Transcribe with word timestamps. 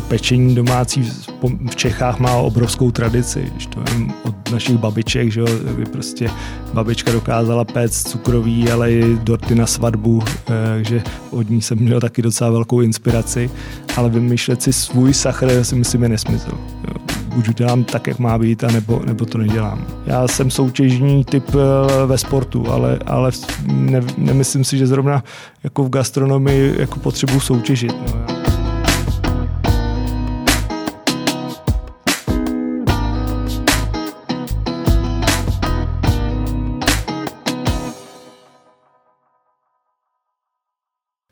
to 0.00 0.06
pečení 0.08 0.54
domácí 0.54 1.10
v 1.70 1.76
Čechách 1.76 2.18
má 2.18 2.34
obrovskou 2.34 2.90
tradici, 2.90 3.52
že 3.58 3.68
to 3.68 3.80
je 3.80 4.06
od 4.24 4.50
našich 4.50 4.76
babiček, 4.76 5.32
že 5.32 5.44
kdy 5.74 5.86
prostě 5.86 6.30
babička 6.72 7.12
dokázala 7.12 7.64
péct 7.64 8.08
cukroví, 8.08 8.70
ale 8.70 8.92
i 8.92 9.16
dorty 9.22 9.54
na 9.54 9.66
svatbu, 9.66 10.22
takže 10.44 11.02
od 11.30 11.50
ní 11.50 11.62
jsem 11.62 11.78
měl 11.78 12.00
taky 12.00 12.22
docela 12.22 12.50
velkou 12.50 12.80
inspiraci, 12.80 13.50
ale 13.96 14.08
vymýšlet 14.08 14.62
si 14.62 14.72
svůj 14.72 15.14
sachr 15.14 15.64
si 15.64 15.74
myslím 15.74 16.02
je 16.02 16.08
nesmysl. 16.08 16.58
Buď 17.34 17.54
dělám 17.54 17.84
tak, 17.84 18.06
jak 18.06 18.18
má 18.18 18.38
být, 18.38 18.64
a 18.64 18.70
nebo, 18.70 19.02
nebo 19.06 19.26
to 19.26 19.38
nedělám. 19.38 19.86
Já 20.06 20.28
jsem 20.28 20.50
soutěžní 20.50 21.24
typ 21.24 21.44
eh, 21.54 22.06
ve 22.06 22.18
sportu, 22.18 22.72
ale, 22.72 22.98
ale 23.06 23.30
ne, 23.66 24.00
nemyslím 24.18 24.64
si, 24.64 24.78
že 24.78 24.86
zrovna 24.86 25.24
jako 25.64 25.84
v 25.84 25.90
gastronomii 25.90 26.74
jako 26.78 26.98
potřebuji 26.98 27.40
soutěžit. 27.40 27.92
No. 27.92 28.29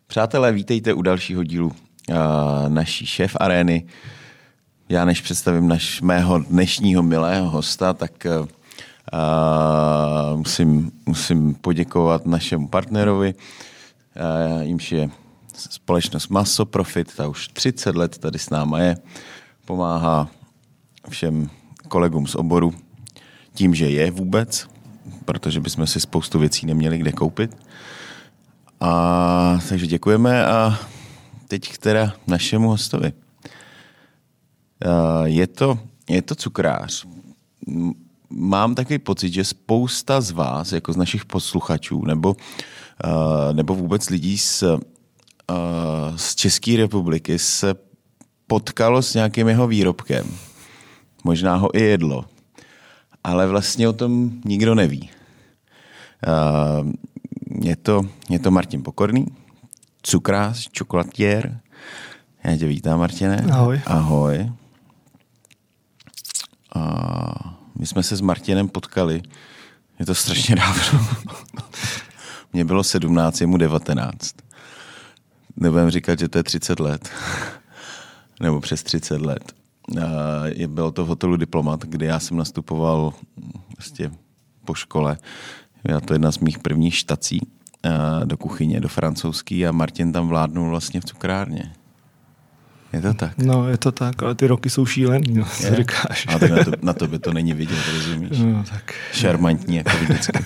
Přátelé, 0.08 0.52
vítejte 0.52 0.94
u 0.94 1.02
dalšího 1.02 1.44
dílu 1.44 1.66
uh, 1.68 2.16
naší 2.68 3.06
šéf 3.06 3.36
arény. 3.40 3.86
Já 4.88 5.04
než 5.04 5.20
představím 5.20 5.68
naš, 5.68 6.00
mého 6.00 6.38
dnešního 6.38 7.02
milého 7.02 7.50
hosta, 7.50 7.92
tak 7.92 8.26
uh, 8.40 8.48
musím, 10.36 10.92
musím 11.06 11.54
poděkovat 11.54 12.26
našemu 12.26 12.68
partnerovi, 12.68 13.34
uh, 13.34 14.62
jimž 14.62 14.92
je 14.92 15.10
společnost 15.54 16.28
Maso 16.28 16.66
Profit, 16.66 17.14
ta 17.16 17.28
už 17.28 17.48
30 17.48 17.96
let 17.96 18.18
tady 18.18 18.38
s 18.38 18.50
náma 18.50 18.80
je, 18.80 18.96
pomáhá 19.64 20.28
všem 21.08 21.50
kolegům 21.88 22.26
z 22.26 22.34
oboru 22.34 22.74
tím, 23.54 23.74
že 23.74 23.90
je 23.90 24.10
vůbec, 24.10 24.68
protože 25.24 25.60
bychom 25.60 25.86
si 25.86 26.00
spoustu 26.00 26.38
věcí 26.38 26.66
neměli 26.66 26.98
kde 26.98 27.12
koupit. 27.12 27.67
A, 28.80 29.58
takže 29.68 29.86
děkujeme 29.86 30.46
a 30.46 30.78
teď 31.48 31.72
k 31.72 31.78
teda 31.78 32.14
našemu 32.26 32.68
hostovi. 32.68 33.12
Je 35.24 35.46
to, 35.46 35.78
je 36.10 36.22
to 36.22 36.34
cukrář. 36.34 37.06
Mám 38.30 38.74
takový 38.74 38.98
pocit, 38.98 39.32
že 39.32 39.44
spousta 39.44 40.20
z 40.20 40.30
vás, 40.30 40.72
jako 40.72 40.92
z 40.92 40.96
našich 40.96 41.24
posluchačů, 41.24 42.04
nebo, 42.04 42.36
nebo 43.52 43.74
vůbec 43.74 44.10
lidí 44.10 44.38
z, 44.38 44.64
z 46.16 46.34
České 46.34 46.76
republiky, 46.76 47.38
se 47.38 47.74
potkalo 48.46 49.02
s 49.02 49.14
nějakým 49.14 49.48
jeho 49.48 49.66
výrobkem. 49.66 50.26
Možná 51.24 51.56
ho 51.56 51.76
i 51.76 51.80
jedlo. 51.80 52.24
Ale 53.24 53.46
vlastně 53.46 53.88
o 53.88 53.92
tom 53.92 54.30
nikdo 54.44 54.74
neví. 54.74 55.10
Je 57.60 57.76
to, 57.76 58.02
je 58.30 58.38
to 58.38 58.50
Martin 58.50 58.82
Pokorný, 58.82 59.26
cukrář, 60.02 60.68
čokolatier. 60.70 61.60
Já 62.44 62.56
tě 62.56 62.66
vítám, 62.66 62.98
Martine. 62.98 63.46
Ahoj. 63.52 63.80
Ahoj. 63.86 64.52
A 66.74 67.58
my 67.78 67.86
jsme 67.86 68.02
se 68.02 68.16
s 68.16 68.20
Martinem 68.20 68.68
potkali, 68.68 69.22
je 69.98 70.06
to 70.06 70.14
strašně 70.14 70.56
dávno. 70.56 71.06
Mně 72.52 72.64
bylo 72.64 72.84
17, 72.84 73.40
mu 73.40 73.56
19. 73.56 74.34
Nebudem 75.56 75.90
říkat, 75.90 76.18
že 76.18 76.28
to 76.28 76.38
je 76.38 76.42
30 76.42 76.80
let. 76.80 77.10
Nebo 78.40 78.60
přes 78.60 78.82
30 78.82 79.20
let. 79.20 79.52
A 80.02 80.66
bylo 80.66 80.92
to 80.92 81.04
v 81.04 81.08
hotelu 81.08 81.36
Diplomat, 81.36 81.84
kde 81.84 82.06
já 82.06 82.18
jsem 82.20 82.36
nastupoval 82.36 83.14
vlastně 83.78 84.10
po 84.64 84.74
škole. 84.74 85.18
Já 85.84 86.00
to 86.00 86.12
jedna 86.12 86.32
z 86.32 86.38
mých 86.38 86.58
prvních 86.58 86.96
štací 86.96 87.40
do 88.24 88.36
kuchyně, 88.36 88.80
do 88.80 88.88
francouzský 88.88 89.66
a 89.66 89.72
Martin 89.72 90.12
tam 90.12 90.28
vládnul 90.28 90.70
vlastně 90.70 91.00
v 91.00 91.04
cukrárně. 91.04 91.72
Je 92.92 93.00
to 93.00 93.14
tak? 93.14 93.38
No, 93.38 93.68
je 93.68 93.78
to 93.78 93.92
tak, 93.92 94.22
ale 94.22 94.34
ty 94.34 94.46
roky 94.46 94.70
jsou 94.70 94.86
šílený, 94.86 95.34
no, 95.34 95.44
co 95.44 95.74
říkáš. 95.74 96.26
A 96.28 96.38
tak 96.38 96.50
na, 96.50 96.64
to, 96.64 96.70
na 96.82 96.92
to 96.92 97.08
by 97.08 97.18
to 97.18 97.32
není 97.32 97.52
vidět, 97.52 97.78
rozumíš? 97.92 98.38
No, 98.38 98.64
tak. 98.70 98.94
Šarmantní, 99.12 99.76
jako 99.76 99.96
vždycky. 99.96 100.38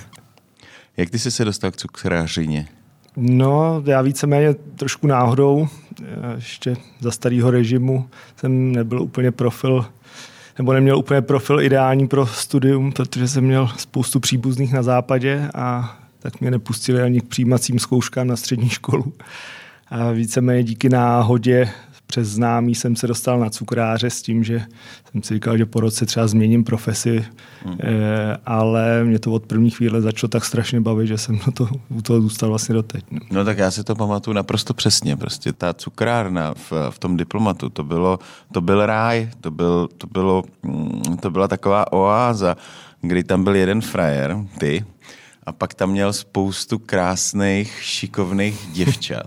Jak 0.96 1.10
ty 1.10 1.18
jsi 1.18 1.30
se 1.30 1.44
dostal 1.44 1.70
k 1.70 1.76
cukrářině? 1.76 2.68
No, 3.16 3.82
já 3.86 4.02
víceméně 4.02 4.54
trošku 4.54 5.06
náhodou, 5.06 5.68
ještě 6.34 6.76
za 7.00 7.10
starého 7.10 7.50
režimu 7.50 8.08
jsem 8.36 8.72
nebyl 8.72 9.02
úplně 9.02 9.30
profil, 9.32 9.86
nebo 10.58 10.72
neměl 10.72 10.98
úplně 10.98 11.22
profil 11.22 11.60
ideální 11.60 12.08
pro 12.08 12.26
studium, 12.26 12.92
protože 12.92 13.28
jsem 13.28 13.44
měl 13.44 13.68
spoustu 13.76 14.20
příbuzných 14.20 14.72
na 14.72 14.82
západě 14.82 15.48
a 15.54 15.98
tak 16.18 16.40
mě 16.40 16.50
nepustili 16.50 17.02
ani 17.02 17.20
k 17.20 17.28
přijímacím 17.28 17.78
zkouškám 17.78 18.26
na 18.26 18.36
střední 18.36 18.68
školu. 18.68 19.12
A 19.90 20.10
víceméně 20.10 20.64
díky 20.64 20.88
náhodě 20.88 21.70
přes 22.12 22.28
známý 22.28 22.74
jsem 22.74 22.96
se 22.96 23.06
dostal 23.06 23.40
na 23.40 23.50
cukráře 23.50 24.10
s 24.10 24.22
tím, 24.22 24.44
že 24.44 24.62
jsem 25.12 25.22
si 25.22 25.34
říkal, 25.34 25.58
že 25.58 25.66
po 25.66 25.80
roce 25.80 26.06
třeba 26.06 26.26
změním 26.26 26.64
profesi, 26.64 27.24
hmm. 27.64 27.76
e, 27.80 28.36
ale 28.46 29.04
mě 29.04 29.18
to 29.18 29.32
od 29.32 29.46
první 29.46 29.70
chvíle 29.70 30.00
začalo 30.00 30.28
tak 30.28 30.44
strašně 30.44 30.80
bavit, 30.80 31.06
že 31.06 31.18
jsem 31.18 31.34
na 31.46 31.52
to, 31.52 31.68
u 31.88 32.02
toho 32.02 32.20
zůstal 32.20 32.48
vlastně 32.48 32.74
doteď. 32.74 33.04
No. 33.10 33.20
no 33.30 33.44
tak 33.44 33.58
já 33.58 33.70
si 33.70 33.84
to 33.84 33.94
pamatuju 33.94 34.34
naprosto 34.34 34.74
přesně. 34.74 35.16
Prostě 35.16 35.52
ta 35.52 35.74
cukrárna 35.74 36.54
v, 36.54 36.72
v 36.90 36.98
tom 36.98 37.16
diplomatu, 37.16 37.68
to, 37.68 37.84
bylo, 37.84 38.18
to 38.52 38.60
byl 38.60 38.86
ráj, 38.86 39.30
to, 39.40 39.50
byl, 39.50 39.88
to, 39.98 40.06
bylo, 40.06 40.44
mm, 40.62 41.16
to 41.20 41.30
byla 41.30 41.48
taková 41.48 41.92
oáza, 41.92 42.56
kdy 43.00 43.24
tam 43.24 43.44
byl 43.44 43.56
jeden 43.56 43.80
frajer, 43.80 44.36
ty, 44.58 44.84
a 45.46 45.52
pak 45.52 45.74
tam 45.74 45.90
měl 45.90 46.12
spoustu 46.12 46.78
krásných, 46.78 47.78
šikovných 47.82 48.68
děvčat. 48.72 49.26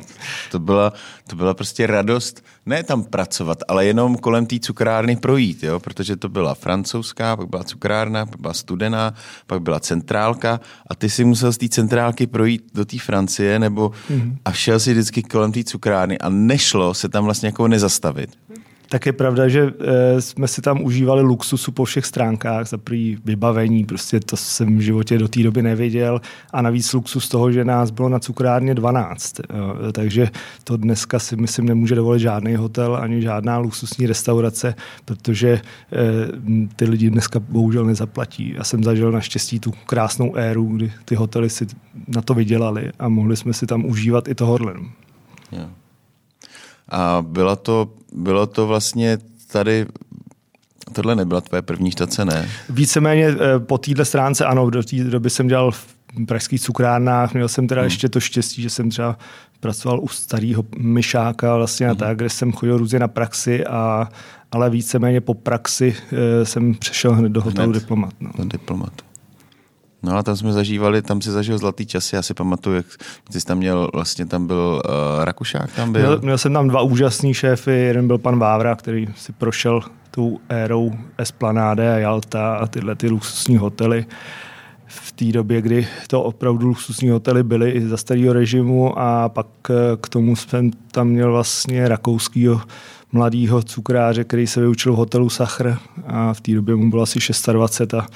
To 0.52 0.60
byla, 0.60 0.94
to 1.28 1.36
byla 1.36 1.54
prostě 1.54 1.88
radost, 1.88 2.44
ne 2.66 2.84
tam 2.84 3.04
pracovat, 3.04 3.58
ale 3.68 3.86
jenom 3.86 4.18
kolem 4.18 4.46
té 4.46 4.60
cukrárny 4.60 5.16
projít, 5.16 5.64
jo? 5.64 5.80
protože 5.80 6.16
to 6.16 6.30
byla 6.30 6.56
francouzská, 6.56 7.38
pak 7.38 7.50
byla 7.50 7.64
cukrárna, 7.64 8.26
pak 8.26 8.40
byla 8.40 8.54
studená, 8.54 9.14
pak 9.48 9.62
byla 9.62 9.80
centrálka 9.80 10.60
a 10.88 10.96
ty 10.96 11.10
si 11.10 11.26
musel 11.26 11.54
z 11.54 11.58
té 11.58 11.70
centrálky 11.70 12.28
projít 12.28 12.64
do 12.74 12.86
té 12.86 13.00
Francie 13.00 13.60
nebo 13.60 13.90
mm-hmm. 13.90 14.38
a 14.46 14.52
šel 14.52 14.80
si 14.80 14.92
vždycky 14.92 15.24
kolem 15.24 15.52
té 15.52 15.64
cukrárny 15.64 16.20
a 16.20 16.30
nešlo 16.30 16.94
se 16.94 17.10
tam 17.10 17.24
vlastně 17.24 17.48
jako 17.48 17.68
nezastavit 17.68 18.30
tak 18.90 19.06
je 19.06 19.14
pravda, 19.14 19.48
že 19.48 19.74
e, 19.80 20.22
jsme 20.22 20.48
si 20.48 20.62
tam 20.62 20.84
užívali 20.84 21.22
luxusu 21.22 21.72
po 21.72 21.86
všech 21.86 22.06
stránkách, 22.06 22.68
za 22.68 22.78
prý 22.78 23.18
vybavení, 23.26 23.86
prostě 23.86 24.20
to 24.20 24.38
jsem 24.38 24.78
v 24.78 24.82
životě 24.82 25.18
do 25.18 25.28
té 25.28 25.44
doby 25.44 25.62
neviděl 25.62 26.22
a 26.54 26.62
navíc 26.62 26.94
luxus 26.94 27.30
toho, 27.30 27.52
že 27.52 27.66
nás 27.66 27.92
bylo 27.92 28.10
na 28.10 28.20
cukrárně 28.20 28.76
12, 28.76 29.40
e, 29.40 29.44
takže 29.92 30.30
to 30.64 30.78
dneska 30.78 31.20
si 31.20 31.36
myslím 31.36 31.66
nemůže 31.66 31.96
dovolit 31.96 32.20
žádný 32.20 32.56
hotel 32.56 32.96
ani 32.96 33.22
žádná 33.22 33.58
luxusní 33.58 34.08
restaurace, 34.08 34.76
protože 35.06 35.50
e, 35.50 35.62
ty 36.76 36.86
lidi 36.86 37.10
dneska 37.10 37.40
bohužel 37.40 37.86
nezaplatí. 37.86 38.54
Já 38.58 38.64
jsem 38.64 38.84
zažil 38.84 39.12
naštěstí 39.12 39.60
tu 39.60 39.72
krásnou 39.86 40.36
éru, 40.36 40.66
kdy 40.66 40.92
ty 41.06 41.16
hotely 41.16 41.50
si 41.50 41.68
na 42.08 42.22
to 42.22 42.34
vydělali 42.34 42.92
a 43.00 43.10
mohli 43.10 43.36
jsme 43.36 43.54
si 43.54 43.66
tam 43.66 43.86
užívat 43.86 44.28
i 44.28 44.36
tohohle. 44.36 44.74
Yeah. 45.52 45.85
A 46.90 47.26
byla 47.28 47.56
to, 47.56 47.90
bylo 48.14 48.48
to 48.48 48.68
vlastně 48.68 49.18
tady 49.52 49.86
Tohle 50.94 51.16
nebyla 51.16 51.42
tvoje 51.42 51.62
první 51.62 51.92
štace, 51.92 52.26
ne? 52.26 52.50
Víceméně 52.70 53.28
eh, 53.28 53.60
po 53.60 53.78
téhle 53.78 54.06
stránce 54.06 54.46
ano, 54.46 54.70
do 54.70 54.84
té 54.84 55.04
doby 55.04 55.30
jsem 55.30 55.48
dělal 55.48 55.72
v 55.72 55.88
pražských 56.28 56.62
cukrárnách, 56.62 57.34
měl 57.34 57.48
jsem 57.48 57.68
teda 57.68 57.82
hmm. 57.82 57.88
ještě 57.88 58.10
to 58.10 58.20
štěstí, 58.20 58.62
že 58.62 58.70
jsem 58.70 58.90
třeba 58.90 59.18
pracoval 59.60 60.00
u 60.00 60.08
starého 60.08 60.66
myšáka 60.78 61.56
vlastně 61.56 61.88
hmm. 61.88 61.92
a 61.92 61.96
tak, 61.96 62.18
kde 62.18 62.30
jsem 62.30 62.52
chodil 62.52 62.78
různě 62.78 63.00
na 63.00 63.08
praxi, 63.08 63.66
a, 63.66 64.10
ale 64.52 64.70
víceméně 64.70 65.22
po 65.22 65.34
praxi 65.34 65.96
e, 66.12 66.46
jsem 66.46 66.74
přešel 66.74 67.14
hned 67.14 67.32
do 67.32 67.42
hotelu 67.42 67.72
hned 67.72 67.80
Diplomat. 67.80 68.14
No. 68.20 68.32
Do 68.38 68.46
Diplomat. 68.46 68.94
No 70.04 70.18
a 70.18 70.24
tam 70.24 70.36
jsme 70.36 70.54
zažívali, 70.54 71.02
tam 71.02 71.22
si 71.22 71.32
zažil 71.32 71.58
zlatý 71.58 71.86
časy, 71.86 72.16
já 72.16 72.22
si 72.22 72.34
pamatuju, 72.34 72.76
jak 72.76 72.86
jsi 73.30 73.46
tam 73.46 73.58
měl, 73.58 73.90
vlastně 73.94 74.26
tam 74.26 74.48
byl 74.48 74.82
uh, 74.86 75.24
Rakušák 75.24 75.72
tam 75.76 75.92
byl. 75.92 76.02
Měl, 76.02 76.20
měl 76.22 76.38
jsem 76.38 76.54
tam 76.54 76.68
dva 76.68 76.82
úžasný 76.82 77.34
šéfy, 77.34 77.72
jeden 77.72 78.08
byl 78.08 78.18
pan 78.18 78.40
Vávra, 78.40 78.76
který 78.76 79.08
si 79.16 79.32
prošel 79.34 79.82
tou 80.12 80.40
érou 80.50 80.92
Esplanáde 81.18 81.94
a 81.94 81.98
Jalta 81.98 82.56
a 82.56 82.68
tyhle 82.68 82.96
ty 82.96 83.10
luxusní 83.10 83.58
hotely 83.58 84.06
v 84.88 85.12
té 85.12 85.26
době, 85.26 85.62
kdy 85.62 85.88
to 86.08 86.24
opravdu 86.24 86.68
luxusní 86.68 87.10
hotely 87.10 87.44
byly 87.44 87.72
i 87.72 87.88
za 87.88 87.98
starého 87.98 88.34
režimu 88.34 89.00
a 89.00 89.30
pak 89.30 89.48
eh, 89.70 89.74
k 90.02 90.10
tomu 90.10 90.36
jsem 90.36 90.72
tam 90.92 91.08
měl 91.08 91.32
vlastně 91.32 91.88
rakouskýho 91.88 92.62
mladýho 93.12 93.62
cukráře, 93.64 94.24
který 94.24 94.48
se 94.48 94.62
vyučil 94.62 94.94
v 94.94 94.96
hotelu 94.96 95.30
Sachr 95.30 95.78
a 96.08 96.34
v 96.34 96.42
té 96.42 96.52
době 96.52 96.76
mu 96.76 96.90
bylo 96.90 97.04
asi 97.04 97.20
26 97.54 97.94
a 97.94 98.08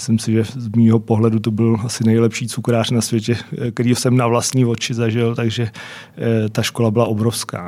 myslím 0.00 0.18
si, 0.18 0.32
že 0.32 0.44
z 0.44 0.68
mýho 0.76 0.98
pohledu 0.98 1.38
to 1.38 1.50
byl 1.50 1.76
asi 1.84 2.04
nejlepší 2.04 2.48
cukrář 2.48 2.90
na 2.90 3.00
světě, 3.00 3.36
který 3.74 3.94
jsem 3.94 4.16
na 4.16 4.26
vlastní 4.26 4.64
oči 4.64 4.94
zažil, 4.94 5.34
takže 5.34 5.70
eh, 6.16 6.48
ta 6.48 6.62
škola 6.62 6.90
byla 6.90 7.04
obrovská. 7.04 7.66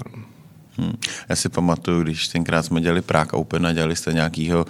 Hmm. 0.78 0.92
Já 1.28 1.36
si 1.36 1.48
pamatuju, 1.48 2.02
když 2.02 2.28
tenkrát 2.28 2.62
jsme 2.62 2.80
dělali 2.80 3.02
Prague 3.02 3.32
Open 3.32 3.66
a 3.66 3.72
dělali 3.72 3.96
jste 3.96 4.12
nějakého 4.12 4.66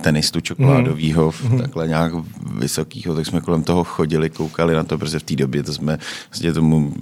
tenistu 0.00 0.40
čokoládového, 0.40 1.32
hmm. 1.42 1.58
takhle 1.58 1.88
nějak 1.88 2.12
vysokého, 2.58 3.14
tak 3.14 3.26
jsme 3.26 3.40
kolem 3.40 3.62
toho 3.64 3.84
chodili, 3.84 4.30
koukali 4.30 4.74
na 4.74 4.84
to, 4.84 4.98
protože 4.98 5.18
v 5.18 5.22
té 5.22 5.36
době 5.36 5.62
to 5.62 5.72
jsme 5.72 5.98
vlastně 6.30 6.52
tomu 6.52 6.94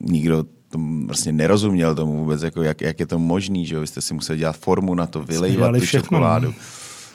nikdo 0.00 0.44
tomu 0.70 1.06
vlastně 1.06 1.32
nerozuměl 1.32 1.94
tomu 1.94 2.16
vůbec, 2.16 2.42
jako 2.42 2.62
jak, 2.62 2.80
jak 2.80 3.00
je 3.00 3.06
to 3.06 3.18
možný, 3.18 3.66
že 3.66 3.74
jo? 3.74 3.80
Vy 3.80 3.86
jste 3.86 4.00
si 4.00 4.14
museli 4.14 4.38
dělat 4.38 4.56
formu 4.56 4.94
na 4.94 5.06
to, 5.06 5.22
vylejvat 5.22 5.74
tu 5.74 5.80
všechno. 5.80 6.02
čokoládu. 6.02 6.54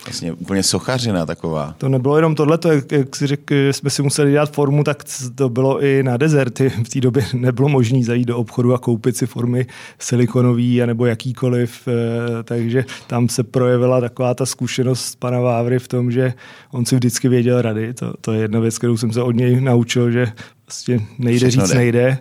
Vlastně 0.05 0.33
úplně 0.33 0.63
sochařina 0.63 1.25
taková. 1.25 1.75
To 1.77 1.89
nebylo 1.89 2.15
jenom 2.15 2.35
tohle, 2.35 2.59
jak, 2.69 2.91
jak 2.91 3.15
si 3.15 3.27
řekl, 3.27 3.55
jsme 3.71 3.89
si 3.89 4.01
museli 4.01 4.31
dělat 4.31 4.51
formu, 4.51 4.83
tak 4.83 5.03
to 5.35 5.49
bylo 5.49 5.83
i 5.83 6.03
na 6.03 6.17
dezerty. 6.17 6.69
V 6.85 6.89
té 6.89 7.01
době 7.01 7.25
nebylo 7.33 7.69
možné 7.69 8.03
zajít 8.03 8.27
do 8.27 8.37
obchodu 8.37 8.73
a 8.73 8.77
koupit 8.77 9.17
si 9.17 9.25
formy 9.25 9.65
silikonový 9.99 10.81
nebo 10.85 11.05
jakýkoliv, 11.05 11.87
eh, 11.87 12.43
takže 12.43 12.85
tam 13.07 13.29
se 13.29 13.43
projevila 13.43 14.01
taková 14.01 14.33
ta 14.33 14.45
zkušenost 14.45 15.15
pana 15.19 15.39
Vávry 15.39 15.79
v 15.79 15.87
tom, 15.87 16.11
že 16.11 16.33
on 16.71 16.85
si 16.85 16.95
vždycky 16.95 17.29
věděl 17.29 17.61
rady. 17.61 17.93
To, 17.93 18.13
to 18.21 18.33
je 18.33 18.41
jedna 18.41 18.59
věc, 18.59 18.77
kterou 18.77 18.97
jsem 18.97 19.13
se 19.13 19.21
od 19.21 19.31
něj 19.31 19.61
naučil, 19.61 20.11
že 20.11 20.27
vlastně 20.67 20.99
nejde 21.19 21.49
Všechno 21.49 21.65
říct, 21.65 21.71
jde. 21.71 21.77
nejde 21.77 22.17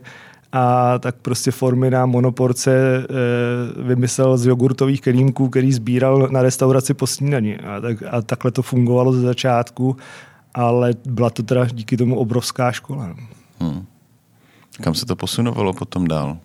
a 0.56 0.98
tak 0.98 1.16
prostě 1.22 1.50
formy 1.50 1.90
na 1.90 2.06
monoporce 2.06 2.70
e, 2.76 3.02
vymyslel 3.82 4.38
z 4.38 4.46
jogurtových 4.46 5.00
kelímků, 5.00 5.48
který 5.48 5.72
sbíral 5.72 6.28
na 6.30 6.42
restauraci 6.42 6.94
po 6.94 7.06
snídani. 7.06 7.58
A, 7.58 7.80
tak, 7.80 8.02
a 8.10 8.22
takhle 8.22 8.50
to 8.50 8.62
fungovalo 8.62 9.12
ze 9.12 9.20
začátku, 9.20 9.96
ale 10.54 10.94
byla 11.06 11.30
to 11.30 11.42
teda 11.42 11.66
díky 11.66 11.96
tomu 11.96 12.18
obrovská 12.18 12.72
škola. 12.72 13.06
No. 13.06 13.14
Hmm. 13.60 13.84
Kam 14.80 14.94
se 14.94 15.06
to 15.06 15.16
posunovalo 15.16 15.72
potom 15.72 16.08
dál? 16.08 16.38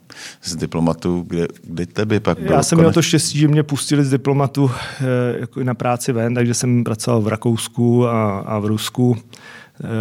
Z 0.44 0.56
diplomatu, 0.56 1.26
kde, 1.28 1.48
kde 1.64 1.86
tebe 1.86 2.20
pak 2.20 2.40
bylo? 2.40 2.54
Já 2.54 2.64
jsem 2.64 2.78
měl 2.78 2.94
to 2.94 3.02
štěstí, 3.02 3.40
že 3.40 3.48
mě 3.48 3.64
pustili 3.64 4.06
z 4.06 4.10
diplomatu 4.10 4.72
e, 5.02 5.40
jako 5.40 5.64
na 5.64 5.74
práci 5.74 6.14
ven, 6.14 6.36
takže 6.36 6.54
jsem 6.54 6.84
pracoval 6.84 7.22
v 7.22 7.28
Rakousku 7.28 8.08
a, 8.08 8.40
a 8.40 8.60
v 8.60 8.66
Rusku. 8.66 9.18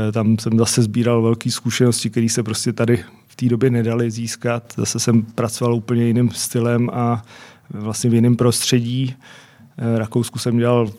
E, 0.09 0.13
tam 0.13 0.39
jsem 0.39 0.59
zase 0.59 0.83
sbíral 0.83 1.23
velké 1.23 1.51
zkušenosti, 1.51 2.11
které 2.11 2.29
se 2.29 2.43
prostě 2.43 2.73
tady 2.73 3.05
té 3.41 3.47
době 3.49 3.71
nedali 3.71 4.11
získat. 4.11 4.73
Zase 4.77 4.99
jsem 4.99 5.23
pracoval 5.23 5.75
úplně 5.75 6.05
jiným 6.05 6.31
stylem 6.31 6.91
a 6.93 7.23
vlastně 7.71 8.11
v 8.11 8.15
jiném 8.15 8.37
prostředí. 8.37 9.15
Eh, 9.79 9.99
Rakousku 9.99 10.39
jsem 10.39 10.59
dělal 10.59 10.91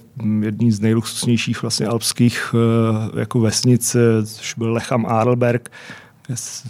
jedný 0.41 0.71
z 0.71 0.80
nejluxusnějších 0.80 1.62
vlastně 1.62 1.88
alpských 1.88 2.56
eh, 2.56 3.19
jako 3.19 3.39
vesnic, 3.39 3.95
eh, 3.95 4.25
což 4.25 4.53
byl 4.53 4.74
Lecham 4.74 5.06
Arlberg, 5.06 5.71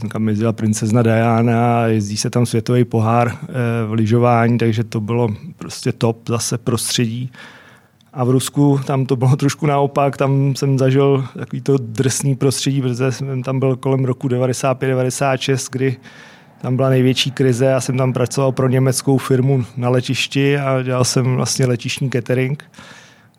kam 0.09 0.29
jezdila 0.29 0.53
princezna 0.53 1.01
Diana, 1.01 1.87
jezdí 1.87 2.17
se 2.17 2.29
tam 2.29 2.45
světový 2.45 2.85
pohár 2.85 3.37
v 3.87 3.93
lyžování, 3.93 4.57
takže 4.57 4.83
to 4.83 4.99
bylo 4.99 5.29
prostě 5.57 5.91
top 5.91 6.29
zase 6.29 6.57
prostředí. 6.57 7.31
A 8.13 8.23
v 8.23 8.29
Rusku 8.29 8.79
tam 8.85 9.05
to 9.05 9.15
bylo 9.15 9.35
trošku 9.35 9.65
naopak, 9.65 10.17
tam 10.17 10.55
jsem 10.55 10.79
zažil 10.79 11.25
takový 11.37 11.61
to 11.61 11.77
drsný 11.77 12.35
prostředí, 12.35 12.81
protože 12.81 13.11
jsem 13.11 13.43
tam 13.43 13.59
byl 13.59 13.75
kolem 13.75 14.05
roku 14.05 14.27
95-96, 14.27 15.67
kdy 15.71 15.97
tam 16.61 16.75
byla 16.75 16.89
největší 16.89 17.31
krize. 17.31 17.65
Já 17.65 17.81
jsem 17.81 17.97
tam 17.97 18.13
pracoval 18.13 18.51
pro 18.51 18.67
německou 18.67 19.17
firmu 19.17 19.65
na 19.77 19.89
letišti 19.89 20.57
a 20.57 20.81
dělal 20.81 21.05
jsem 21.05 21.35
vlastně 21.35 21.65
letišní 21.65 22.09
catering, 22.09 22.63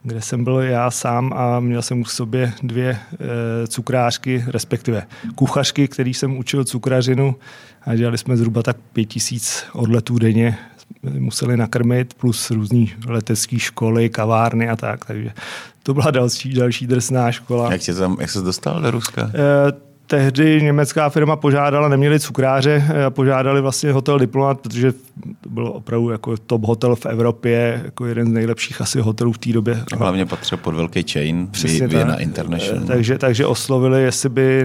kde 0.02 0.22
jsem 0.22 0.44
byl 0.44 0.60
já 0.60 0.90
sám 0.90 1.32
a 1.36 1.60
měl 1.60 1.82
jsem 1.82 2.04
k 2.04 2.10
sobě 2.10 2.52
dvě 2.62 2.90
e, 2.90 3.66
cukrářky, 3.66 4.44
respektive 4.46 5.06
kuchařky, 5.34 5.88
který 5.88 6.14
jsem 6.14 6.38
učil 6.38 6.64
cukrařinu 6.64 7.34
a 7.82 7.94
dělali 7.94 8.18
jsme 8.18 8.36
zhruba 8.36 8.62
tak 8.62 8.76
pět 8.92 9.04
tisíc 9.04 9.64
odletů 9.72 10.18
denně 10.18 10.58
museli 11.02 11.56
nakrmit, 11.56 12.14
plus 12.14 12.50
různý 12.50 12.92
letecké 13.06 13.58
školy, 13.58 14.08
kavárny 14.08 14.68
a 14.68 14.76
tak. 14.76 15.04
Takže 15.04 15.32
to 15.82 15.94
byla 15.94 16.10
další, 16.10 16.54
další 16.54 16.86
drsná 16.86 17.32
škola. 17.32 17.72
Jak, 17.72 17.80
tam, 17.98 18.16
jak 18.20 18.30
se 18.30 18.40
dostal 18.40 18.80
do 18.80 18.90
Ruska? 18.90 19.22
E, 19.22 19.90
tehdy 20.06 20.62
německá 20.62 21.08
firma 21.08 21.36
požádala, 21.36 21.88
neměli 21.88 22.20
cukráře, 22.20 22.84
a 23.06 23.10
požádali 23.10 23.60
vlastně 23.60 23.92
hotel 23.92 24.18
Diplomat, 24.18 24.60
protože 24.60 24.92
to 25.40 25.48
byl 25.48 25.68
opravdu 25.68 26.10
jako 26.10 26.36
top 26.36 26.64
hotel 26.64 26.96
v 26.96 27.06
Evropě, 27.06 27.82
jako 27.84 28.06
jeden 28.06 28.26
z 28.26 28.30
nejlepších 28.30 28.80
asi 28.80 29.00
hotelů 29.00 29.32
v 29.32 29.38
té 29.38 29.52
době. 29.52 29.84
Hlavně 29.96 30.26
patřil 30.26 30.58
pod 30.58 30.74
velký 30.74 31.02
chain, 31.12 31.48
Přesně 31.50 31.86
Vienna 31.86 32.16
International. 32.16 32.86
Takže, 32.86 33.18
takže 33.18 33.46
oslovili, 33.46 34.02
jestli 34.02 34.28
by 34.28 34.64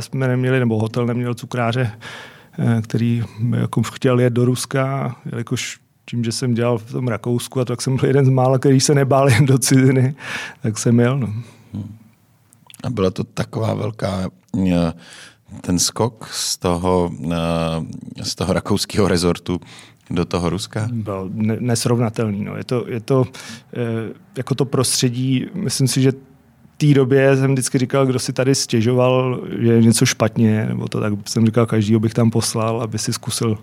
jsme 0.00 0.28
neměli, 0.28 0.60
nebo 0.60 0.78
hotel 0.78 1.06
neměl 1.06 1.34
cukráře 1.34 1.92
Eh, 1.92 2.35
který 2.82 3.24
jako 3.56 3.82
chtěl 3.82 4.20
jet 4.20 4.32
do 4.32 4.44
Ruska, 4.44 5.16
jelikož 5.24 5.78
tím, 6.10 6.24
že 6.24 6.32
jsem 6.32 6.54
dělal 6.54 6.78
v 6.78 6.92
tom 6.92 7.08
Rakousku 7.08 7.60
a 7.60 7.64
tak 7.64 7.82
jsem 7.82 7.96
byl 7.96 8.06
jeden 8.06 8.26
z 8.26 8.28
mála, 8.28 8.58
který 8.58 8.80
se 8.80 8.94
nebál 8.94 9.28
jen 9.28 9.46
do 9.46 9.58
ciziny, 9.58 10.14
tak 10.62 10.78
jsem 10.78 11.00
jel. 11.00 11.18
No. 11.18 11.26
Hmm. 11.72 11.96
A 12.84 12.90
byla 12.90 13.10
to 13.10 13.24
taková 13.24 13.74
velká 13.74 14.28
eh, 14.68 14.92
ten 15.60 15.78
skok 15.78 16.28
z 16.32 16.58
toho, 16.58 17.10
eh, 17.32 18.24
z 18.24 18.34
toho 18.34 18.52
rakouského 18.52 19.08
rezortu 19.08 19.60
do 20.10 20.24
toho 20.24 20.50
Ruska? 20.50 20.88
Byl 20.92 21.30
nesrovnatelný. 21.60 22.44
No. 22.44 22.56
Je 22.56 22.64
to, 22.64 22.84
je 22.88 23.00
to 23.00 23.24
jako 24.36 24.54
to 24.54 24.64
prostředí, 24.64 25.46
myslím 25.54 25.88
si, 25.88 26.02
že 26.02 26.12
té 26.76 26.94
době 26.94 27.36
jsem 27.36 27.52
vždycky 27.52 27.78
říkal, 27.78 28.06
kdo 28.06 28.18
si 28.18 28.32
tady 28.32 28.54
stěžoval, 28.54 29.40
že 29.58 29.72
je 29.72 29.82
něco 29.82 30.06
špatně, 30.06 30.66
nebo 30.68 30.88
to 30.88 31.00
tak 31.00 31.12
jsem 31.26 31.46
říkal, 31.46 31.66
každýho 31.66 32.00
bych 32.00 32.14
tam 32.14 32.30
poslal, 32.30 32.82
aby 32.82 32.98
si 32.98 33.12
zkusil 33.12 33.58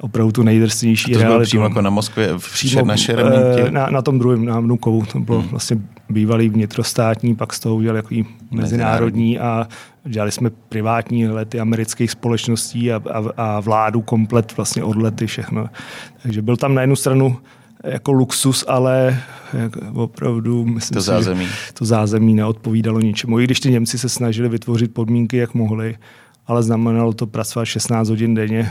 opravdu 0.00 0.32
tu 0.32 0.42
nejdrsnější 0.42 1.12
realitu. 1.12 1.28
To 1.28 1.34
bylo 1.34 1.44
přímo 1.44 1.64
jako 1.64 1.82
na 1.82 1.90
Moskvě, 1.90 2.30
přímo 2.52 2.84
na 2.84 2.96
Šereminky? 2.96 3.70
Na, 3.70 3.86
na, 3.86 4.02
tom 4.02 4.18
druhém, 4.18 4.44
na 4.44 4.60
Vnukovu. 4.60 5.04
To 5.12 5.20
bylo 5.20 5.40
hmm. 5.40 5.48
vlastně 5.48 5.76
bývalý 6.08 6.48
vnitrostátní, 6.48 7.36
pak 7.36 7.52
z 7.52 7.60
toho 7.60 7.76
udělali 7.76 7.98
jako 7.98 8.14
mezinárodní 8.50 9.38
a 9.38 9.68
dělali 10.04 10.32
jsme 10.32 10.50
privátní 10.68 11.28
lety 11.28 11.60
amerických 11.60 12.10
společností 12.10 12.92
a, 12.92 13.02
a, 13.12 13.24
a 13.36 13.60
vládu 13.60 14.00
komplet 14.00 14.56
vlastně 14.56 14.84
odlety 14.84 15.26
všechno. 15.26 15.68
Takže 16.22 16.42
byl 16.42 16.56
tam 16.56 16.74
na 16.74 16.80
jednu 16.80 16.96
stranu 16.96 17.36
jako 17.84 18.12
luxus, 18.12 18.64
ale 18.68 19.22
jako 19.52 19.80
opravdu 19.94 20.64
myslím 20.64 20.94
to 20.94 21.00
zázemí. 21.00 21.46
Si, 21.46 21.72
to 21.74 21.84
zázemí 21.84 22.34
neodpovídalo 22.34 23.00
ničemu. 23.00 23.40
I 23.40 23.44
když 23.44 23.60
ty 23.60 23.70
Němci 23.70 23.98
se 23.98 24.08
snažili 24.08 24.48
vytvořit 24.48 24.94
podmínky, 24.94 25.36
jak 25.36 25.54
mohli, 25.54 25.96
ale 26.46 26.62
znamenalo 26.62 27.12
to 27.12 27.26
pracovat 27.26 27.64
16 27.64 28.08
hodin 28.08 28.34
denně, 28.34 28.70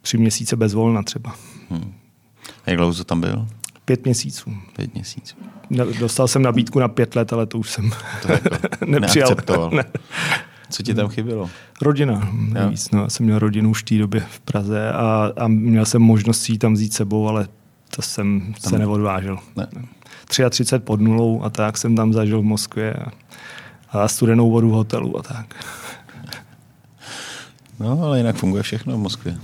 tři 0.00 0.18
měsíce 0.18 0.56
bez 0.56 0.74
volna 0.74 1.02
třeba. 1.02 1.34
Hmm. 1.70 1.92
A 2.66 2.70
jak 2.70 2.76
dlouho 2.76 2.94
to 2.94 3.04
tam 3.04 3.20
byl? 3.20 3.46
Pět 3.84 4.04
měsíců. 4.04 4.52
Pět 4.76 4.94
měsíců. 4.94 5.36
Dostal 6.00 6.28
jsem 6.28 6.42
nabídku 6.42 6.78
na 6.78 6.88
pět 6.88 7.16
let, 7.16 7.32
ale 7.32 7.46
to 7.46 7.58
už 7.58 7.70
jsem 7.70 7.90
to 8.22 8.32
jako 8.32 8.48
nepřijal. 8.86 9.36
ne. 9.74 9.84
Co 10.70 10.82
ti 10.82 10.94
tam 10.94 11.08
chybělo? 11.08 11.50
Rodina. 11.82 12.28
Nejvíc, 12.32 12.90
no. 12.90 13.02
Já 13.02 13.10
jsem 13.10 13.26
měl 13.26 13.38
rodinu 13.38 13.70
už 13.70 13.82
v 13.82 13.84
té 13.84 13.98
době 13.98 14.20
v 14.30 14.40
Praze 14.40 14.92
a, 14.92 15.32
a 15.36 15.48
měl 15.48 15.84
jsem 15.84 16.02
možnost 16.02 16.40
si 16.40 16.52
ji 16.52 16.58
tam 16.58 16.72
vzít 16.72 16.92
sebou, 16.92 17.28
ale 17.28 17.48
to 17.90 18.02
jsem 18.02 18.54
tam... 18.62 18.70
se 18.70 18.78
neodvážil. 18.78 19.38
Ne. 19.56 19.66
33 20.28 20.78
pod 20.78 21.00
nulou 21.00 21.42
a 21.42 21.50
tak 21.50 21.78
jsem 21.78 21.96
tam 21.96 22.12
zažil 22.12 22.40
v 22.40 22.44
Moskvě 22.44 22.94
a, 22.94 23.10
a 23.90 24.08
studenou 24.08 24.50
vodu 24.50 24.70
v 24.70 24.72
hotelu 24.72 25.18
a 25.18 25.22
tak. 25.22 25.54
No, 27.80 28.02
ale 28.02 28.18
jinak 28.18 28.36
funguje 28.36 28.62
všechno 28.62 28.96
v 28.96 29.00
Moskvě. 29.00 29.38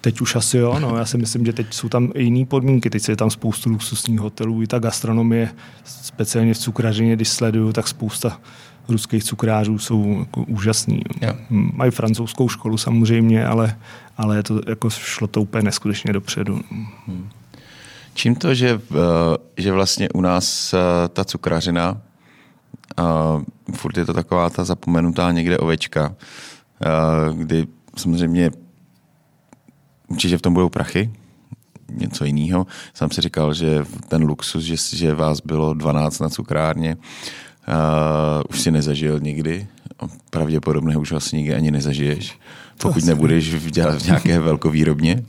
Teď 0.00 0.20
už 0.20 0.36
asi 0.36 0.58
jo, 0.58 0.78
no. 0.78 0.96
Já 0.96 1.04
si 1.04 1.18
myslím, 1.18 1.46
že 1.46 1.52
teď 1.52 1.74
jsou 1.74 1.88
tam 1.88 2.12
i 2.14 2.22
jiné 2.22 2.46
podmínky. 2.46 2.90
Teď 2.90 3.08
je 3.08 3.16
tam 3.16 3.30
spoustu 3.30 3.70
luxusních 3.70 4.20
hotelů, 4.20 4.62
i 4.62 4.66
ta 4.66 4.78
gastronomie, 4.78 5.48
speciálně 5.84 6.54
v 6.54 6.58
cukrařině, 6.58 7.16
když 7.16 7.28
sleduju, 7.28 7.72
tak 7.72 7.88
spousta 7.88 8.40
ruských 8.88 9.24
cukrářů 9.24 9.78
jsou 9.78 10.18
jako 10.18 10.42
úžasní. 10.42 11.02
Jo. 11.20 11.34
Mají 11.50 11.90
francouzskou 11.90 12.48
školu 12.48 12.78
samozřejmě, 12.78 13.46
ale, 13.46 13.76
ale 14.16 14.36
je 14.36 14.42
to, 14.42 14.60
jako 14.68 14.90
šlo 14.90 15.26
to 15.26 15.42
úplně 15.42 15.62
neskutečně 15.62 16.12
dopředu. 16.12 16.60
Hmm. 17.06 17.28
Čím 18.18 18.34
to, 18.34 18.54
že, 18.54 18.80
eh, 18.90 19.36
že 19.56 19.72
vlastně 19.72 20.08
u 20.14 20.20
nás 20.20 20.74
eh, 20.74 21.08
ta 21.08 21.24
cukrařina, 21.24 22.02
furt 23.74 23.96
je 23.96 24.04
to 24.04 24.12
taková 24.12 24.50
ta 24.50 24.64
zapomenutá 24.64 25.32
někde 25.32 25.58
ovečka, 25.58 26.14
eh, 26.14 26.88
kdy 27.34 27.66
samozřejmě 27.96 28.50
určitě 30.08 30.38
v 30.38 30.42
tom 30.42 30.54
budou 30.54 30.68
prachy, 30.68 31.10
něco 31.92 32.24
jiného. 32.24 32.66
Jsem 32.94 33.10
si 33.10 33.20
říkal, 33.20 33.54
že 33.54 33.84
ten 34.08 34.22
luxus, 34.22 34.64
že, 34.64 34.96
že 34.96 35.14
vás 35.14 35.40
bylo 35.40 35.74
12 35.74 36.18
na 36.18 36.28
cukrárně, 36.28 36.96
uh, 36.96 38.42
už 38.50 38.60
si 38.60 38.70
nezažil 38.70 39.20
nikdy. 39.20 39.66
Pravděpodobně 40.30 40.96
už 40.96 41.12
asi 41.12 41.36
nikdy 41.36 41.54
ani 41.54 41.70
nezažiješ, 41.70 42.38
pokud 42.82 43.04
nebudeš 43.04 43.70
dělat 43.70 44.02
v 44.02 44.06
nějaké 44.06 44.40
velkovýrobně 44.40 45.24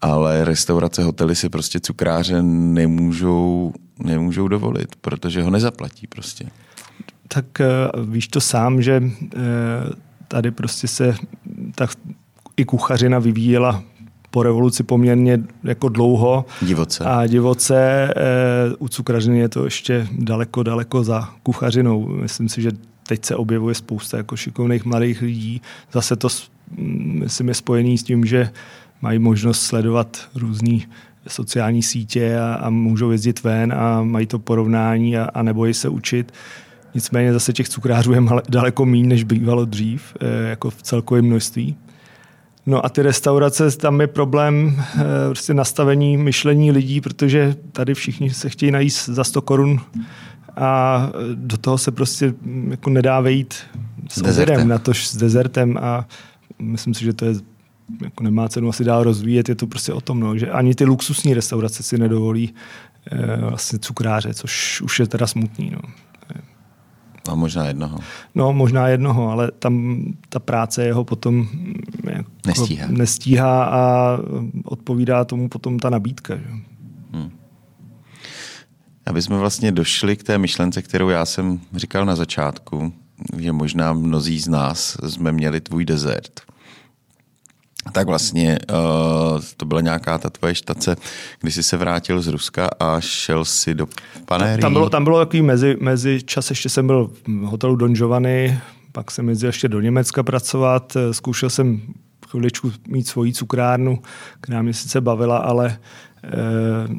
ale 0.00 0.44
restaurace, 0.44 1.02
hotely 1.02 1.36
si 1.36 1.48
prostě 1.48 1.80
cukráře 1.80 2.42
nemůžou, 2.42 3.72
nemůžou 3.98 4.48
dovolit, 4.48 4.96
protože 5.00 5.42
ho 5.42 5.50
nezaplatí 5.50 6.06
prostě. 6.06 6.46
Tak 7.28 7.46
uh, 7.96 8.06
víš 8.06 8.28
to 8.28 8.40
sám, 8.40 8.82
že 8.82 9.00
uh, 9.00 9.40
tady 10.28 10.50
prostě 10.50 10.88
se 10.88 11.14
tak 11.74 11.90
i 12.56 12.64
kuchařina 12.64 13.18
vyvíjela 13.18 13.82
po 14.30 14.42
revoluci 14.42 14.82
poměrně 14.82 15.42
jako 15.64 15.88
dlouho. 15.88 16.44
Divoce. 16.62 17.04
A 17.04 17.26
divoce. 17.26 18.14
U 18.78 18.88
cukrařiny 18.88 19.38
je 19.38 19.48
to 19.48 19.64
ještě 19.64 20.08
daleko, 20.12 20.62
daleko 20.62 21.04
za 21.04 21.30
kuchařinou. 21.42 22.08
Myslím 22.08 22.48
si, 22.48 22.62
že 22.62 22.70
teď 23.06 23.24
se 23.24 23.36
objevuje 23.36 23.74
spousta 23.74 24.16
jako 24.16 24.36
šikovných 24.36 24.84
mladých 24.84 25.22
lidí. 25.22 25.62
Zase 25.92 26.16
to 26.16 26.28
myslím 26.78 27.48
je 27.48 27.54
spojený 27.54 27.98
s 27.98 28.02
tím, 28.02 28.24
že 28.24 28.50
mají 29.04 29.18
možnost 29.18 29.62
sledovat 29.62 30.28
různý 30.34 30.84
sociální 31.28 31.82
sítě 31.82 32.38
a, 32.38 32.54
a 32.54 32.70
můžou 32.70 33.10
jezdit 33.10 33.42
ven 33.42 33.72
a 33.72 34.02
mají 34.02 34.26
to 34.26 34.38
porovnání 34.38 35.16
a, 35.16 35.24
a 35.34 35.42
nebojí 35.42 35.74
se 35.74 35.88
učit. 35.88 36.32
Nicméně 36.94 37.32
zase 37.32 37.52
těch 37.52 37.68
cukrářů 37.68 38.12
je 38.12 38.22
daleko 38.48 38.86
méně, 38.86 39.08
než 39.08 39.24
bývalo 39.24 39.64
dřív, 39.64 40.16
eh, 40.20 40.48
jako 40.48 40.70
v 40.70 40.82
celkovém 40.82 41.24
množství. 41.24 41.76
No 42.66 42.86
a 42.86 42.88
ty 42.88 43.02
restaurace, 43.02 43.76
tam 43.76 44.00
je 44.00 44.06
problém 44.06 44.76
eh, 44.78 45.00
prostě 45.26 45.54
nastavení 45.54 46.16
myšlení 46.16 46.72
lidí, 46.72 47.00
protože 47.00 47.56
tady 47.72 47.94
všichni 47.94 48.30
se 48.30 48.48
chtějí 48.48 48.72
najíst 48.72 49.08
za 49.08 49.24
100 49.24 49.42
korun 49.42 49.80
a 50.56 51.10
do 51.34 51.56
toho 51.56 51.78
se 51.78 51.90
prostě 51.90 52.34
mm, 52.42 52.70
jako 52.70 52.90
nedá 52.90 53.20
vejít 53.20 53.54
s 54.08 54.18
obědem, 54.18 54.68
na 54.68 54.78
to 54.78 54.94
s 54.94 55.16
dezertem 55.16 55.78
a 55.82 56.06
myslím 56.58 56.94
si, 56.94 57.04
že 57.04 57.12
to 57.12 57.24
je 57.24 57.34
jako 58.02 58.24
nemá 58.24 58.48
cenu 58.48 58.68
asi 58.68 58.84
dál 58.84 59.02
rozvíjet, 59.02 59.48
je 59.48 59.54
to 59.54 59.66
prostě 59.66 59.92
o 59.92 60.00
tom, 60.00 60.20
no, 60.20 60.38
že 60.38 60.50
ani 60.50 60.74
ty 60.74 60.84
luxusní 60.84 61.34
restaurace 61.34 61.82
si 61.82 61.98
nedovolí 61.98 62.54
e, 63.10 63.36
vlastně 63.36 63.78
cukráře, 63.78 64.34
což 64.34 64.80
už 64.80 65.00
je 65.00 65.06
teda 65.06 65.26
smutný. 65.26 65.70
No. 65.70 65.80
A 67.28 67.34
možná 67.34 67.66
jednoho. 67.66 67.98
No, 68.34 68.52
možná 68.52 68.88
jednoho, 68.88 69.30
ale 69.30 69.50
tam 69.58 70.04
ta 70.28 70.38
práce 70.38 70.84
jeho 70.84 71.04
potom 71.04 71.48
jako 72.10 72.30
nestíhá. 72.46 72.88
nestíhá 72.88 73.64
a 73.64 74.18
odpovídá 74.64 75.24
tomu 75.24 75.48
potom 75.48 75.78
ta 75.78 75.90
nabídka. 75.90 76.36
Že? 76.36 76.44
Hmm. 77.12 77.30
Aby 79.06 79.22
jsme 79.22 79.38
vlastně 79.38 79.72
došli 79.72 80.16
k 80.16 80.22
té 80.22 80.38
myšlence, 80.38 80.82
kterou 80.82 81.08
já 81.08 81.24
jsem 81.24 81.60
říkal 81.76 82.04
na 82.04 82.16
začátku, 82.16 82.92
že 83.38 83.52
možná 83.52 83.92
mnozí 83.92 84.40
z 84.40 84.48
nás 84.48 84.96
jsme 85.08 85.32
měli 85.32 85.60
tvůj 85.60 85.84
desert 85.84 86.40
tak 87.92 88.06
vlastně 88.06 88.58
uh, 88.70 89.40
to 89.56 89.66
byla 89.66 89.80
nějaká 89.80 90.18
ta 90.18 90.30
tvoje 90.30 90.54
štace, 90.54 90.96
kdy 91.40 91.52
jsi 91.52 91.62
se 91.62 91.76
vrátil 91.76 92.22
z 92.22 92.26
Ruska 92.26 92.70
a 92.80 93.00
šel 93.00 93.44
si 93.44 93.74
do 93.74 93.86
panéry. 94.24 94.62
Tam 94.62 94.72
bylo, 94.72 94.90
tam 94.90 95.04
bylo 95.04 95.18
takový 95.18 95.42
mezi, 95.42 95.76
mezi 95.80 96.22
čas, 96.22 96.50
ještě 96.50 96.68
jsem 96.68 96.86
byl 96.86 97.10
v 97.26 97.40
hotelu 97.44 97.76
Don 97.76 97.94
Giovanni, 97.94 98.58
pak 98.92 99.10
jsem 99.10 99.28
jezdil 99.28 99.48
ještě 99.48 99.68
do 99.68 99.80
Německa 99.80 100.22
pracovat, 100.22 100.96
zkoušel 101.10 101.50
jsem 101.50 101.80
chviličku 102.28 102.72
mít 102.88 103.08
svoji 103.08 103.32
cukrárnu, 103.32 103.98
která 104.40 104.62
mě 104.62 104.74
sice 104.74 105.00
bavila, 105.00 105.38
ale 105.38 105.66
e, 105.66 105.78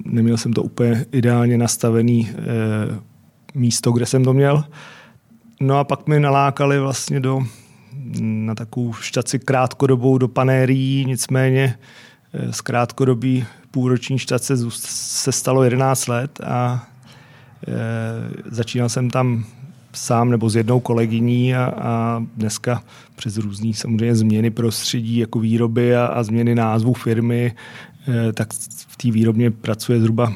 neměl 0.06 0.38
jsem 0.38 0.54
to 0.54 0.64
úplně 0.64 1.06
ideálně 1.12 1.58
nastavený 1.58 2.30
e, 2.30 2.36
místo, 3.54 3.92
kde 3.92 4.06
jsem 4.06 4.24
to 4.24 4.34
měl. 4.34 4.64
No 5.62 5.80
a 5.80 5.84
pak 5.84 6.08
mi 6.08 6.20
nalákali 6.20 6.80
vlastně 6.80 7.20
do 7.20 7.44
na 8.20 8.56
takovou 8.56 8.94
štaci 8.94 9.40
krátkodobou 9.40 10.18
do 10.18 10.28
panérií, 10.28 11.06
nicméně 11.06 11.78
eh, 12.34 12.54
z 12.54 12.62
krátkodobí 12.62 13.46
půlroční 13.76 14.20
štace 14.20 14.58
se 14.70 15.32
stalo 15.32 15.64
11 15.64 16.08
let 16.08 16.40
a 16.44 16.88
e, 17.68 17.72
začínal 18.52 18.90
jsem 18.90 19.10
tam 19.10 19.46
sám 19.94 20.32
nebo 20.32 20.50
s 20.50 20.56
jednou 20.56 20.80
kolegyní 20.80 21.56
a, 21.56 21.66
a 21.66 22.24
dneska 22.38 22.84
přes 23.16 23.38
různé 23.38 23.74
samozřejmě 23.74 24.16
změny 24.16 24.52
prostředí 24.52 25.18
jako 25.18 25.40
výroby 25.40 25.96
a, 25.96 26.06
a 26.06 26.24
změny 26.24 26.56
názvu 26.56 26.94
firmy, 26.94 27.56
e, 28.08 28.34
tak 28.34 28.54
v 28.88 28.98
té 28.98 29.12
výrobně 29.12 29.52
pracuje 29.52 30.00
zhruba 30.00 30.34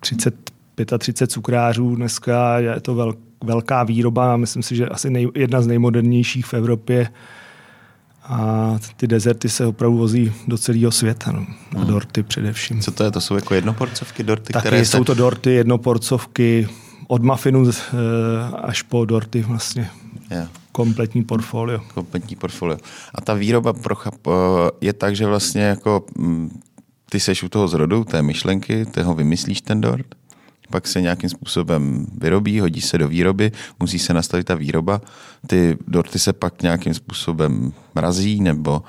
30 0.00 0.34
35 0.98 1.32
cukrářů 1.32 1.96
dneska, 1.96 2.58
je 2.58 2.80
to 2.80 2.94
velk, 2.94 3.18
velká 3.44 3.84
výroba 3.84 4.36
myslím 4.36 4.62
si, 4.62 4.76
že 4.76 4.88
asi 4.88 5.10
nej, 5.10 5.28
jedna 5.34 5.62
z 5.62 5.66
nejmodernějších 5.66 6.46
v 6.46 6.54
Evropě. 6.54 7.08
A 8.28 8.78
ty 8.96 9.06
dezerty 9.06 9.48
se 9.48 9.66
opravdu 9.66 9.98
vozí 9.98 10.32
do 10.46 10.58
celého 10.58 10.92
světa. 10.92 11.32
No. 11.32 11.46
A 11.76 11.78
hmm. 11.78 11.86
dorty 11.86 12.22
především. 12.22 12.80
Co 12.80 12.90
to 12.90 13.04
je? 13.04 13.10
To 13.10 13.20
jsou 13.20 13.34
jako 13.34 13.54
jednoporcovky 13.54 14.22
dorty? 14.22 14.52
Taky 14.52 14.68
které 14.68 14.84
jsou 14.84 14.98
se... 14.98 15.04
to 15.04 15.14
dorty, 15.14 15.50
jednoporcovky, 15.50 16.68
od 17.08 17.22
mafinu 17.22 17.70
eh, 17.70 17.94
až 18.62 18.82
po 18.82 19.04
dorty 19.04 19.42
vlastně. 19.42 19.90
Yeah. 20.30 20.48
Kompletní 20.72 21.24
portfolio. 21.24 21.80
Kompletní 21.94 22.36
portfolio. 22.36 22.78
A 23.14 23.20
ta 23.20 23.34
výroba 23.34 23.74
je 24.80 24.92
tak, 24.92 25.16
že 25.16 25.26
vlastně 25.26 25.62
jako 25.62 26.04
mm, 26.18 26.60
ty 27.10 27.20
seš 27.20 27.42
u 27.42 27.48
toho 27.48 27.68
zrodu, 27.68 28.04
té 28.04 28.22
myšlenky, 28.22 28.86
ty 28.86 29.02
ho 29.02 29.14
vymyslíš 29.14 29.60
ten 29.60 29.80
dort? 29.80 30.06
Pak 30.70 30.86
se 30.86 31.00
nějakým 31.00 31.30
způsobem 31.30 32.06
vyrobí, 32.20 32.60
hodí 32.60 32.80
se 32.80 32.98
do 32.98 33.08
výroby, 33.08 33.52
musí 33.80 33.98
se 33.98 34.14
nastavit 34.14 34.44
ta 34.44 34.54
výroba, 34.54 35.00
ty 35.46 35.78
dorty 35.88 36.18
se 36.18 36.32
pak 36.32 36.62
nějakým 36.62 36.94
způsobem 36.94 37.72
mrazí 37.94 38.40
nebo... 38.40 38.82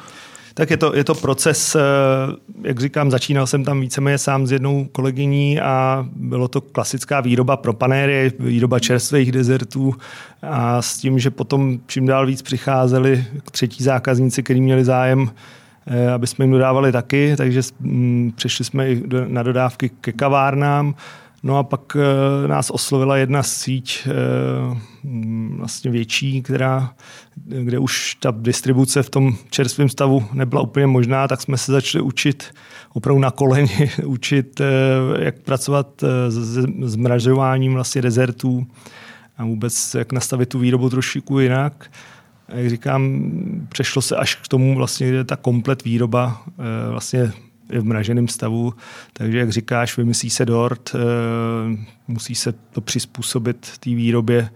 Tak 0.57 0.71
je 0.71 0.77
to, 0.77 0.95
je 0.95 1.03
to 1.03 1.15
proces, 1.15 1.75
eh, 1.75 1.79
jak 2.63 2.79
říkám, 2.79 3.11
začínal 3.11 3.47
jsem 3.47 3.63
tam 3.63 3.81
víceméně 3.81 4.17
sám 4.17 4.47
s 4.47 4.51
jednou 4.51 4.85
kolegyní 4.85 5.59
a 5.59 6.05
bylo 6.15 6.47
to 6.47 6.61
klasická 6.61 7.21
výroba 7.21 7.57
pro 7.57 7.73
panéry, 7.73 8.31
výroba 8.39 8.79
čerstvých 8.79 9.31
dezertů 9.31 9.93
a 10.41 10.81
s 10.81 10.97
tím, 10.97 11.19
že 11.19 11.31
potom 11.31 11.79
čím 11.85 12.05
dál 12.05 12.25
víc 12.25 12.41
přicházeli 12.41 13.25
třetí 13.51 13.83
zákazníci, 13.83 14.43
kteří 14.43 14.61
měli 14.61 14.85
zájem 14.85 15.31
eh, 15.87 16.11
aby 16.11 16.27
jsme 16.27 16.45
jim 16.45 16.51
dodávali 16.51 16.91
taky, 16.91 17.35
takže 17.37 17.61
přešli 18.35 18.65
jsme 18.65 18.89
i 18.89 19.03
na 19.27 19.43
dodávky 19.43 19.89
ke 19.89 20.11
kavárnám, 20.11 20.95
No 21.43 21.57
a 21.57 21.63
pak 21.63 21.95
e, 21.95 22.47
nás 22.47 22.69
oslovila 22.69 23.17
jedna 23.17 23.43
síť 23.43 24.07
e, 24.07 24.11
vlastně 25.57 25.91
větší, 25.91 26.41
která, 26.41 26.93
kde 27.35 27.79
už 27.79 28.15
ta 28.19 28.33
distribuce 28.37 29.03
v 29.03 29.09
tom 29.09 29.35
čerstvém 29.49 29.89
stavu 29.89 30.25
nebyla 30.33 30.61
úplně 30.61 30.87
možná, 30.87 31.27
tak 31.27 31.41
jsme 31.41 31.57
se 31.57 31.71
začali 31.71 32.01
učit 32.01 32.43
opravdu 32.93 33.21
na 33.21 33.31
koleni, 33.31 33.91
učit, 34.05 34.61
e, 34.61 34.65
jak 35.19 35.39
pracovat 35.39 36.03
s 36.27 36.67
zmražováním 36.81 37.73
vlastně 37.73 38.01
dezertů 38.01 38.67
a 39.37 39.45
vůbec 39.45 39.95
jak 39.95 40.11
nastavit 40.11 40.49
tu 40.49 40.59
výrobu 40.59 40.89
trošku 40.89 41.39
jinak. 41.39 41.91
Jak 42.49 42.69
říkám, 42.69 43.21
přešlo 43.69 44.01
se 44.01 44.15
až 44.15 44.35
k 44.35 44.47
tomu 44.47 44.75
vlastně, 44.75 45.23
ta 45.23 45.35
komplet 45.35 45.83
výroba 45.83 46.43
vlastně 46.91 47.31
v 47.69 47.83
mraženém 47.83 48.27
stavu, 48.27 48.73
takže 49.13 49.37
jak 49.37 49.49
říkáš, 49.49 49.97
vymyslí 49.97 50.29
se 50.29 50.45
dort, 50.45 50.95
eh, 50.95 50.99
musí 52.07 52.35
se 52.35 52.51
to 52.51 52.81
přizpůsobit 52.81 53.71
té 53.79 53.89
výrobě, 53.89 54.49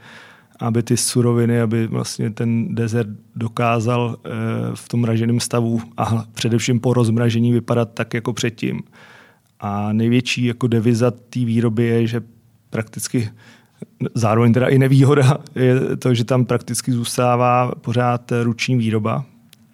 aby 0.59 0.83
ty 0.83 0.97
suroviny, 0.97 1.61
aby 1.61 1.87
vlastně 1.87 2.29
ten 2.29 2.75
dezert 2.75 3.09
dokázal 3.35 4.17
eh, 4.25 4.29
v 4.75 4.89
tom 4.89 5.01
mraženém 5.01 5.39
stavu 5.39 5.81
a 5.97 6.25
především 6.33 6.79
po 6.79 6.93
rozmražení 6.93 7.51
vypadat 7.51 7.89
tak 7.93 8.13
jako 8.13 8.33
předtím. 8.33 8.81
A 9.59 9.93
největší 9.93 10.45
jako 10.45 10.67
deviza 10.67 11.11
té 11.11 11.39
výroby 11.39 11.83
je, 11.83 12.07
že 12.07 12.21
prakticky 12.69 13.29
zároveň 14.13 14.53
teda 14.53 14.67
i 14.67 14.77
nevýhoda 14.77 15.37
je 15.55 15.97
to, 15.97 16.13
že 16.13 16.23
tam 16.23 16.45
prakticky 16.45 16.91
zůstává 16.91 17.71
pořád 17.81 18.31
ruční 18.43 18.77
výroba 18.77 19.25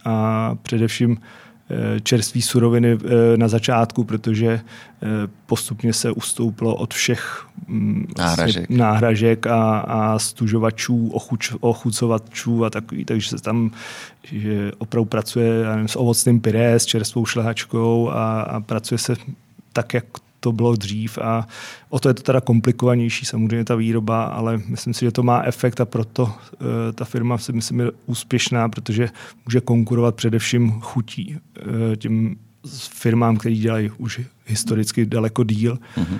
a 0.05 0.55
především 0.61 1.17
Eh, 1.69 1.99
čerství 1.99 2.41
suroviny 2.41 2.97
eh, 2.97 3.37
na 3.37 3.47
začátku, 3.47 4.03
protože 4.03 4.47
eh, 4.47 5.07
postupně 5.45 5.93
se 5.93 6.11
ustoupilo 6.11 6.75
od 6.75 6.93
všech 6.93 7.45
mm, 7.67 8.07
náhražek, 8.17 8.69
náhražek 8.69 9.47
a, 9.47 9.79
a 9.79 10.19
stužovačů, 10.19 11.09
ochuč, 11.09 11.53
ochucovačů 11.59 12.65
a 12.65 12.69
takový, 12.69 13.05
takže 13.05 13.29
se 13.29 13.43
tam 13.43 13.71
že 14.23 14.71
opravdu 14.77 15.05
pracuje 15.05 15.65
nevím, 15.65 15.87
s 15.87 15.95
ovocným 15.95 16.39
pyré, 16.39 16.79
s 16.79 16.85
čerstvou 16.85 17.25
šlehačkou 17.25 18.09
a, 18.09 18.41
a 18.41 18.59
pracuje 18.59 18.97
se 18.97 19.15
tak, 19.73 19.93
jak 19.93 20.05
to 20.47 20.51
bylo 20.51 20.75
dřív 20.75 21.17
a 21.17 21.47
o 21.89 21.99
to 21.99 22.07
je 22.09 22.13
to 22.13 22.23
teda 22.23 22.41
komplikovanější 22.41 23.25
samozřejmě 23.25 23.65
ta 23.65 23.75
výroba, 23.75 24.23
ale 24.23 24.61
myslím 24.67 24.93
si, 24.93 25.05
že 25.05 25.11
to 25.11 25.23
má 25.23 25.43
efekt 25.43 25.81
a 25.81 25.85
proto 25.85 26.23
uh, 26.23 26.31
ta 26.95 27.05
firma 27.05 27.37
si 27.37 27.53
myslím 27.53 27.79
je 27.79 27.91
úspěšná, 28.05 28.69
protože 28.69 29.09
může 29.45 29.61
konkurovat 29.61 30.15
především 30.15 30.71
chutí 30.81 31.35
uh, 31.35 31.95
těm 31.95 32.35
firmám, 32.91 33.37
které 33.37 33.55
dělají 33.55 33.91
už 33.97 34.21
historicky 34.45 35.05
daleko 35.05 35.43
díl, 35.43 35.79
mm-hmm. 35.97 36.19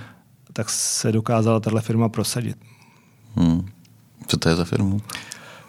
tak 0.54 0.70
se 0.70 1.12
dokázala 1.12 1.60
tahle 1.60 1.82
firma 1.82 2.10
prosadit. 2.10 2.58
Hmm. 3.36 3.66
Co 4.28 4.38
to 4.38 4.50
je 4.50 4.56
za 4.56 4.66
firmu? 4.66 5.02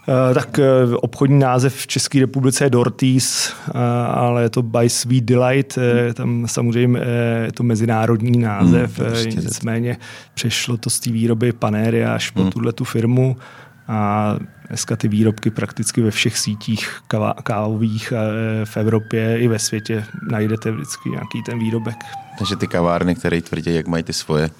Eh, 0.08 0.34
tak 0.34 0.58
eh, 0.58 0.96
obchodní 0.96 1.38
název 1.38 1.74
v 1.74 1.86
České 1.86 2.20
republice 2.20 2.64
je 2.64 2.70
Dorties, 2.70 3.52
eh, 3.68 3.72
ale 4.08 4.42
je 4.42 4.50
to 4.50 4.62
By 4.62 4.88
Sweet 4.90 5.24
Delight, 5.24 5.78
tam 6.14 6.46
samozřejmě 6.48 7.00
je 7.44 7.52
to 7.52 7.62
mezinárodní 7.62 8.38
název, 8.38 8.98
hmm, 8.98 9.08
prostě 9.08 9.40
nicméně 9.40 9.96
přešlo 10.34 10.76
to 10.76 10.90
z 10.90 11.00
té 11.00 11.10
výroby 11.10 11.52
panéry 11.52 12.04
až 12.04 12.30
po 12.30 12.40
hmm. 12.42 12.50
tuhle 12.50 12.72
tu 12.72 12.84
firmu 12.84 13.36
a 13.88 14.36
dneska 14.68 14.96
ty 14.96 15.08
výrobky 15.08 15.50
prakticky 15.50 16.02
ve 16.02 16.10
všech 16.10 16.38
sítích 16.38 17.00
kávových 17.42 18.12
v 18.64 18.76
Evropě 18.76 19.38
i 19.38 19.48
ve 19.48 19.58
světě 19.58 20.04
najdete 20.30 20.70
vždycky 20.70 21.10
nějaký 21.10 21.42
ten 21.46 21.58
výrobek. 21.58 21.96
Takže 22.38 22.56
ty 22.56 22.66
kavárny, 22.66 23.14
které 23.14 23.40
tvrdí, 23.42 23.74
jak 23.74 23.86
mají 23.86 24.02
ty 24.02 24.12
svoje 24.12 24.50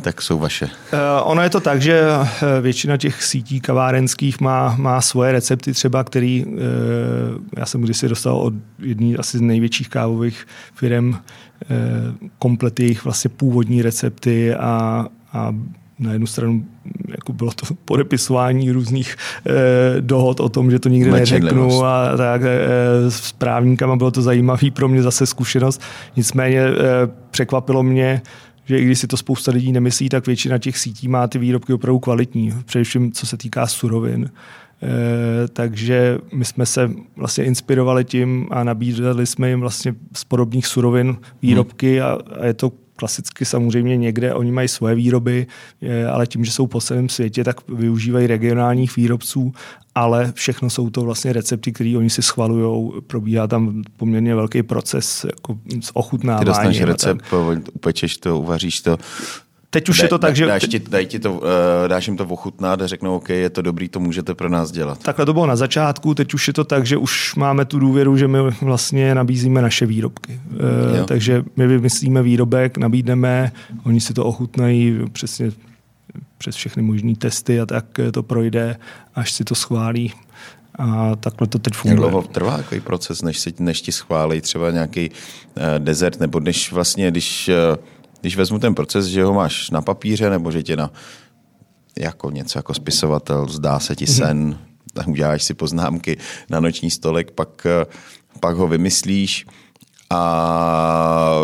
tak 0.00 0.22
jsou 0.22 0.38
vaše. 0.38 0.64
Uh, 0.64 0.70
ono 1.24 1.42
je 1.42 1.50
to 1.50 1.60
tak, 1.60 1.82
že 1.82 2.02
eh, 2.02 2.60
většina 2.60 2.96
těch 2.96 3.22
sítí 3.22 3.60
kavárenských 3.60 4.40
má, 4.40 4.74
má 4.78 5.00
svoje 5.00 5.32
recepty 5.32 5.72
třeba, 5.72 6.04
který 6.04 6.44
uh, 6.44 6.52
já 7.58 7.66
jsem 7.66 7.80
kdysi 7.80 8.08
dostal 8.08 8.36
od 8.36 8.54
jedné 8.78 9.16
asi 9.16 9.38
z 9.38 9.40
největších 9.40 9.88
kávových 9.88 10.46
firm 10.74 11.14
komplet 12.38 12.80
jejich 12.80 13.04
vlastně 13.04 13.30
původní 13.36 13.82
recepty 13.82 14.54
a, 14.54 15.06
a 15.32 15.54
na 16.02 16.12
jednu 16.12 16.26
stranu 16.26 16.64
jako 17.08 17.32
bylo 17.32 17.50
to 17.50 17.74
podepisování 17.84 18.70
různých 18.70 19.16
eh, 19.46 19.52
dohod 20.00 20.40
o 20.40 20.48
tom, 20.48 20.70
že 20.70 20.78
to 20.78 20.88
nikdy 20.88 21.10
neřeknu 21.10 21.84
a 21.84 22.16
tak 22.16 22.42
eh, 22.44 23.10
s 23.10 23.32
právníkama 23.32 23.96
bylo 23.96 24.10
to 24.10 24.22
zajímavý 24.22 24.70
pro 24.70 24.88
mě 24.88 25.02
zase 25.02 25.26
zkušenost. 25.26 25.82
Nicméně 26.16 26.60
eh, 26.60 26.72
překvapilo 27.30 27.82
mě, 27.82 28.22
že 28.64 28.78
i 28.78 28.84
když 28.84 28.98
si 28.98 29.06
to 29.06 29.16
spousta 29.16 29.52
lidí 29.52 29.72
nemyslí, 29.72 30.08
tak 30.08 30.26
většina 30.26 30.58
těch 30.58 30.78
sítí 30.78 31.08
má 31.08 31.26
ty 31.26 31.38
výrobky 31.38 31.72
opravdu 31.72 31.98
kvalitní, 31.98 32.54
především 32.64 33.12
co 33.12 33.26
se 33.26 33.36
týká 33.36 33.66
surovin. 33.66 34.30
E, 34.82 35.48
takže 35.48 36.18
my 36.32 36.44
jsme 36.44 36.66
se 36.66 36.90
vlastně 37.16 37.44
inspirovali 37.44 38.04
tím 38.04 38.48
a 38.50 38.64
nabídli 38.64 39.26
jsme 39.26 39.48
jim 39.48 39.60
vlastně 39.60 39.94
z 40.14 40.24
podobných 40.24 40.66
surovin 40.66 41.16
výrobky 41.42 41.98
hmm. 41.98 42.06
a, 42.06 42.18
a 42.40 42.46
je 42.46 42.54
to 42.54 42.72
klasicky 43.02 43.44
samozřejmě 43.44 43.96
někde, 43.96 44.34
oni 44.34 44.52
mají 44.52 44.68
svoje 44.68 44.94
výroby, 44.94 45.46
ale 46.12 46.26
tím, 46.26 46.44
že 46.44 46.52
jsou 46.52 46.66
po 46.66 46.80
celém 46.80 47.08
světě, 47.08 47.44
tak 47.44 47.68
využívají 47.68 48.26
regionálních 48.26 48.96
výrobců, 48.96 49.52
ale 49.94 50.32
všechno 50.34 50.70
jsou 50.70 50.90
to 50.90 51.02
vlastně 51.02 51.32
recepty, 51.32 51.72
které 51.72 51.94
oni 51.98 52.10
si 52.10 52.22
schvalují. 52.22 52.92
Probíhá 53.06 53.46
tam 53.46 53.82
poměrně 53.96 54.34
velký 54.34 54.62
proces 54.62 55.24
jako 55.24 55.58
z 55.80 55.90
ochutnávání. 55.94 56.44
Ty 56.44 56.46
dostaneš 56.46 56.82
recept, 56.82 57.24
upečeš 57.72 58.16
to, 58.16 58.38
uvaříš 58.38 58.80
to, 58.80 58.98
Teď 59.72 59.88
už 59.88 59.98
da, 59.98 60.04
je 60.04 60.08
to 60.08 60.18
tak, 60.18 60.36
že... 60.36 60.46
Dáš, 60.46 60.62
ti, 60.62 60.78
daj 60.78 61.06
ti 61.06 61.18
to, 61.18 61.32
uh, 61.32 61.40
dáš 61.88 62.06
jim 62.06 62.16
to 62.16 62.24
ochutnat 62.24 62.82
a 62.82 62.86
řeknou, 62.86 63.16
OK, 63.16 63.28
je 63.28 63.50
to 63.50 63.62
dobrý, 63.62 63.88
to 63.88 64.00
můžete 64.00 64.34
pro 64.34 64.48
nás 64.48 64.70
dělat. 64.70 64.98
Takhle 65.02 65.26
to 65.26 65.32
bylo 65.32 65.46
na 65.46 65.56
začátku, 65.56 66.14
teď 66.14 66.34
už 66.34 66.46
je 66.48 66.52
to 66.52 66.64
tak, 66.64 66.86
že 66.86 66.96
už 66.96 67.34
máme 67.34 67.64
tu 67.64 67.78
důvěru, 67.78 68.16
že 68.16 68.28
my 68.28 68.38
vlastně 68.60 69.14
nabízíme 69.14 69.62
naše 69.62 69.86
výrobky. 69.86 70.40
Uh, 70.50 71.06
takže 71.06 71.44
my 71.56 71.66
vymyslíme 71.66 72.22
výrobek, 72.22 72.78
nabídneme, 72.78 73.52
oni 73.84 74.00
si 74.00 74.14
to 74.14 74.24
ochutnají 74.24 74.98
přesně 75.12 75.52
přes 76.38 76.56
všechny 76.56 76.82
možné 76.82 77.16
testy 77.16 77.60
a 77.60 77.66
tak 77.66 77.84
to 78.12 78.22
projde, 78.22 78.76
až 79.14 79.32
si 79.32 79.44
to 79.44 79.54
schválí. 79.54 80.12
A 80.78 81.16
takhle 81.16 81.46
to 81.46 81.58
teď 81.58 81.74
funguje. 81.74 81.92
Jak 81.92 82.10
dlouho 82.10 82.28
trvá 82.28 82.56
takový 82.56 82.80
proces, 82.80 83.22
než, 83.22 83.38
si, 83.38 83.54
než 83.58 83.82
ti 83.82 83.92
schválí 83.92 84.40
třeba 84.40 84.70
nějaký 84.70 85.10
uh, 85.10 85.14
desert, 85.78 86.20
nebo 86.20 86.40
než 86.40 86.72
vlastně, 86.72 87.10
když 87.10 87.50
uh, 87.70 87.76
když 88.22 88.36
vezmu 88.36 88.58
ten 88.58 88.74
proces, 88.74 89.06
že 89.06 89.24
ho 89.24 89.34
máš 89.34 89.70
na 89.70 89.82
papíře, 89.82 90.30
nebo 90.30 90.50
že 90.50 90.62
tě 90.62 90.76
na 90.76 90.90
jako 91.98 92.30
něco 92.30 92.58
jako 92.58 92.74
spisovatel, 92.74 93.48
zdá 93.48 93.80
se 93.80 93.96
ti 93.96 94.06
sen, 94.06 94.58
mm-hmm. 94.94 95.10
uděláš 95.10 95.42
si 95.42 95.54
poznámky 95.54 96.16
na 96.50 96.60
noční 96.60 96.90
stolek, 96.90 97.30
pak, 97.30 97.66
pak 98.40 98.56
ho 98.56 98.68
vymyslíš 98.68 99.46
a 100.10 101.38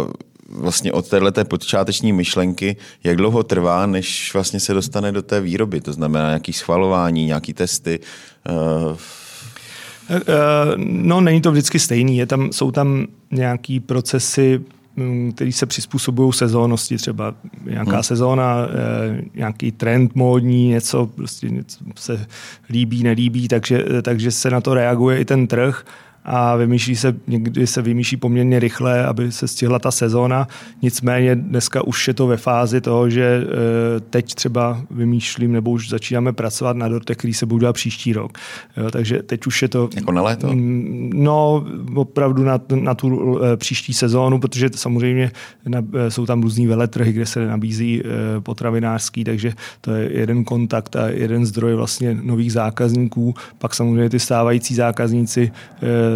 vlastně 0.49 0.93
od 0.93 1.09
této 1.09 1.45
počáteční 1.45 2.13
myšlenky, 2.13 2.77
jak 3.05 3.17
dlouho 3.17 3.43
trvá, 3.43 3.87
než 3.87 4.35
vlastně 4.35 4.61
se 4.61 4.75
dostane 4.75 5.13
do 5.13 5.23
té 5.23 5.41
výroby, 5.41 5.81
to 5.81 5.93
znamená 5.93 6.27
nějaký 6.27 6.53
schvalování, 6.53 7.27
nějaký 7.27 7.55
testy. 7.55 8.01
Uh... 8.91 8.97
No, 10.77 11.21
není 11.21 11.41
to 11.41 11.51
vždycky 11.51 11.79
stejný. 11.79 12.17
Je 12.17 12.27
tam, 12.27 12.53
jsou 12.53 12.71
tam 12.71 13.07
nějaký 13.31 13.81
procesy 13.81 14.61
který 15.35 15.53
se 15.53 15.67
přizpůsobují 15.67 16.33
sezónnosti, 16.33 16.97
třeba 16.97 17.35
nějaká 17.65 17.93
hmm. 17.93 18.03
sezóna, 18.03 18.57
eh, 18.59 19.23
nějaký 19.35 19.73
trend 19.73 20.15
módní, 20.15 20.69
něco, 20.69 21.07
prostě 21.07 21.51
něco 21.51 21.79
se 21.97 22.27
líbí, 22.71 23.03
nelíbí, 23.03 23.49
takže, 23.49 23.85
takže 24.03 24.31
se 24.31 24.51
na 24.51 24.61
to 24.61 24.75
reaguje 24.75 25.19
i 25.19 25.25
ten 25.25 25.47
trh 25.47 25.85
a 26.31 26.57
vymýšlí 26.57 26.97
se, 26.97 27.17
někdy 27.27 27.67
se 27.67 27.83
vymýšlí 27.83 28.17
poměrně 28.17 28.59
rychle, 28.59 29.07
aby 29.07 29.33
se 29.33 29.49
stihla 29.49 29.79
ta 29.79 29.91
sezóna. 29.91 30.49
Nicméně 30.83 31.37
dneska 31.37 31.87
už 31.87 32.09
je 32.09 32.15
to 32.15 32.27
ve 32.27 32.37
fázi 32.37 32.81
toho, 32.81 33.11
že 33.11 33.23
e, 33.25 34.01
teď 34.01 34.35
třeba 34.35 34.81
vymýšlím 34.91 35.53
nebo 35.53 35.71
už 35.71 35.89
začínáme 35.89 36.33
pracovat 36.33 36.77
na 36.77 36.89
dortech, 36.89 37.17
který 37.17 37.35
se 37.35 37.47
budou 37.47 37.59
dělat 37.59 37.73
příští 37.73 38.13
rok. 38.13 38.39
Jo, 38.77 38.91
takže 38.91 39.23
teď 39.23 39.47
už 39.47 39.63
je 39.63 39.69
to... 39.69 39.89
Jako 39.97 40.13
na 40.13 40.23
léto? 40.23 40.53
Mm, 40.53 41.11
no, 41.15 41.67
opravdu 41.95 42.45
na, 42.45 42.61
na 42.75 42.95
tu 42.95 43.39
e, 43.43 43.57
příští 43.57 43.95
sezónu, 43.95 44.41
protože 44.41 44.69
samozřejmě 44.75 45.31
na, 45.67 45.83
e, 45.95 46.11
jsou 46.11 46.27
tam 46.27 46.43
různý 46.43 46.67
veletrhy, 46.67 47.13
kde 47.13 47.27
se 47.27 47.47
nabízí 47.47 48.03
potravinářský, 48.41 49.25
takže 49.25 49.53
to 49.81 49.93
je 49.93 50.19
jeden 50.19 50.45
kontakt 50.45 50.97
a 50.97 51.09
jeden 51.09 51.47
zdroj 51.47 51.75
vlastně 51.75 52.19
nových 52.23 52.53
zákazníků. 52.53 53.35
Pak 53.59 53.75
samozřejmě 53.75 54.11
ty 54.11 54.21
stávající 54.21 54.75
zákazníci 54.75 55.53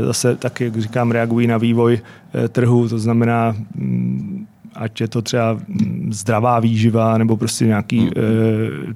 zase 0.07 0.37
tak, 0.37 0.61
jak 0.61 0.77
říkám, 0.77 1.11
reagují 1.11 1.47
na 1.47 1.59
vývoj 1.59 2.01
eh, 2.35 2.49
trhu, 2.49 2.88
to 2.88 2.99
znamená 2.99 3.57
mm, 3.75 4.47
ať 4.75 5.01
je 5.01 5.09
to 5.09 5.23
třeba 5.23 5.53
mm, 5.53 6.13
zdravá 6.13 6.61
výživa 6.61 7.19
nebo 7.19 7.37
prostě 7.37 7.67
nějaký 7.67 8.01
mm. 8.01 8.07
uh, 8.07 8.13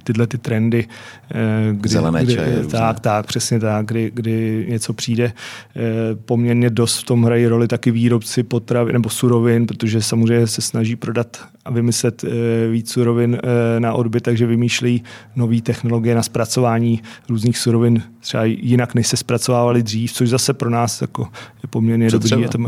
tyhle 0.05 0.27
ty 0.27 0.39
trendy. 0.39 0.87
Uh, 0.87 1.77
kdy, 1.77 1.89
Zelené 1.89 2.25
kdy, 2.25 2.35
čaje. 2.35 2.67
Tak, 2.67 3.01
tak, 3.01 3.27
přesně 3.27 3.61
tak, 3.61 3.87
kdy, 3.87 4.11
kdy 4.15 4.67
něco 4.69 4.93
přijde. 4.93 5.33
Uh, 5.77 5.83
poměrně 6.25 6.71
dost 6.71 6.99
v 6.99 7.05
tom 7.05 7.23
hrají 7.23 7.47
roli 7.47 7.69
taky 7.69 7.91
výrobci 7.91 8.43
potravy 8.43 8.93
nebo 8.93 9.09
surovin, 9.09 9.67
protože 9.67 10.03
samozřejmě 10.03 10.47
se 10.47 10.63
snaží 10.63 10.97
prodat 10.97 11.49
a 11.65 11.71
vymyslet 11.71 12.25
uh, 12.25 12.31
víc 12.71 12.93
surovin 12.93 13.33
uh, 13.33 13.41
na 13.81 13.93
odbyt, 13.93 14.21
takže 14.21 14.47
vymýšlejí 14.47 15.03
nové 15.37 15.61
technologie 15.61 16.15
na 16.15 16.23
zpracování 16.23 17.03
různých 17.29 17.59
surovin 17.59 18.03
třeba 18.21 18.45
jinak, 18.45 18.95
než 18.95 19.07
se 19.07 19.17
zpracovávaly 19.17 19.83
dřív, 19.83 20.13
což 20.13 20.29
zase 20.29 20.53
pro 20.53 20.71
nás 20.71 21.01
jako 21.01 21.23
je 21.63 21.69
poměrně 21.71 22.11
Co 22.11 22.19
dobrý. 22.19 22.43
Je 22.43 22.49
to, 22.49 22.59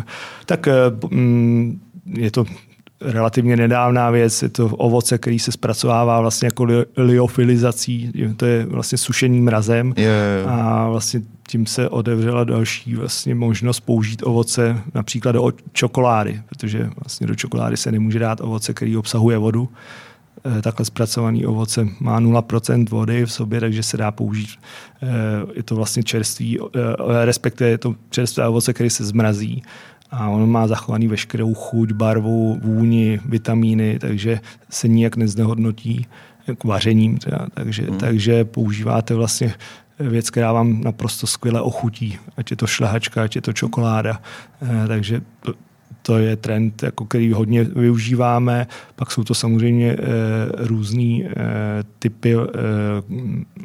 tak 0.47 0.68
uh, 1.11 1.18
je 2.14 2.31
to 2.31 2.44
relativně 3.00 3.56
nedávná 3.56 4.11
věc, 4.11 4.42
je 4.42 4.48
to 4.48 4.66
ovoce, 4.66 5.18
který 5.18 5.38
se 5.38 5.52
zpracovává 5.52 6.20
vlastně 6.20 6.46
jako 6.46 6.66
liofilizací, 6.96 8.12
to 8.37 8.46
je 8.46 8.66
vlastně 8.66 8.98
sušeným 8.98 9.44
mrazem 9.44 9.94
je, 9.96 10.04
je, 10.04 10.11
je. 10.11 10.44
a 10.44 10.88
vlastně 10.88 11.20
tím 11.48 11.66
se 11.66 11.88
otevřela 11.88 12.44
další 12.44 12.94
vlastně 12.94 13.34
možnost 13.34 13.80
použít 13.80 14.22
ovoce 14.24 14.82
například 14.94 15.32
do 15.32 15.52
čokolády, 15.72 16.40
protože 16.48 16.90
vlastně 17.04 17.26
do 17.26 17.34
čokolády 17.34 17.76
se 17.76 17.92
nemůže 17.92 18.18
dát 18.18 18.40
ovoce, 18.40 18.74
který 18.74 18.96
obsahuje 18.96 19.38
vodu. 19.38 19.68
Eh, 20.58 20.62
takhle 20.62 20.84
zpracovaný 20.84 21.46
ovoce 21.46 21.88
má 22.00 22.20
0% 22.20 22.90
vody 22.90 23.26
v 23.26 23.32
sobě, 23.32 23.61
takže 23.61 23.82
se 23.82 23.96
dá 23.96 24.11
použít. 24.11 24.50
Eh, 25.02 25.06
je 25.54 25.62
to 25.62 25.76
vlastně 25.76 26.02
čerství, 26.02 26.58
eh, 26.61 27.24
respektive 27.24 27.70
je 27.70 27.78
to 27.78 27.94
čerstvé 28.11 28.48
ovoce, 28.48 28.72
který 28.72 28.90
se 28.90 29.04
zmrazí 29.04 29.62
a 30.11 30.29
on 30.29 30.51
má 30.51 30.66
zachovaný 30.66 31.09
veškerou 31.09 31.55
chuť, 31.55 31.92
barvu, 31.92 32.59
vůni, 32.62 33.21
vitamíny, 33.25 33.99
takže 33.99 34.40
se 34.71 34.88
nijak 34.88 35.16
neznehodnotí 35.16 36.07
k 36.59 36.64
vařením. 36.64 37.18
Teda. 37.18 37.47
Takže, 37.55 37.83
hmm. 37.83 37.99
takže 37.99 38.44
používáte 38.44 39.14
vlastně 39.14 39.55
věc, 40.01 40.31
která 40.31 40.53
vám 40.53 40.81
naprosto 40.81 41.27
skvěle 41.27 41.61
ochutí, 41.61 42.18
ať 42.37 42.51
je 42.51 42.57
to 42.57 42.66
šlehačka, 42.66 43.23
ať 43.23 43.37
je 43.37 43.42
to 43.42 43.53
čokoláda. 43.53 44.21
Eh, 44.62 44.88
takže 44.88 45.21
to, 45.40 45.55
to 46.03 46.18
je 46.18 46.37
trend, 46.37 46.83
jako 46.83 47.05
který 47.05 47.33
hodně 47.33 47.64
využíváme. 47.64 48.66
Pak 48.97 49.11
jsou 49.11 49.25
to 49.25 49.35
samozřejmě 49.35 49.92
e, 49.92 49.99
různý 50.57 51.27
e, 51.27 51.31
typy 51.99 52.35
e, 52.35 52.38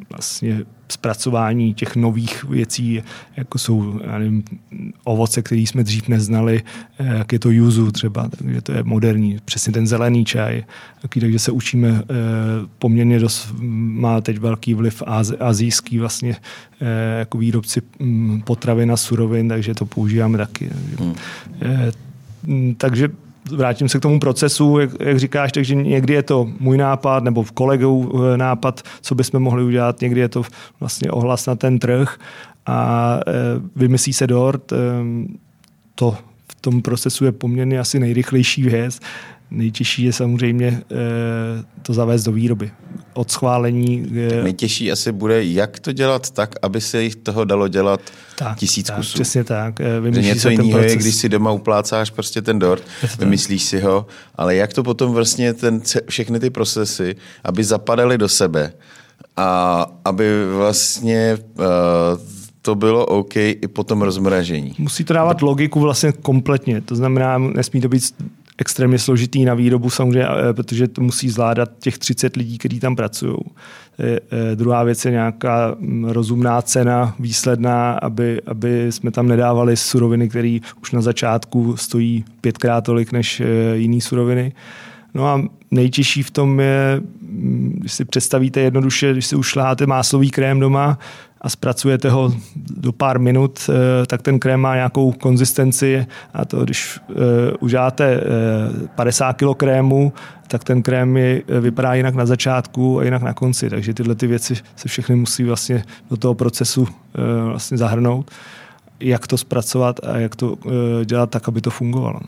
vlastně 0.10 0.62
zpracování 0.94 1.74
těch 1.74 1.96
nových 1.96 2.44
věcí, 2.44 3.04
jako 3.38 3.58
jsou 3.58 4.00
nevím, 4.20 4.44
ovoce, 5.04 5.42
které 5.42 5.62
jsme 5.62 5.84
dřív 5.84 6.08
neznali, 6.08 6.64
jak 7.00 7.34
je 7.34 7.40
to 7.40 7.50
yuzu 7.52 7.92
třeba, 7.92 8.30
takže 8.30 8.62
to 8.62 8.72
je 8.72 8.84
moderní, 8.84 9.38
přesně 9.46 9.74
ten 9.74 9.88
zelený 9.88 10.26
čaj, 10.26 10.64
takže 11.20 11.40
se 11.40 11.52
učíme 11.52 12.04
poměrně 12.80 13.20
dost, 13.20 13.54
má 13.60 14.22
teď 14.22 14.38
velký 14.38 14.74
vliv 14.74 15.04
azijský 15.40 16.00
vlastně 16.00 16.36
jako 17.20 17.38
výrobci 17.38 17.82
mm, 18.00 18.42
potravin 18.42 18.92
a 18.92 18.98
surovin, 18.98 19.50
takže 19.50 19.74
to 19.74 19.86
používáme 19.86 20.38
taky. 20.38 20.70
Hmm. 21.00 21.14
Mm, 22.48 22.76
takže 22.76 23.10
vrátím 23.52 23.90
se 23.90 24.00
k 24.00 24.02
tomu 24.02 24.20
procesu, 24.20 24.80
jak, 24.80 24.90
jak 25.00 25.20
říkáš, 25.20 25.52
takže 25.52 25.76
někdy 25.76 26.14
je 26.14 26.24
to 26.24 26.50
můj 26.60 26.78
nápad 26.78 27.24
nebo 27.24 27.46
kolegou 27.54 28.24
eh, 28.34 28.38
nápad, 28.38 28.82
co 29.02 29.16
bychom 29.16 29.40
mohli 29.40 29.64
udělat, 29.64 30.02
někdy 30.02 30.22
je 30.22 30.30
to 30.30 30.44
vlastně 30.80 31.12
ohlas 31.12 31.46
na 31.46 31.56
ten 31.56 31.80
trh 31.80 32.18
a 32.66 33.20
e, 33.28 33.32
vymyslí 33.76 34.14
se 34.14 34.28
dort. 34.28 34.72
E, 34.72 34.76
to 35.96 36.18
v 36.48 36.62
tom 36.62 36.82
procesu 36.82 37.26
je 37.26 37.32
poměrně 37.32 37.80
asi 37.80 38.00
nejrychlejší 38.00 38.64
věc. 38.64 39.00
Nejtěžší 39.52 40.04
je 40.04 40.14
samozřejmě 40.14 40.68
e, 40.68 40.82
to 41.82 41.94
zavést 41.94 42.24
do 42.24 42.32
výroby. 42.32 42.72
od 43.14 43.32
schválení. 43.32 44.04
Tak 44.30 44.44
nejtěžší 44.44 44.92
asi 44.92 45.12
bude, 45.12 45.44
jak 45.44 45.80
to 45.80 45.92
dělat 45.92 46.32
tak, 46.32 46.56
aby 46.62 46.82
se 46.82 47.04
jich 47.04 47.16
toho 47.16 47.46
dalo 47.46 47.68
dělat 47.68 48.02
tak, 48.36 48.58
tisíc 48.58 48.88
tak, 48.88 48.98
kusů. 48.98 49.14
Přesně 49.14 49.44
tak. 49.44 49.80
Vymýšlí 50.02 50.26
něco 50.28 50.50
jiného 50.50 50.80
je, 50.80 50.96
když 50.96 51.16
si 51.16 51.30
doma 51.30 51.52
uplácáš 51.52 52.10
prostě 52.10 52.42
ten 52.42 52.60
dort, 52.60 52.84
vymyslíš 53.20 53.64
si 53.64 53.80
ho, 53.80 54.06
ale 54.36 54.56
jak 54.56 54.74
to 54.74 54.84
potom 54.84 55.12
vlastně 55.12 55.54
ten, 55.54 55.82
všechny 56.10 56.40
ty 56.40 56.50
procesy, 56.50 57.16
aby 57.44 57.64
zapadaly 57.64 58.18
do 58.18 58.30
sebe 58.30 58.74
a 59.38 59.86
aby 60.06 60.54
vlastně 60.56 61.38
uh, 61.58 61.64
to 62.62 62.76
bylo 62.76 63.06
OK 63.06 63.36
i 63.36 63.68
po 63.74 63.84
tom 63.84 64.02
rozmražení. 64.02 64.76
Musí 64.78 65.04
to 65.04 65.14
dávat 65.14 65.42
logiku 65.42 65.80
vlastně 65.80 66.12
kompletně, 66.12 66.82
to 66.82 66.96
znamená, 66.96 67.38
nesmí 67.38 67.82
to 67.82 67.90
být 67.90 68.04
extrémně 68.58 69.00
složitý 69.00 69.46
na 69.46 69.54
výrobu 69.54 69.90
samozřejmě, 69.90 70.28
protože 70.54 70.88
to 70.88 71.02
musí 71.02 71.30
zvládat 71.30 71.70
těch 71.80 71.98
30 71.98 72.36
lidí, 72.36 72.58
kteří 72.58 72.80
tam 72.80 72.96
pracují. 72.96 73.38
Eh, 74.00 74.56
druhá 74.56 74.84
věc 74.84 75.06
je 75.06 75.12
nějaká 75.12 75.76
mm, 75.80 76.06
rozumná 76.06 76.62
cena, 76.62 77.16
výsledná, 77.20 77.94
aby, 77.94 78.42
aby 78.46 78.92
jsme 78.92 79.12
tam 79.12 79.28
nedávali 79.28 79.78
suroviny, 79.78 80.30
které 80.30 80.58
už 80.82 80.92
na 80.92 81.02
začátku 81.02 81.78
stojí 81.78 82.26
pětkrát 82.42 82.84
tolik 82.84 83.12
než 83.12 83.42
jiné 83.74 84.02
suroviny. 84.02 84.54
No 85.14 85.28
a 85.28 85.42
nejtěžší 85.72 86.24
v 86.24 86.32
tom 86.32 86.60
je, 86.60 87.02
mm, 87.22 87.76
když 87.80 87.94
si 87.94 88.06
představíte 88.06 88.60
jednoduše, 88.60 89.12
když 89.12 89.26
si 89.26 89.36
ušláte 89.36 89.86
máslový 89.86 90.32
krém 90.32 90.60
doma 90.60 91.00
a 91.44 91.50
zpracujete 91.50 92.10
ho 92.10 92.34
do 92.56 92.92
pár 92.92 93.20
minut, 93.20 93.70
eh, 93.70 94.06
tak 94.06 94.22
ten 94.22 94.40
krém 94.40 94.60
má 94.60 94.76
nějakou 94.76 95.12
konzistenci 95.12 96.06
a 96.34 96.46
to, 96.46 96.64
když 96.64 97.00
užáte 97.60 98.22
50 98.96 99.34
kg 99.34 99.58
krému, 99.58 100.14
tak 100.48 100.64
ten 100.64 100.84
krém 100.84 101.18
je, 101.18 101.44
vypadá 101.62 101.94
jinak 101.94 102.16
na 102.16 102.26
začátku 102.26 103.00
a 103.00 103.04
jinak 103.04 103.22
na 103.22 103.34
konci. 103.34 103.70
Takže 103.70 103.94
tyhle 103.94 104.16
ty 104.16 104.28
věci 104.28 104.56
se 104.76 104.88
všechny 104.88 105.16
musí 105.16 105.44
vlastně 105.44 105.84
do 106.10 106.18
toho 106.18 106.34
procesu 106.34 106.82
uh, 106.82 106.88
vlastně 107.50 107.78
zahrnout. 107.78 108.32
Jak 109.00 109.28
to 109.28 109.38
zpracovat 109.38 110.00
a 110.04 110.18
jak 110.18 110.36
to 110.36 110.58
dělat 111.06 111.30
tak, 111.30 111.48
aby 111.48 111.62
to 111.62 111.70
fungovalo. 111.70 112.20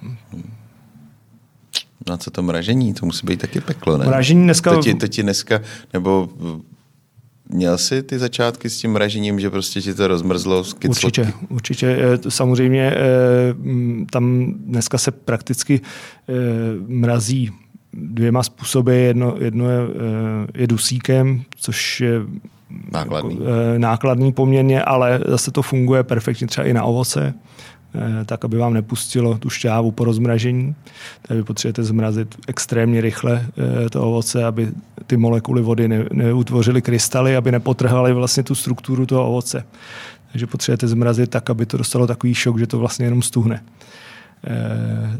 No 2.07 2.13
a 2.13 2.17
co 2.17 2.31
to 2.31 2.41
mražení? 2.41 2.93
To 2.93 3.05
musí 3.05 3.27
být 3.27 3.41
taky 3.41 3.61
peklo, 3.61 3.97
ne? 3.97 4.05
Mražení 4.05 4.43
dneska... 4.43 4.73
To 4.73 4.81
ti, 4.81 4.93
to 4.93 5.07
ti 5.07 5.23
dneska, 5.23 5.59
nebo 5.93 6.29
Měl 7.49 7.77
jsi 7.77 8.03
ty 8.03 8.19
začátky 8.19 8.69
s 8.69 8.77
tím 8.77 8.91
mražením, 8.91 9.39
že 9.39 9.49
prostě 9.49 9.81
ti 9.81 9.93
to 9.93 10.07
rozmrzlo? 10.07 10.63
Určitě, 10.89 11.33
určitě. 11.49 11.97
Eh, 11.99 12.31
samozřejmě 12.31 12.91
eh, 12.91 12.95
tam 14.11 14.53
dneska 14.57 14.97
se 14.97 15.11
prakticky 15.11 15.81
eh, 15.81 16.33
mrazí 16.87 17.51
dvěma 17.93 18.43
způsoby. 18.43 19.05
Jedno, 19.05 19.35
jedno 19.39 19.69
je, 19.69 19.79
je 20.53 20.67
dusíkem, 20.67 21.43
což 21.55 22.01
je 22.01 22.21
nákladný. 22.91 23.35
Jako, 23.35 23.45
nákladný 23.77 24.31
poměrně, 24.33 24.83
ale 24.83 25.19
zase 25.27 25.51
to 25.51 25.61
funguje 25.61 26.03
perfektně 26.03 26.47
třeba 26.47 26.67
i 26.67 26.73
na 26.73 26.83
ovoce. 26.83 27.33
Eh, 27.95 28.25
tak 28.25 28.45
aby 28.45 28.57
vám 28.57 28.73
nepustilo 28.73 29.37
tu 29.37 29.49
šťávu 29.49 29.91
po 29.91 30.03
rozmražení. 30.05 30.75
Takže 31.21 31.43
potřebujete 31.43 31.83
zmrazit 31.83 32.35
extrémně 32.47 33.01
rychle 33.01 33.45
eh, 33.85 33.89
to 33.89 34.03
ovoce, 34.03 34.45
aby 34.45 34.69
ty 35.07 35.17
molekuly 35.17 35.61
vody 35.61 35.87
ne, 35.87 36.05
neutvořily 36.13 36.81
krystaly, 36.81 37.35
aby 37.35 37.51
nepotrhaly 37.51 38.13
vlastně 38.13 38.43
tu 38.43 38.55
strukturu 38.55 39.05
toho 39.05 39.27
ovoce. 39.27 39.65
Takže 40.31 40.47
potřebujete 40.47 40.87
zmrazit 40.87 41.29
tak, 41.29 41.49
aby 41.49 41.65
to 41.65 41.77
dostalo 41.77 42.07
takový 42.07 42.33
šok, 42.33 42.59
že 42.59 42.67
to 42.67 42.79
vlastně 42.79 43.05
jenom 43.05 43.21
stuhne. 43.21 43.63
Eh, 44.47 45.19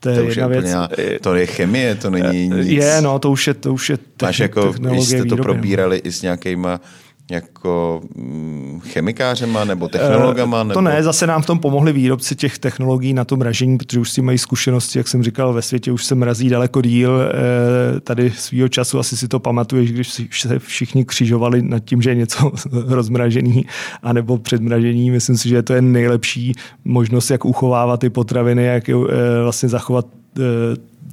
to 0.00 0.10
je, 0.10 0.16
to 0.16 0.22
jedna 0.22 0.46
věc. 0.46 0.64
Úplná, 0.64 0.88
to 1.20 1.34
je 1.34 1.46
chemie, 1.46 1.94
to 1.94 2.10
není 2.10 2.48
nic. 2.48 2.66
Je, 2.68 3.00
no, 3.02 3.18
to 3.18 3.30
už 3.30 3.46
je, 3.46 3.54
to 3.54 3.74
už 3.74 3.90
je 3.90 3.98
Máš 4.22 4.38
jako, 4.38 4.72
když 4.72 5.04
jste 5.04 5.16
to 5.16 5.24
výroby, 5.24 5.36
no. 5.36 5.42
probírali 5.42 5.96
i 5.96 6.12
s 6.12 6.22
nějakýma 6.22 6.80
jako 7.30 8.00
mm, 8.16 8.80
chemikářema 8.84 9.64
nebo 9.64 9.88
technologama? 9.88 10.60
Eh, 10.60 10.64
nebo... 10.64 10.74
To 10.74 10.80
ne, 10.80 11.02
zase 11.02 11.26
nám 11.26 11.42
v 11.42 11.46
tom 11.46 11.58
pomohli 11.58 11.92
výrobci 11.92 12.36
těch 12.36 12.58
technologií 12.58 13.14
na 13.14 13.24
to 13.24 13.36
mražení, 13.36 13.78
protože 13.78 14.00
už 14.00 14.10
si 14.10 14.22
mají 14.22 14.38
zkušenosti, 14.38 14.98
jak 14.98 15.08
jsem 15.08 15.22
říkal, 15.22 15.52
ve 15.52 15.62
světě 15.62 15.92
už 15.92 16.04
se 16.04 16.14
mrazí 16.14 16.48
daleko 16.48 16.82
díl. 16.82 17.20
Eh, 17.20 18.00
tady 18.00 18.30
svýho 18.30 18.68
času 18.68 18.98
asi 18.98 19.16
si 19.16 19.28
to 19.28 19.40
pamatuješ, 19.40 19.92
když 19.92 20.12
se 20.32 20.58
všichni 20.58 21.04
křižovali 21.04 21.62
nad 21.62 21.84
tím, 21.84 22.02
že 22.02 22.10
je 22.10 22.14
něco 22.14 22.52
rozmražený, 22.72 23.66
anebo 24.02 24.38
předmražení. 24.38 25.10
Myslím 25.10 25.36
si, 25.36 25.48
že 25.48 25.62
to 25.62 25.74
je 25.74 25.82
nejlepší 25.82 26.52
možnost, 26.84 27.30
jak 27.30 27.44
uchovávat 27.44 28.00
ty 28.00 28.10
potraviny, 28.10 28.64
jak 28.64 28.88
je, 28.88 28.94
eh, 28.94 29.42
vlastně 29.42 29.68
zachovat 29.68 30.06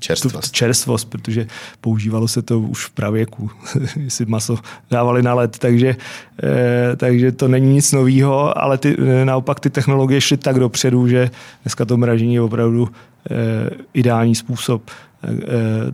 čerstvost. 0.02 0.52
čerstvost, 0.52 1.10
protože 1.10 1.48
používalo 1.82 2.28
se 2.28 2.42
to 2.42 2.60
už 2.60 2.86
v 2.86 2.90
pravěku, 2.90 3.50
si 4.08 4.26
maso 4.26 4.58
dávali 4.90 5.24
na 5.24 5.34
led, 5.34 5.58
takže, 5.58 5.96
eh, 6.44 6.96
takže 6.96 7.32
to 7.32 7.48
není 7.48 7.74
nic 7.74 7.92
nového, 7.92 8.58
ale 8.64 8.78
ty, 8.78 8.98
eh, 9.00 9.26
naopak 9.26 9.60
ty 9.60 9.70
technologie 9.70 10.22
šly 10.22 10.38
tak 10.38 10.60
dopředu, 10.60 11.08
že 11.08 11.30
dneska 11.64 11.86
to 11.86 11.98
mražení 11.98 12.34
je 12.34 12.42
opravdu 12.42 12.90
eh, 13.32 13.70
ideální 13.94 14.36
způsob. 14.36 14.92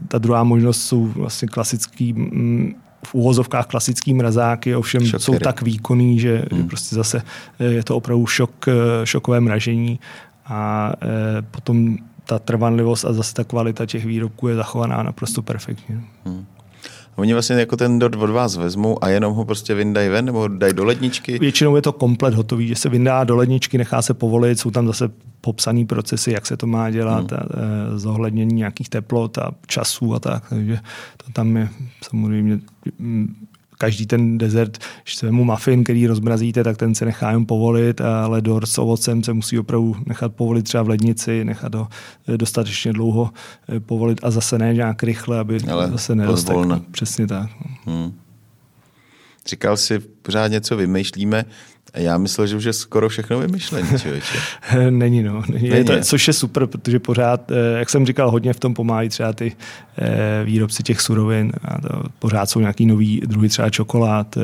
Ta 0.07 0.17
druhá 0.17 0.43
možnost 0.43 0.81
jsou 0.81 1.05
vlastně 1.05 1.47
klasický 1.47 2.15
v 3.05 3.13
úvozovkách 3.13 3.65
klasický 3.65 4.13
mrazáky, 4.13 4.75
ovšem 4.75 5.05
Šokery. 5.05 5.23
jsou 5.23 5.39
tak 5.39 5.61
výkonný, 5.61 6.19
že, 6.19 6.45
hmm. 6.51 6.67
prostě 6.67 6.95
zase 6.95 7.21
je 7.59 7.83
to 7.83 7.95
opravdu 7.95 8.25
šok, 8.25 8.65
šokové 9.03 9.39
mražení 9.39 9.99
a 10.45 10.93
potom 11.51 11.97
ta 12.27 12.39
trvanlivost 12.39 13.05
a 13.05 13.13
zase 13.13 13.33
ta 13.33 13.43
kvalita 13.43 13.85
těch 13.85 14.05
výrobků 14.05 14.47
je 14.47 14.55
zachovaná 14.55 15.03
naprosto 15.03 15.41
perfektně. 15.41 16.01
Hmm. 16.25 16.45
Oni 17.15 17.33
vlastně 17.33 17.55
jako 17.55 17.77
ten 17.77 17.99
dort 17.99 18.15
od 18.15 18.29
vás 18.29 18.55
vezmou 18.55 19.03
a 19.03 19.09
jenom 19.09 19.33
ho 19.33 19.45
prostě 19.45 19.73
vyndají 19.73 20.09
ven 20.09 20.25
nebo 20.25 20.39
ho 20.39 20.47
dají 20.47 20.73
do 20.73 20.85
ledničky? 20.85 21.39
Většinou 21.39 21.75
je 21.75 21.81
to 21.81 21.93
komplet 21.93 22.33
hotový, 22.33 22.67
že 22.67 22.75
se 22.75 22.89
vyndá 22.89 23.23
do 23.23 23.35
ledničky, 23.35 23.77
nechá 23.77 24.01
se 24.01 24.13
povolit, 24.13 24.59
jsou 24.59 24.71
tam 24.71 24.87
zase 24.87 25.09
popsané 25.41 25.85
procesy, 25.85 26.31
jak 26.31 26.45
se 26.45 26.57
to 26.57 26.67
má 26.67 26.89
dělat, 26.89 27.31
hmm. 27.31 27.39
a, 27.39 27.43
e, 27.95 27.99
zohlednění 27.99 28.55
nějakých 28.55 28.89
teplot 28.89 29.37
a 29.37 29.51
časů 29.67 30.13
a 30.13 30.19
tak, 30.19 30.49
takže 30.49 30.79
to 31.17 31.31
tam 31.33 31.57
je 31.57 31.69
samozřejmě 32.03 32.59
každý 33.77 34.05
ten 34.05 34.37
dezert, 34.37 34.77
se 35.05 35.31
mu 35.31 35.43
muffin, 35.43 35.83
který 35.83 36.07
rozmrazíte, 36.07 36.63
tak 36.63 36.77
ten 36.77 36.95
se 36.95 37.05
nechá 37.05 37.31
jen 37.31 37.45
povolit, 37.45 38.01
ale 38.01 38.41
dor 38.41 38.65
s 38.65 38.77
ovocem 38.77 39.23
se 39.23 39.33
musí 39.33 39.59
opravdu 39.59 39.95
nechat 40.05 40.35
povolit 40.35 40.63
třeba 40.63 40.83
v 40.83 40.89
lednici, 40.89 41.45
nechat 41.45 41.75
ho 41.75 41.87
eh, 42.27 42.37
dostatečně 42.37 42.93
dlouho 42.93 43.29
eh, 43.69 43.79
povolit 43.79 44.19
a 44.23 44.31
zase 44.31 44.59
ne 44.59 44.73
nějak 44.73 45.03
rychle, 45.03 45.39
aby 45.39 45.59
ale 45.71 45.87
zase 45.87 46.15
nedostal. 46.15 46.81
Přesně 46.91 47.27
tak. 47.27 47.49
Hmm. 47.85 48.13
Říkal 49.47 49.77
si, 49.77 49.99
pořád 49.99 50.47
něco 50.47 50.77
vymýšlíme. 50.77 51.45
Já 51.93 52.17
myslel, 52.17 52.47
že 52.47 52.55
už 52.55 52.63
je 52.63 52.73
skoro 52.73 53.09
všechno 53.09 53.39
vymyšlené, 53.39 53.99
člověče. 53.99 54.37
Není, 54.89 55.23
no. 55.23 55.43
Není. 55.49 55.69
Není. 55.69 55.85
To, 55.85 55.99
což 56.01 56.27
je 56.27 56.33
super, 56.33 56.67
protože 56.67 56.99
pořád, 56.99 57.51
eh, 57.51 57.79
jak 57.79 57.89
jsem 57.89 58.05
říkal, 58.05 58.31
hodně 58.31 58.53
v 58.53 58.59
tom 58.59 58.73
pomáhají 58.73 59.09
třeba 59.09 59.33
ty 59.33 59.55
eh, 59.97 60.43
výrobci 60.43 60.83
těch 60.83 61.01
surovin. 61.01 61.51
A 61.65 61.81
to 61.81 62.03
pořád 62.19 62.49
jsou 62.49 62.59
nějaký 62.59 62.85
nový 62.85 63.21
druhy 63.25 63.49
třeba 63.49 63.69
čokolád, 63.69 64.37
eh, 64.37 64.41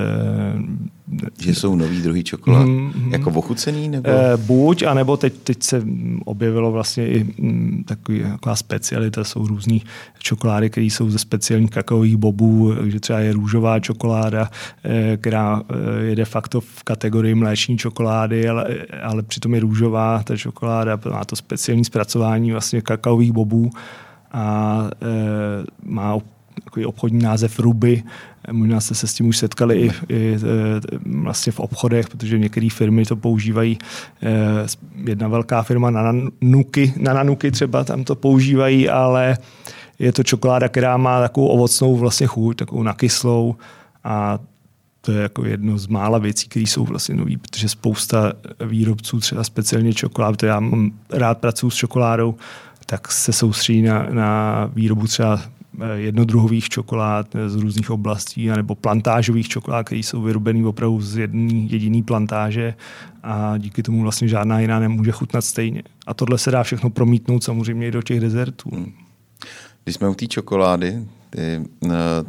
že 1.39 1.55
jsou 1.55 1.75
nový 1.75 2.01
druhý 2.01 2.23
čokolád. 2.23 2.65
Mm, 2.65 3.09
jako 3.11 3.29
ochucený? 3.29 3.89
Nebo? 3.89 4.09
E, 4.09 4.37
buď, 4.37 4.83
anebo 4.83 5.17
teď, 5.17 5.33
teď 5.33 5.63
se 5.63 5.83
objevilo 6.25 6.71
vlastně 6.71 7.07
i 7.07 7.23
mm, 7.23 7.83
takový, 7.87 8.21
taková 8.21 8.55
specialita, 8.55 9.23
jsou 9.23 9.47
různý 9.47 9.81
čokolády, 10.19 10.69
které 10.69 10.85
jsou 10.85 11.09
ze 11.09 11.19
speciálních 11.19 11.69
kakaových 11.69 12.17
bobů, 12.17 12.75
takže 12.75 12.99
třeba 12.99 13.19
je 13.19 13.33
růžová 13.33 13.79
čokoláda, 13.79 14.49
e, 14.83 15.17
která 15.17 15.61
e, 15.69 16.03
je 16.03 16.15
de 16.15 16.25
facto 16.25 16.61
v 16.61 16.83
kategorii 16.83 17.35
mléční 17.35 17.77
čokolády, 17.77 18.49
ale, 18.49 18.65
ale 19.03 19.23
přitom 19.23 19.53
je 19.53 19.59
růžová 19.59 20.23
ta 20.23 20.37
čokoláda, 20.37 20.99
má 21.09 21.25
to 21.25 21.35
speciální 21.35 21.85
zpracování 21.85 22.51
vlastně 22.51 22.81
kakaových 22.81 23.31
bobů 23.31 23.71
a 24.31 24.89
e, 25.01 25.05
má 25.85 26.17
takový 26.63 26.85
obchodní 26.85 27.19
název 27.19 27.59
Ruby. 27.59 28.03
Možná 28.51 28.79
jste 28.79 28.95
se 28.95 29.07
s 29.07 29.13
tím 29.13 29.27
už 29.27 29.37
setkali 29.37 29.81
i, 29.81 29.91
i 30.09 30.35
e, 30.35 30.39
vlastně 31.21 31.51
v 31.51 31.59
obchodech, 31.59 32.09
protože 32.09 32.39
některé 32.39 32.67
firmy 32.69 33.05
to 33.05 33.15
používají. 33.15 33.77
E, 34.23 34.29
jedna 35.09 35.27
velká 35.27 35.63
firma 35.63 35.89
Nananuky, 35.89 36.93
Nananuky 36.97 37.51
třeba 37.51 37.83
tam 37.83 38.03
to 38.03 38.15
používají, 38.15 38.89
ale 38.89 39.37
je 39.99 40.11
to 40.11 40.23
čokoláda, 40.23 40.69
která 40.69 40.97
má 40.97 41.21
takovou 41.21 41.47
ovocnou 41.47 41.95
vlastně 41.95 42.27
chuť, 42.27 42.57
takovou 42.57 42.83
nakyslou 42.83 43.55
a 44.03 44.39
to 45.01 45.11
je 45.11 45.21
jako 45.21 45.45
jedno 45.45 45.77
z 45.77 45.87
mála 45.87 46.17
věcí, 46.17 46.49
které 46.49 46.63
jsou 46.63 46.85
vlastně 46.85 47.15
nové, 47.15 47.37
protože 47.37 47.69
spousta 47.69 48.33
výrobců, 48.65 49.19
třeba 49.19 49.43
speciálně 49.43 49.93
čokolád, 49.93 50.37
to 50.37 50.45
já 50.45 50.59
mám 50.59 50.91
rád 51.09 51.37
pracuji 51.37 51.69
s 51.69 51.75
čokoládou, 51.75 52.35
tak 52.85 53.11
se 53.11 53.33
soustředí 53.33 53.81
na, 53.81 54.07
na 54.09 54.69
výrobu 54.73 55.07
třeba 55.07 55.41
jednodruhových 55.95 56.69
čokolád 56.69 57.35
z 57.47 57.55
různých 57.55 57.91
oblastí, 57.91 58.47
nebo 58.47 58.75
plantážových 58.75 59.47
čokolád, 59.47 59.85
které 59.85 59.99
jsou 59.99 60.21
vyrobený 60.21 60.65
opravdu 60.65 61.01
z 61.01 61.17
jedné 61.17 61.53
jediné 61.53 62.03
plantáže 62.03 62.73
a 63.23 63.57
díky 63.57 63.83
tomu 63.83 64.01
vlastně 64.01 64.27
žádná 64.27 64.59
jiná 64.59 64.79
nemůže 64.79 65.11
chutnat 65.11 65.45
stejně. 65.45 65.83
A 66.07 66.13
tohle 66.13 66.37
se 66.37 66.51
dá 66.51 66.63
všechno 66.63 66.89
promítnout 66.89 67.43
samozřejmě 67.43 67.87
i 67.87 67.91
do 67.91 68.01
těch 68.01 68.19
dezertů. 68.19 68.69
Hmm. 68.73 68.91
Když 69.83 69.95
jsme 69.95 70.09
u 70.09 70.15
té 70.15 70.27
čokolády, 70.27 71.07
ty, 71.29 71.61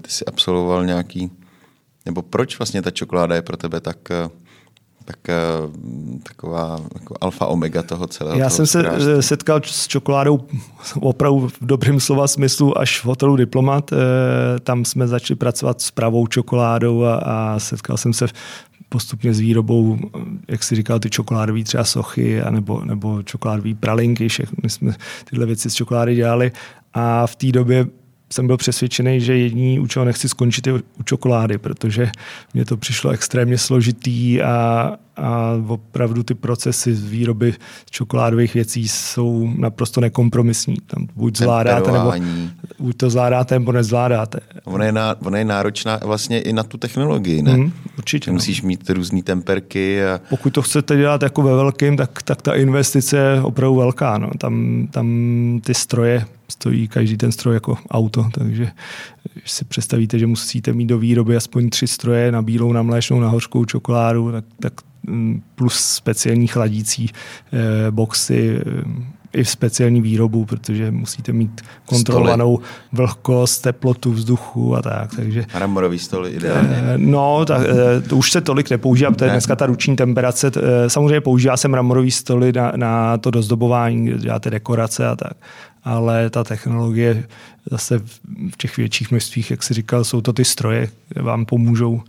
ty 0.00 0.10
jsi 0.10 0.24
absolvoval 0.24 0.86
nějaký, 0.86 1.30
nebo 2.06 2.22
proč 2.22 2.58
vlastně 2.58 2.82
ta 2.82 2.90
čokoláda 2.90 3.34
je 3.34 3.42
pro 3.42 3.56
tebe 3.56 3.80
tak 3.80 3.98
tak 5.04 5.16
taková 6.22 6.80
jako 6.94 7.14
alfa 7.20 7.46
omega 7.46 7.82
toho 7.82 8.06
celého. 8.06 8.38
Já 8.38 8.44
toho 8.48 8.56
jsem 8.56 8.66
se 8.66 8.82
krážství. 8.82 9.12
setkal 9.20 9.60
s 9.64 9.88
čokoládou 9.88 10.40
opravdu 11.00 11.48
v 11.48 11.66
dobrém 11.66 12.00
slova 12.00 12.28
smyslu 12.28 12.78
až 12.78 13.00
v 13.00 13.04
hotelu 13.04 13.36
Diplomat. 13.36 13.90
Tam 14.62 14.84
jsme 14.84 15.08
začali 15.08 15.36
pracovat 15.36 15.80
s 15.80 15.90
pravou 15.90 16.26
čokoládou 16.26 17.04
a, 17.04 17.14
a 17.14 17.58
setkal 17.58 17.96
jsem 17.96 18.12
se 18.12 18.26
postupně 18.88 19.34
s 19.34 19.40
výrobou, 19.40 19.98
jak 20.48 20.62
si 20.62 20.76
říkal, 20.76 20.98
ty 20.98 21.10
čokoládové 21.10 21.64
třeba 21.64 21.84
sochy 21.84 22.42
nebo, 22.50 22.84
nebo 22.84 23.22
čokoládové 23.22 23.74
pralinky, 23.74 24.28
všechny 24.28 24.70
jsme 24.70 24.94
tyhle 25.30 25.46
věci 25.46 25.70
z 25.70 25.74
čokolády 25.74 26.14
dělali 26.14 26.52
a 26.94 27.26
v 27.26 27.36
té 27.36 27.52
době 27.52 27.86
jsem 28.34 28.46
byl 28.46 28.56
přesvědčený, 28.56 29.20
že 29.20 29.38
jediný, 29.38 29.80
u 29.80 29.86
čeho 29.86 30.04
nechci 30.04 30.28
skončit, 30.28 30.66
je 30.66 30.72
u 30.72 31.02
čokolády, 31.04 31.58
protože 31.58 32.10
mě 32.54 32.64
to 32.64 32.76
přišlo 32.76 33.10
extrémně 33.10 33.58
složitý 33.58 34.42
a, 34.42 34.92
a 35.16 35.52
opravdu 35.66 36.22
ty 36.22 36.34
procesy 36.34 36.94
z 36.94 37.04
výroby 37.04 37.54
čokoládových 37.90 38.54
věcí 38.54 38.88
jsou 38.88 39.50
naprosto 39.58 40.00
nekompromisní. 40.00 40.76
Tam 40.86 41.06
buď 41.16 41.38
zvládáte, 41.38 41.92
nebo 41.92 42.12
buď 42.78 42.96
to 42.96 43.10
zvládáte, 43.10 43.58
nebo 43.58 43.72
nezvládáte. 43.72 44.40
Ona 44.64 44.84
je, 44.84 44.92
ná, 44.92 45.14
ona 45.22 45.38
je 45.38 45.44
náročná 45.44 46.00
vlastně 46.04 46.40
i 46.40 46.52
na 46.52 46.62
tu 46.62 46.78
technologii, 46.78 47.42
ne? 47.42 47.56
Mm, 47.56 47.72
určitě. 47.98 48.30
No. 48.30 48.34
Musíš 48.34 48.62
mít 48.62 48.90
různé 48.90 49.22
temperky. 49.22 50.04
A... 50.04 50.20
Pokud 50.30 50.50
to 50.50 50.62
chcete 50.62 50.96
dělat 50.96 51.22
jako 51.22 51.42
ve 51.42 51.54
velkým, 51.54 51.96
tak, 51.96 52.22
tak 52.22 52.42
ta 52.42 52.54
investice 52.54 53.16
je 53.16 53.42
opravdu 53.42 53.76
velká. 53.76 54.18
No. 54.18 54.30
Tam, 54.38 54.86
tam 54.90 55.60
ty 55.64 55.74
stroje 55.74 56.26
stojí 56.54 56.88
každý 56.88 57.16
ten 57.16 57.32
stroj 57.32 57.54
jako 57.54 57.78
auto, 57.90 58.26
takže 58.32 58.70
když 59.32 59.50
si 59.50 59.64
představíte, 59.64 60.18
že 60.18 60.26
musíte 60.26 60.72
mít 60.72 60.86
do 60.86 60.98
výroby 60.98 61.36
aspoň 61.36 61.70
tři 61.70 61.86
stroje 61.86 62.32
na 62.32 62.42
bílou, 62.42 62.72
na 62.72 62.82
mléčnou, 62.82 63.20
na 63.20 63.28
hořkou 63.28 63.64
čokoládu, 63.64 64.32
tak, 64.32 64.44
tak 64.60 64.72
mm, 65.02 65.42
plus 65.54 65.74
speciální 65.74 66.46
chladící 66.46 67.10
eh, 67.52 67.90
boxy, 67.90 68.58
eh, 68.58 68.64
i 69.34 69.44
v 69.44 69.50
speciální 69.50 70.00
výrobu, 70.00 70.44
protože 70.44 70.90
musíte 70.90 71.32
mít 71.32 71.60
kontrolovanou 71.86 72.56
stoly. 72.56 72.68
vlhkost, 72.92 73.62
teplotu 73.62 74.12
vzduchu 74.12 74.76
a 74.76 74.82
tak. 74.82 75.16
Takže, 75.16 75.46
Mramorový 75.54 75.98
stoly 75.98 76.30
ideálně. 76.30 76.76
Eh, 76.76 76.94
no, 76.96 77.44
tak, 77.44 77.60
eh, 77.68 78.00
to 78.00 78.16
už 78.16 78.32
se 78.32 78.40
tolik 78.40 78.70
nepoužívá, 78.70 79.10
protože 79.10 79.26
ne. 79.26 79.32
dneska 79.32 79.56
ta 79.56 79.66
ruční 79.66 79.96
temperace, 79.96 80.50
eh, 80.56 80.90
samozřejmě 80.90 81.20
používá 81.20 81.56
se 81.56 81.68
mramorový 81.68 82.10
stoly 82.10 82.52
na, 82.52 82.72
na 82.76 83.18
to 83.18 83.30
dozdobování, 83.30 84.12
děláte 84.18 84.50
dekorace 84.50 85.06
a 85.06 85.16
tak 85.16 85.32
ale 85.84 86.30
ta 86.30 86.44
technologie 86.44 87.24
zase 87.70 87.98
v 88.50 88.56
těch 88.56 88.76
větších 88.76 89.10
množstvích, 89.10 89.50
jak 89.50 89.62
si 89.62 89.74
říkal, 89.74 90.04
jsou 90.04 90.20
to 90.20 90.32
ty 90.32 90.44
stroje, 90.44 90.88
které 91.08 91.24
vám 91.24 91.46
pomůžou 91.46 92.02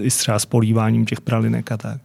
i 0.00 0.10
třeba 0.10 0.38
s 0.38 0.46
políváním 0.46 1.06
těch 1.06 1.20
pralinek 1.20 1.72
a 1.72 1.76
tak. 1.76 2.00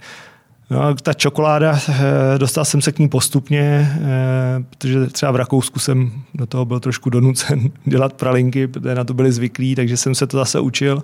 No, 0.69 0.95
ta 0.95 1.13
čokoláda, 1.13 1.79
eh, 1.89 2.37
dostal 2.37 2.65
jsem 2.65 2.81
se 2.81 2.91
k 2.91 2.99
ní 2.99 3.09
postupně, 3.09 3.91
eh, 4.01 4.63
protože 4.69 5.07
třeba 5.07 5.31
v 5.31 5.35
Rakousku 5.35 5.79
jsem 5.79 6.11
do 6.33 6.45
toho 6.45 6.65
byl 6.65 6.79
trošku 6.79 7.09
donucen 7.09 7.71
dělat 7.85 8.13
pralinky, 8.13 8.67
protože 8.67 8.95
na 8.95 9.03
to 9.03 9.13
byli 9.13 9.31
zvyklí, 9.31 9.75
takže 9.75 9.97
jsem 9.97 10.15
se 10.15 10.27
to 10.27 10.37
zase 10.37 10.59
učil. 10.59 11.03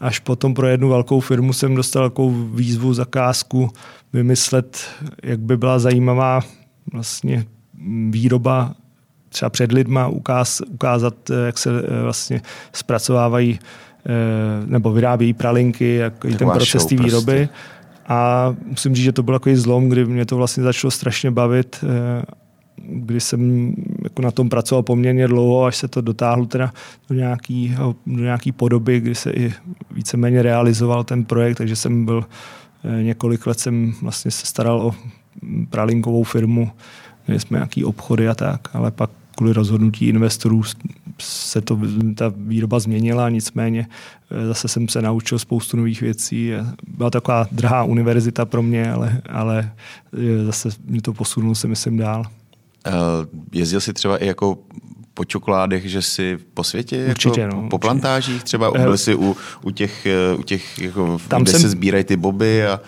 Až 0.00 0.18
potom 0.18 0.54
pro 0.54 0.66
jednu 0.66 0.88
velkou 0.88 1.20
firmu 1.20 1.52
jsem 1.52 1.74
dostal 1.74 2.10
takovou 2.10 2.30
výzvu, 2.30 2.94
zakázku 2.94 3.70
vymyslet, 4.12 4.80
jak 5.22 5.40
by 5.40 5.56
byla 5.56 5.78
zajímavá 5.78 6.40
vlastně 6.92 7.44
výroba 8.10 8.74
třeba 9.28 9.50
před 9.50 9.72
lidma 9.72 10.08
ukáz, 10.08 10.60
ukázat, 10.60 11.30
eh, 11.30 11.46
jak 11.46 11.58
se 11.58 11.70
vlastně 12.02 12.42
zpracovávají 12.72 13.58
nebo 14.66 14.92
vyrábějí 14.92 15.32
pralinky, 15.32 15.94
jak 15.94 16.14
ten 16.38 16.50
proces 16.50 16.86
té 16.86 16.96
výroby. 16.96 17.48
Prostě. 17.48 17.83
A 18.08 18.48
musím 18.66 18.94
říct, 18.94 19.04
že 19.04 19.12
to 19.12 19.22
byl 19.22 19.34
takový 19.34 19.56
zlom, 19.56 19.88
kdy 19.88 20.04
mě 20.04 20.26
to 20.26 20.36
vlastně 20.36 20.62
začalo 20.62 20.90
strašně 20.90 21.30
bavit, 21.30 21.84
kdy 22.76 23.20
jsem 23.20 23.74
jako 24.02 24.22
na 24.22 24.30
tom 24.30 24.48
pracoval 24.48 24.82
poměrně 24.82 25.28
dlouho, 25.28 25.64
až 25.64 25.76
se 25.76 25.88
to 25.88 26.00
dotáhlo 26.00 26.46
teda 26.46 26.72
do 27.08 27.14
nějaký, 27.14 27.76
do 28.06 28.22
nějaký 28.22 28.52
podoby, 28.52 29.00
kdy 29.00 29.14
se 29.14 29.30
i 29.30 29.52
víceméně 29.90 30.42
realizoval 30.42 31.04
ten 31.04 31.24
projekt, 31.24 31.56
takže 31.56 31.76
jsem 31.76 32.04
byl 32.04 32.24
několik 33.02 33.46
let 33.46 33.60
jsem 33.60 33.94
vlastně 34.02 34.30
se 34.30 34.46
staral 34.46 34.80
o 34.80 34.94
pralinkovou 35.70 36.22
firmu, 36.22 36.70
měli 37.26 37.40
jsme 37.40 37.58
nějaký 37.58 37.84
obchody 37.84 38.28
a 38.28 38.34
tak, 38.34 38.60
ale 38.72 38.90
pak 38.90 39.10
kvůli 39.36 39.52
rozhodnutí 39.52 40.08
investorů 40.08 40.62
se 41.20 41.60
to, 41.60 41.80
ta 42.14 42.32
výroba 42.36 42.78
změnila, 42.78 43.28
nicméně 43.28 43.86
eh, 44.30 44.46
zase 44.46 44.68
jsem 44.68 44.88
se 44.88 45.02
naučil 45.02 45.38
spoustu 45.38 45.76
nových 45.76 46.00
věcí. 46.00 46.52
Byla 46.88 47.10
taková 47.10 47.46
drahá 47.52 47.84
univerzita 47.84 48.44
pro 48.44 48.62
mě, 48.62 48.92
ale, 48.92 49.22
ale 49.30 49.72
eh, 50.12 50.44
zase 50.44 50.68
mě 50.84 51.02
to 51.02 51.12
posunulo 51.12 51.54
se 51.54 51.68
myslím 51.68 51.96
dál. 51.96 52.24
Uh, 52.86 52.92
jezdil 53.52 53.80
jsi 53.80 53.92
třeba 53.92 54.18
i 54.18 54.26
jako 54.26 54.58
po 55.14 55.24
čokoládech, 55.24 55.90
že 55.90 56.02
jsi 56.02 56.38
po 56.54 56.64
světě, 56.64 57.06
určitě, 57.10 57.40
jako 57.40 57.56
no, 57.56 57.68
po 57.68 57.78
plantážích 57.78 58.44
třeba, 58.44 58.70
byl 58.70 58.98
jsi 58.98 59.14
u, 59.14 59.36
u 59.62 59.70
těch, 59.70 60.06
u 60.38 60.42
těch 60.42 60.78
jako, 60.78 61.18
Tam 61.28 61.42
kde 61.42 61.52
jsem... 61.52 61.60
se 61.60 61.68
sbírají 61.68 62.04
ty 62.04 62.16
boby 62.16 62.66
a 62.66 62.80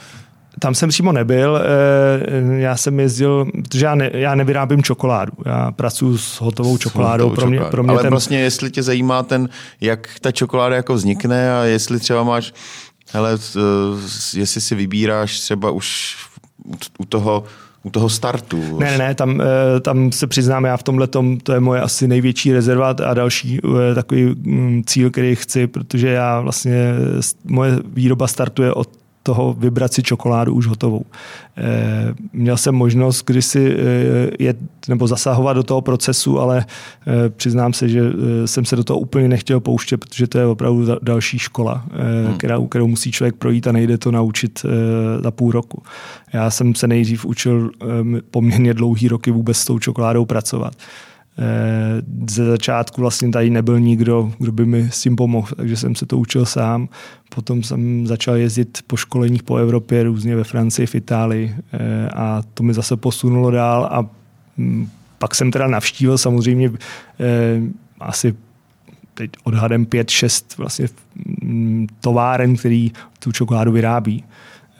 tam 0.59 0.75
jsem 0.75 0.89
přímo 0.89 1.13
nebyl, 1.13 1.57
eh, 1.57 2.61
já 2.61 2.77
jsem 2.77 3.01
jezdil, 3.01 3.47
protože 3.65 3.87
já, 3.87 3.95
ne, 3.95 4.11
já 4.15 4.35
nevyrábím 4.35 4.83
čokoládu, 4.83 5.33
já 5.47 5.73
pracuji 5.73 6.19
s 6.19 6.41
hotovou 6.41 6.79
čokoládou. 6.79 7.31
Pro 7.31 7.47
mě, 7.47 7.61
pro 7.61 7.83
mě 7.83 7.93
Ale 7.93 8.03
ten... 8.03 8.11
vlastně 8.11 8.39
jestli 8.39 8.71
tě 8.71 8.83
zajímá 8.83 9.23
ten, 9.23 9.49
jak 9.81 10.09
ta 10.21 10.33
čokoláda 10.33 10.77
jako 10.77 10.95
vznikne 10.95 11.53
a 11.53 11.65
jestli 11.65 12.01
třeba 12.01 12.23
máš, 12.23 12.55
hele, 13.13 13.39
jestli 14.35 14.61
si 14.61 14.75
vybíráš 14.75 15.41
třeba 15.41 15.71
už 15.71 16.17
u 16.99 17.05
toho 17.05 17.45
u 17.83 17.91
toho 17.91 18.09
startu. 18.09 18.79
Ne, 18.79 18.91
ne, 18.91 18.99
ne, 18.99 19.15
tam, 19.15 19.41
eh, 19.41 19.81
tam 19.81 20.13
se 20.13 20.27
přiznám, 20.27 20.65
já 20.65 20.77
v 20.77 20.83
tomhle 20.83 21.07
to 21.43 21.53
je 21.53 21.61
moje 21.61 21.81
asi 21.81 22.09
největší 22.09 22.53
rezerva 22.53 22.89
a 22.89 23.15
další 23.15 23.61
eh, 23.91 23.95
takový 23.95 24.25
mm, 24.25 24.83
cíl, 24.87 25.11
který 25.11 25.37
chci, 25.37 25.67
protože 25.67 26.09
já 26.09 26.41
vlastně, 26.41 26.93
moje 27.45 27.79
výroba 27.95 28.27
startuje 28.27 28.73
od 28.73 28.89
toho 29.27 29.57
vybrat 29.59 29.93
si 29.93 30.03
čokoládu 30.03 30.55
už 30.55 30.67
hotovou. 30.67 31.05
E, 31.59 32.15
měl 32.33 32.57
jsem 32.57 32.75
možnost 32.75 33.25
kdysi 33.27 33.77
e, 33.77 34.45
jet 34.45 34.57
nebo 34.89 35.07
zasahovat 35.07 35.53
do 35.53 35.63
toho 35.63 35.81
procesu, 35.81 36.41
ale 36.41 36.59
e, 36.59 37.29
přiznám 37.29 37.73
se, 37.73 37.89
že 37.89 38.03
jsem 38.45 38.65
se 38.65 38.77
do 38.77 38.85
toho 38.85 38.99
úplně 38.99 39.29
nechtěl 39.29 39.61
pouštět, 39.61 39.97
protože 39.97 40.27
to 40.27 40.39
je 40.39 40.47
opravdu 40.47 40.87
další 41.03 41.39
škola, 41.39 41.85
hmm. 42.25 42.39
kterou, 42.39 42.67
kterou 42.67 42.87
musí 42.87 43.13
člověk 43.13 43.35
projít 43.35 43.67
a 43.67 43.73
nejde 43.73 43.99
to 43.99 44.11
naučit 44.11 44.67
za 45.23 45.31
půl 45.31 45.53
roku. 45.53 45.83
Já 46.33 46.51
jsem 46.51 46.75
se 46.75 46.89
nejdřív 46.89 47.25
učil 47.25 47.71
poměrně 48.31 48.75
dlouhý 48.75 49.09
roky 49.09 49.31
vůbec 49.31 49.57
s 49.57 49.65
tou 49.65 49.79
čokoládou 49.79 50.25
pracovat. 50.25 50.75
Eh, 51.39 52.03
ze 52.31 52.45
začátku 52.45 53.01
vlastně 53.01 53.29
tady 53.29 53.51
nebyl 53.51 53.81
nikdo, 53.81 54.33
kdo 54.39 54.53
by 54.53 54.67
mi 54.67 54.89
s 54.91 55.03
tím 55.03 55.17
pomohl, 55.17 55.49
takže 55.57 55.77
jsem 55.77 55.95
se 55.95 56.07
to 56.07 56.19
učil 56.19 56.47
sám. 56.47 56.89
Potom 57.35 57.63
jsem 57.63 58.07
začal 58.07 58.37
jezdit 58.37 58.79
po 58.87 58.97
školeních 58.97 59.43
po 59.43 59.57
Evropě, 59.57 60.03
různě 60.03 60.37
ve 60.37 60.45
Francii, 60.45 60.87
v 60.87 60.95
Itálii 60.95 61.55
eh, 61.73 62.09
a 62.09 62.43
to 62.55 62.63
mi 62.63 62.75
zase 62.75 62.97
posunulo 62.97 63.51
dál 63.51 63.89
a 63.93 64.07
mm, 64.57 64.91
pak 65.19 65.35
jsem 65.35 65.51
teda 65.51 65.67
navštívil 65.67 66.19
samozřejmě 66.19 66.73
eh, 67.21 67.61
asi 68.01 68.35
teď 69.15 69.31
odhadem 69.45 69.85
5-6 69.85 70.45
vlastně 70.59 70.89
mm, 71.43 71.87
továren, 72.01 72.57
který 72.57 72.93
tu 73.19 73.33
čokoládu 73.33 73.73
vyrábí. 73.73 74.25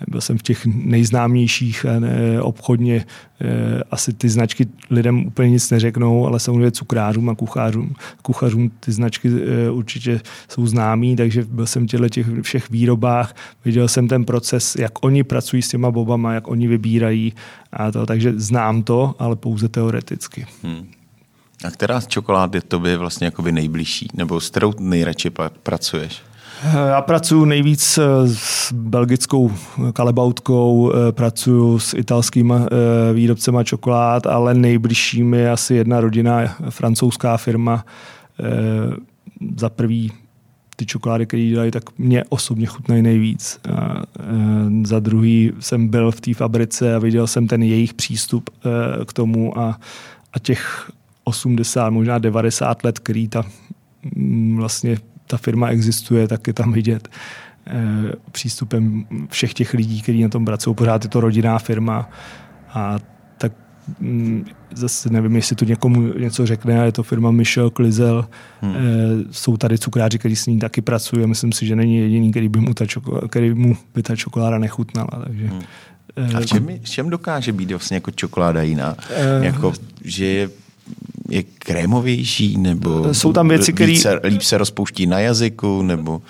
Byl 0.09 0.21
jsem 0.21 0.39
v 0.39 0.43
těch 0.43 0.67
nejznámějších 0.67 1.87
eh, 1.89 2.41
obchodně. 2.41 3.05
Eh, 3.41 3.83
asi 3.91 4.13
ty 4.13 4.29
značky 4.29 4.67
lidem 4.91 5.27
úplně 5.27 5.51
nic 5.51 5.71
neřeknou, 5.71 6.27
ale 6.27 6.41
samozřejmě 6.41 6.71
cukrářům 6.71 7.29
a 7.29 7.35
kuchařům, 7.35 7.95
kuchařům 8.23 8.71
ty 8.81 8.93
značky 8.93 9.29
eh, 9.29 9.71
určitě 9.71 10.21
jsou 10.49 10.67
známý, 10.67 11.17
takže 11.17 11.45
byl 11.45 11.67
jsem 11.67 11.87
v 11.89 12.09
těch 12.09 12.27
všech 12.43 12.71
výrobách, 12.71 13.37
viděl 13.65 13.89
jsem 13.89 14.09
ten 14.09 14.25
proces, 14.25 14.77
jak 14.77 15.05
oni 15.05 15.25
pracují 15.25 15.63
s 15.63 15.69
těma 15.69 15.91
bobama, 15.91 16.33
jak 16.33 16.49
oni 16.49 16.69
vybírají 16.69 17.33
a 17.73 17.93
to, 17.93 18.07
takže 18.07 18.33
znám 18.37 18.83
to, 18.83 19.15
ale 19.19 19.37
pouze 19.37 19.69
teoreticky. 19.69 20.47
Hmm. 20.63 20.87
A 21.65 21.71
která 21.71 22.01
z 22.01 22.07
čokolád 22.07 22.55
je 22.55 22.61
tobě 22.61 22.97
vlastně 22.97 23.25
jakoby 23.25 23.53
nejbližší? 23.53 24.09
Nebo 24.15 24.41
s 24.41 24.51
kterou 24.51 24.73
nejradši 24.79 25.31
pracuješ? 25.63 26.23
Já 26.75 27.03
pracuji 27.03 27.45
nejvíc 27.45 27.99
eh, 27.99 28.03
s 28.29 28.73
belgickou 28.73 29.53
kalebautkou, 29.93 30.93
eh, 30.93 31.13
pracuji 31.13 31.79
s 31.79 31.95
italskými 31.95 32.55
eh, 32.55 33.13
výrobcema 33.13 33.65
čokolád, 33.65 34.27
ale 34.27 34.55
nejbližším 34.55 35.35
je 35.35 35.51
asi 35.51 35.75
jedna 35.75 36.01
rodina, 36.01 36.57
francouzská 36.71 37.37
firma. 37.37 37.85
Za 39.57 39.69
prvý 39.69 40.13
ty 40.77 40.87
čokolády, 40.87 41.27
které 41.27 41.49
dělají, 41.49 41.71
tak 41.71 41.99
mě 41.99 42.25
osobně 42.29 42.67
chutnají 42.67 43.03
nejvíc. 43.03 43.61
A, 43.75 44.03
za 44.85 45.01
druhý 45.01 45.53
jsem 45.61 45.89
byl 45.89 46.11
v 46.11 46.21
té 46.21 46.35
fabrice 46.35 46.95
a 46.95 46.99
viděl 46.99 47.27
jsem 47.27 47.47
ten 47.47 47.63
jejich 47.63 47.95
přístup 47.95 48.51
k 49.07 49.13
tomu 49.13 49.59
a, 49.59 49.79
a 50.33 50.39
těch 50.39 50.91
80, 51.25 51.91
možná 51.91 52.19
90 52.19 52.85
let, 52.85 52.99
který 52.99 53.29
ta 53.29 53.45
mm, 54.17 54.57
vlastně 54.57 54.97
ta 55.27 55.37
firma 55.37 55.69
existuje, 55.69 56.29
tak 56.29 56.47
je 56.47 56.53
tam 56.53 56.73
vidět 56.73 57.09
přístupem 58.33 59.07
všech 59.31 59.55
těch 59.55 59.75
lidí, 59.75 60.03
kteří 60.03 60.23
na 60.23 60.29
tom 60.29 60.45
pracují. 60.45 60.77
Pořád 60.77 61.05
je 61.05 61.11
to 61.11 61.21
rodinná 61.21 61.59
firma 61.59 62.11
a 62.69 62.99
tak 63.39 63.53
mm, 64.01 64.47
zase 64.75 65.11
nevím, 65.11 65.37
jestli 65.37 65.57
to 65.57 65.65
někomu 65.65 66.19
něco 66.19 66.47
řekne, 66.47 66.79
ale 66.79 66.87
je 66.87 66.93
to 66.93 67.03
firma 67.03 67.31
Michel 67.31 67.71
Klizel. 67.71 68.29
Hmm. 68.61 68.75
Jsou 69.31 69.57
tady 69.57 69.79
cukráři, 69.79 70.19
kteří 70.19 70.37
s 70.37 70.47
ní 70.47 70.59
taky 70.59 70.83
pracují 70.83 71.25
a 71.25 71.27
myslím 71.27 71.53
si, 71.53 71.67
že 71.67 71.77
není 71.77 71.97
jediný, 71.97 72.31
který 72.31 72.49
by 72.49 72.61
mu 72.61 72.75
ta, 72.75 72.87
čokoláda, 72.87 73.29
který 73.29 73.55
mu 73.55 73.77
by 73.95 74.03
ta 74.03 74.17
čokoláda 74.17 74.59
nechutnala. 74.59 75.23
Takže, 75.25 75.47
hmm. 75.47 75.63
A 76.37 76.41
v 76.41 76.47
čem, 76.47 76.69
v 76.83 76.91
čem 76.91 77.11
dokáže 77.11 77.53
být 77.53 77.71
vlastně 77.71 77.95
jako 77.95 78.11
čokoláda 78.11 78.63
jiná? 78.63 78.97
Uh, 79.39 79.45
jako, 79.45 79.73
že 80.05 80.25
je 80.25 80.49
je 81.29 81.43
krémovější, 81.43 82.57
nebo 82.57 83.15
jsou 83.15 83.33
tam 83.33 83.49
věci, 83.49 83.73
které 83.73 83.93
líp, 83.93 84.07
líp 84.25 84.43
se 84.43 84.59
rozpouští 84.59 85.07
na 85.07 85.21
jazyku, 85.21 85.83
nebo... 85.83 86.23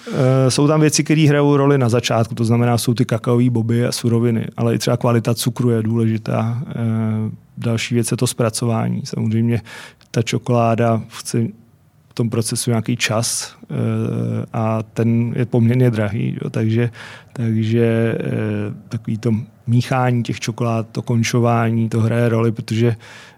Jsou 0.49 0.69
tam 0.69 0.81
věci, 0.81 1.05
které 1.05 1.29
hrajou 1.29 1.57
roli 1.57 1.79
na 1.79 1.89
začátku, 1.89 2.35
to 2.35 2.45
znamená, 2.45 2.79
jsou 2.79 2.95
ty 2.95 3.05
kakaové 3.05 3.51
boby 3.51 3.87
a 3.87 3.93
suroviny, 3.93 4.47
ale 4.57 4.75
i 4.75 4.79
třeba 4.79 4.97
kvalita 4.97 5.35
cukru 5.35 5.71
je 5.71 5.83
důležitá. 5.83 6.63
Další 7.59 7.95
věc 7.95 8.11
je 8.11 8.17
to 8.17 8.27
zpracování. 8.27 9.03
Samozřejmě 9.05 9.61
ta 10.11 10.23
čokoláda 10.23 11.03
chce 11.09 11.47
v 12.09 12.15
tom 12.15 12.31
procesu 12.31 12.71
nějaký 12.71 12.97
čas 12.97 13.57
a 14.53 14.83
ten 14.83 15.33
je 15.37 15.47
poměrně 15.47 15.91
drahý, 15.91 16.39
jo, 16.43 16.51
takže, 16.51 16.91
takže 17.33 18.19
takový 18.89 19.19
to 19.19 19.31
míchání 19.67 20.23
těch 20.23 20.41
čokolád, 20.41 20.87
to 20.93 21.03
končování, 21.03 21.89
to 21.89 22.01
hraje 22.01 22.29
roli, 22.29 22.53
protože 22.53 22.97
Eh, 22.97 23.36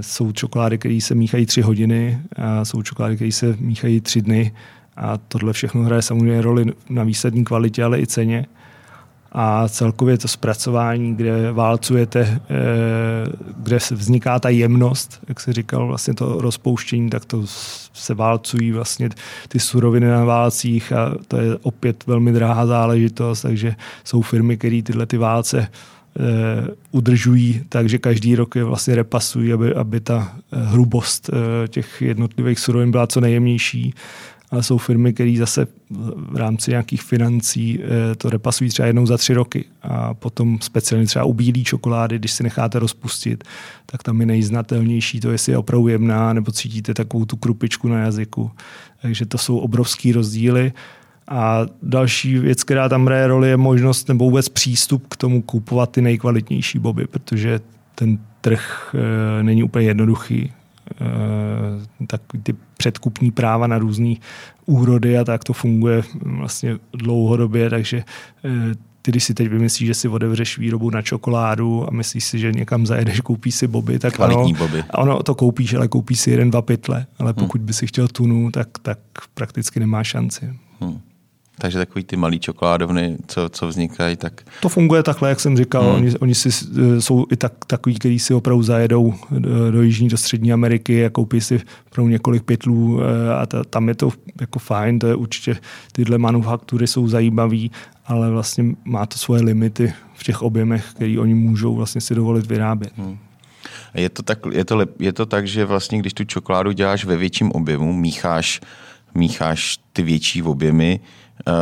jsou 0.00 0.32
čokolády, 0.32 0.78
které 0.78 1.00
se 1.00 1.14
míchají 1.14 1.46
tři 1.46 1.60
hodiny 1.62 2.20
a 2.36 2.64
jsou 2.64 2.82
čokolády, 2.82 3.16
které 3.16 3.32
se 3.32 3.56
míchají 3.60 4.00
tři 4.00 4.22
dny 4.22 4.52
a 4.96 5.18
tohle 5.28 5.52
všechno 5.52 5.82
hraje 5.82 6.02
samozřejmě 6.02 6.42
roli 6.42 6.64
na 6.90 7.04
výslední 7.04 7.44
kvalitě, 7.44 7.84
ale 7.84 8.00
i 8.00 8.06
ceně. 8.06 8.46
A 9.32 9.68
celkově 9.68 10.18
to 10.18 10.28
zpracování, 10.28 11.14
kde 11.14 11.52
válcujete, 11.52 12.20
eh, 12.20 12.40
kde 13.56 13.78
vzniká 13.90 14.38
ta 14.38 14.48
jemnost, 14.48 15.20
jak 15.28 15.40
se 15.40 15.52
říkal, 15.52 15.86
vlastně 15.86 16.14
to 16.14 16.40
rozpouštění, 16.40 17.10
tak 17.10 17.24
to 17.24 17.42
se 17.92 18.14
válcují 18.14 18.72
vlastně 18.72 19.08
ty 19.48 19.60
suroviny 19.60 20.06
na 20.08 20.24
válcích 20.24 20.92
a 20.92 21.14
to 21.28 21.36
je 21.36 21.56
opět 21.56 22.06
velmi 22.06 22.32
drahá 22.32 22.66
záležitost, 22.66 23.42
takže 23.42 23.74
jsou 24.04 24.22
firmy, 24.22 24.56
které 24.56 24.82
tyhle 24.82 25.06
ty 25.06 25.16
válce 25.16 25.68
Eh, 26.16 26.68
udržují, 26.90 27.62
takže 27.68 27.98
každý 27.98 28.34
rok 28.34 28.56
je 28.56 28.64
vlastně 28.64 28.94
repasují, 28.94 29.52
aby, 29.52 29.74
aby 29.74 30.00
ta 30.00 30.36
eh, 30.52 30.64
hrubost 30.64 31.30
eh, 31.32 31.68
těch 31.68 32.02
jednotlivých 32.02 32.58
surovin 32.58 32.90
byla 32.90 33.06
co 33.06 33.20
nejjemnější. 33.20 33.94
Ale 34.50 34.62
jsou 34.62 34.78
firmy, 34.78 35.12
které 35.12 35.34
zase 35.38 35.66
v 36.16 36.36
rámci 36.36 36.70
nějakých 36.70 37.02
financí 37.02 37.80
to 38.18 38.30
repasují 38.30 38.70
třeba 38.70 38.86
jednou 38.86 39.06
za 39.06 39.16
tři 39.16 39.34
roky. 39.34 39.64
A 39.82 40.14
potom 40.14 40.58
speciálně 40.60 41.06
třeba 41.06 41.24
u 41.24 41.32
bílé 41.32 41.62
čokolády, 41.62 42.18
když 42.18 42.32
si 42.32 42.42
necháte 42.42 42.78
rozpustit, 42.78 43.44
tak 43.86 44.02
tam 44.02 44.20
je 44.20 44.26
nejznatelnější 44.26 45.20
to, 45.20 45.30
jestli 45.30 45.52
je 45.52 45.58
opravdu 45.58 45.88
jemná, 45.88 46.32
nebo 46.32 46.52
cítíte 46.52 46.94
takovou 46.94 47.24
tu 47.24 47.36
krupičku 47.36 47.88
na 47.88 47.98
jazyku. 47.98 48.50
Takže 49.02 49.26
to 49.26 49.38
jsou 49.38 49.58
obrovský 49.58 50.12
rozdíly. 50.12 50.72
A 51.28 51.66
další 51.82 52.38
věc, 52.38 52.64
která 52.64 52.88
tam 52.88 53.06
hraje 53.06 53.26
roli, 53.26 53.48
je 53.48 53.56
možnost 53.56 54.08
nebo 54.08 54.24
vůbec 54.24 54.48
přístup 54.48 55.06
k 55.08 55.16
tomu 55.16 55.42
kupovat 55.42 55.90
ty 55.90 56.02
nejkvalitnější 56.02 56.78
boby, 56.78 57.06
protože 57.06 57.60
ten 57.94 58.18
trh 58.40 58.94
e, 58.94 59.42
není 59.42 59.62
úplně 59.62 59.86
jednoduchý. 59.86 60.40
E, 60.40 62.06
tak 62.06 62.20
ty 62.42 62.54
předkupní 62.76 63.30
práva 63.30 63.66
na 63.66 63.78
různé 63.78 64.14
úrody 64.66 65.18
a 65.18 65.24
tak 65.24 65.44
to 65.44 65.52
funguje 65.52 66.02
vlastně 66.22 66.78
dlouhodobě, 66.92 67.70
takže 67.70 67.96
e, 67.98 68.04
ty, 69.02 69.10
když 69.10 69.24
si 69.24 69.34
teď 69.34 69.48
vymyslíš, 69.48 69.86
že 69.86 69.94
si 69.94 70.08
otevřeš 70.08 70.58
výrobu 70.58 70.90
na 70.90 71.02
čokoládu 71.02 71.88
a 71.88 71.90
myslíš 71.90 72.24
si, 72.24 72.38
že 72.38 72.52
někam 72.52 72.86
zajedeš, 72.86 73.20
koupíš 73.20 73.54
si 73.54 73.66
boby, 73.66 73.98
tak 73.98 74.14
Kvalitní 74.14 74.54
ano, 74.54 74.66
boby. 74.66 74.84
ono 74.94 75.22
to 75.22 75.34
koupíš, 75.34 75.74
ale 75.74 75.88
koupíš 75.88 76.20
si 76.20 76.30
jeden, 76.30 76.50
dva 76.50 76.62
pytle. 76.62 77.06
Ale 77.18 77.32
hmm. 77.36 77.46
pokud 77.46 77.60
by 77.60 77.72
si 77.72 77.86
chtěl 77.86 78.08
tunu, 78.08 78.50
tak, 78.50 78.68
tak 78.82 78.98
prakticky 79.34 79.80
nemá 79.80 80.04
šanci. 80.04 80.54
Hmm. 80.80 81.00
Takže 81.60 81.78
takový 81.78 82.04
ty 82.04 82.16
malý 82.16 82.38
čokoládovny, 82.38 83.16
co, 83.26 83.48
co 83.48 83.68
vznikají, 83.68 84.16
tak... 84.16 84.42
To 84.62 84.68
funguje 84.68 85.02
takhle, 85.02 85.28
jak 85.28 85.40
jsem 85.40 85.56
říkal. 85.56 85.82
Hmm. 85.82 85.94
Oni, 85.94 86.18
oni 86.18 86.34
si, 86.34 86.48
eh, 86.48 87.00
jsou 87.00 87.26
i 87.30 87.36
tak, 87.36 87.52
takový, 87.66 87.94
kteří 87.94 88.18
si 88.18 88.34
opravdu 88.34 88.62
zajedou 88.62 89.14
do, 89.30 89.70
do 89.70 89.82
Jižní, 89.82 90.08
do 90.08 90.16
Střední 90.16 90.52
Ameriky 90.52 91.06
a 91.06 91.10
koupí 91.10 91.40
si 91.40 91.60
pro 91.90 92.08
několik 92.08 92.42
pytlů 92.42 93.00
eh, 93.00 93.34
a 93.34 93.46
ta, 93.46 93.64
tam 93.64 93.88
je 93.88 93.94
to 93.94 94.10
jako 94.40 94.58
fajn, 94.58 94.98
to 94.98 95.06
je 95.06 95.14
určitě, 95.14 95.56
tyhle 95.92 96.18
manufaktury 96.18 96.86
jsou 96.86 97.08
zajímavé, 97.08 97.66
ale 98.06 98.30
vlastně 98.30 98.64
má 98.84 99.06
to 99.06 99.18
svoje 99.18 99.42
limity 99.42 99.92
v 100.14 100.24
těch 100.24 100.42
objemech, 100.42 100.84
které 100.94 101.18
oni 101.18 101.34
můžou 101.34 101.74
vlastně 101.74 102.00
si 102.00 102.14
dovolit 102.14 102.46
vyrábět. 102.46 102.92
Hmm. 102.96 103.18
Je 103.94 104.08
to, 104.08 104.22
tak, 104.22 104.38
je, 104.52 104.64
to, 104.64 104.86
je 104.98 105.12
to 105.12 105.26
tak, 105.26 105.46
že 105.46 105.64
vlastně, 105.64 105.98
když 105.98 106.14
tu 106.14 106.24
čokoládu 106.24 106.72
děláš 106.72 107.04
ve 107.04 107.16
větším 107.16 107.52
objemu, 107.52 107.92
mícháš, 107.92 108.60
mícháš 109.14 109.78
ty 109.92 110.02
větší 110.02 110.42
objemy, 110.42 111.00
Uh, 111.46 111.54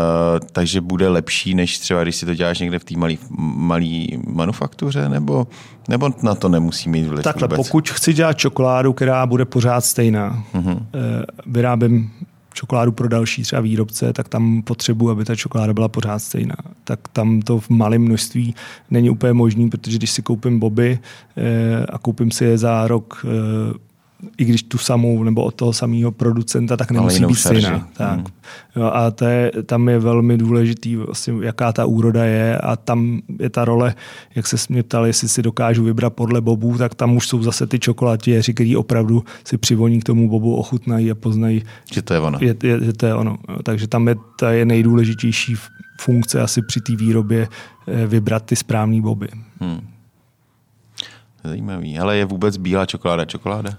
takže 0.52 0.80
bude 0.80 1.08
lepší, 1.08 1.54
než 1.54 1.78
třeba 1.78 2.02
když 2.02 2.16
si 2.16 2.26
to 2.26 2.34
děláš 2.34 2.58
někde 2.58 2.78
v 2.78 2.84
té 2.84 2.94
malé 3.38 4.04
manufaktuře, 4.26 5.08
nebo, 5.08 5.46
nebo 5.88 6.10
na 6.22 6.34
to 6.34 6.48
nemusí 6.48 6.88
mít 6.88 7.06
vliv 7.06 7.24
Takhle, 7.24 7.48
vůbec? 7.48 7.56
pokud 7.56 7.90
chci 7.90 8.12
dělat 8.12 8.32
čokoládu, 8.32 8.92
která 8.92 9.26
bude 9.26 9.44
pořád 9.44 9.84
stejná, 9.84 10.44
uh-huh. 10.54 10.72
uh, 10.72 10.80
vyrábím 11.46 12.10
čokoládu 12.56 12.92
pro 12.92 13.08
další 13.08 13.42
třeba 13.42 13.62
výrobce, 13.62 14.12
tak 14.12 14.28
tam 14.28 14.62
potřebuji, 14.62 15.10
aby 15.10 15.24
ta 15.24 15.36
čokoláda 15.36 15.74
byla 15.74 15.88
pořád 15.88 16.18
stejná. 16.18 16.56
Tak 16.84 17.00
tam 17.12 17.42
to 17.42 17.60
v 17.60 17.70
malém 17.70 18.02
množství 18.02 18.54
není 18.90 19.10
úplně 19.10 19.32
možný, 19.32 19.70
protože 19.70 19.98
když 19.98 20.10
si 20.10 20.22
koupím 20.22 20.58
boby 20.58 20.98
eh, 21.36 21.86
a 21.86 21.98
koupím 21.98 22.30
si 22.30 22.44
je 22.44 22.58
za 22.58 22.88
rok 22.88 23.24
eh, 23.24 23.78
i 24.38 24.44
když 24.44 24.62
tu 24.62 24.79
samou 24.79 25.22
nebo 25.22 25.44
od 25.44 25.55
toho 25.55 25.72
samého 25.72 26.12
producenta, 26.12 26.76
tak 26.76 26.90
nemusí 26.90 27.24
být 27.24 27.35
stejná. 27.35 27.88
Tak. 27.96 28.14
Hmm. 28.14 28.26
Jo, 28.76 28.90
a 28.94 29.11
to 29.11 29.24
je, 29.24 29.52
tam 29.66 29.88
je 29.88 29.98
velmi 29.98 30.38
důležitý, 30.38 30.96
vlastně, 30.96 31.35
jaká 31.42 31.72
ta 31.72 31.85
úroda 31.85 32.24
je 32.24 32.59
a 32.59 32.76
tam 32.76 33.20
je 33.40 33.50
ta 33.50 33.64
role, 33.64 33.94
jak 34.35 34.46
se 34.46 34.57
mě 34.68 34.83
ptal, 34.83 35.07
jestli 35.07 35.29
si 35.29 35.42
dokážu 35.42 35.85
vybrat 35.85 36.11
podle 36.11 36.40
bobů, 36.40 36.79
tak 36.79 36.94
tam 36.94 37.16
už 37.16 37.29
jsou 37.29 37.42
zase 37.42 37.66
ty 37.66 37.79
čokolátěři, 37.79 38.55
který 38.55 38.76
opravdu 38.76 39.24
si 39.44 39.59
přivoní 39.59 40.00
k 40.00 40.05
tomu 40.05 40.29
bobu, 40.29 40.57
ochutnají 40.57 41.11
a 41.11 41.14
poznají, 41.14 41.62
že 41.92 42.02
to 42.02 42.14
je 42.14 42.20
ono. 42.20 42.38
Je, 42.40 42.57
je, 42.62 42.85
že 42.85 42.92
to 42.92 43.07
je 43.07 43.14
ono. 43.14 43.38
Jo, 43.48 43.57
takže 43.62 43.88
tam 43.88 44.09
je, 44.09 44.16
ta 44.38 44.50
je 44.50 44.64
nejdůležitější 44.64 45.55
funkce 46.00 46.40
asi 46.40 46.62
při 46.62 46.81
té 46.81 46.96
výrobě 46.96 47.48
eh, 47.87 48.07
vybrat 48.07 48.44
ty 48.44 48.57
správné 48.57 49.00
boby. 49.00 49.29
Hmm. 49.61 49.95
Zajímavý. 51.46 51.98
Ale 51.98 52.16
je 52.16 52.24
vůbec 52.24 52.56
bílá 52.56 52.87
čokoláda 52.87 53.24
čokoláda? 53.24 53.70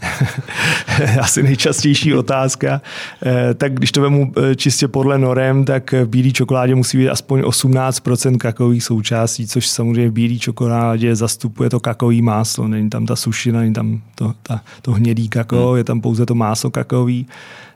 Asi 1.21 1.43
nejčastější 1.43 2.13
otázka. 2.13 2.81
Eh, 3.25 3.53
tak 3.53 3.73
když 3.73 3.91
to 3.91 4.01
vemu 4.01 4.33
eh, 4.37 4.55
čistě 4.55 4.87
podle 4.87 5.17
norem, 5.17 5.65
tak 5.65 5.91
v 5.91 6.07
bílé 6.07 6.31
čokoládě 6.31 6.75
musí 6.75 6.97
být 6.97 7.09
aspoň 7.09 7.41
18% 7.41 8.37
kakových 8.37 8.83
součástí, 8.83 9.47
což 9.47 9.67
samozřejmě 9.67 10.09
v 10.09 10.13
bílé 10.13 10.39
čokoládě 10.39 11.15
zastupuje 11.15 11.69
to 11.69 11.79
kakový 11.79 12.21
máslo. 12.21 12.67
Není 12.67 12.89
tam 12.89 13.05
ta 13.05 13.15
sušina, 13.15 13.59
není 13.59 13.73
tam 13.73 14.01
to, 14.15 14.33
ta, 14.43 14.61
to 14.81 14.91
hnědý 14.91 15.29
kakao, 15.29 15.69
hmm. 15.69 15.77
je 15.77 15.83
tam 15.83 16.01
pouze 16.01 16.25
to 16.25 16.35
máslo 16.35 16.69
kakový. 16.69 17.27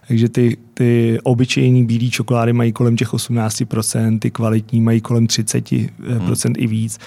Takže 0.08 0.30
ty, 0.30 0.58
ty 0.74 1.20
obyčejní 1.24 1.86
bílé 1.86 2.10
čokolády 2.10 2.54
mají 2.54 2.72
kolem 2.72 2.96
těch 2.96 3.14
18%, 3.14 4.20
ty 4.20 4.32
kvalitní 4.32 4.82
mají 4.82 5.02
kolem 5.02 5.26
30% 5.28 5.90
hmm. 6.08 6.56
i 6.58 6.68
víc. 6.68 7.00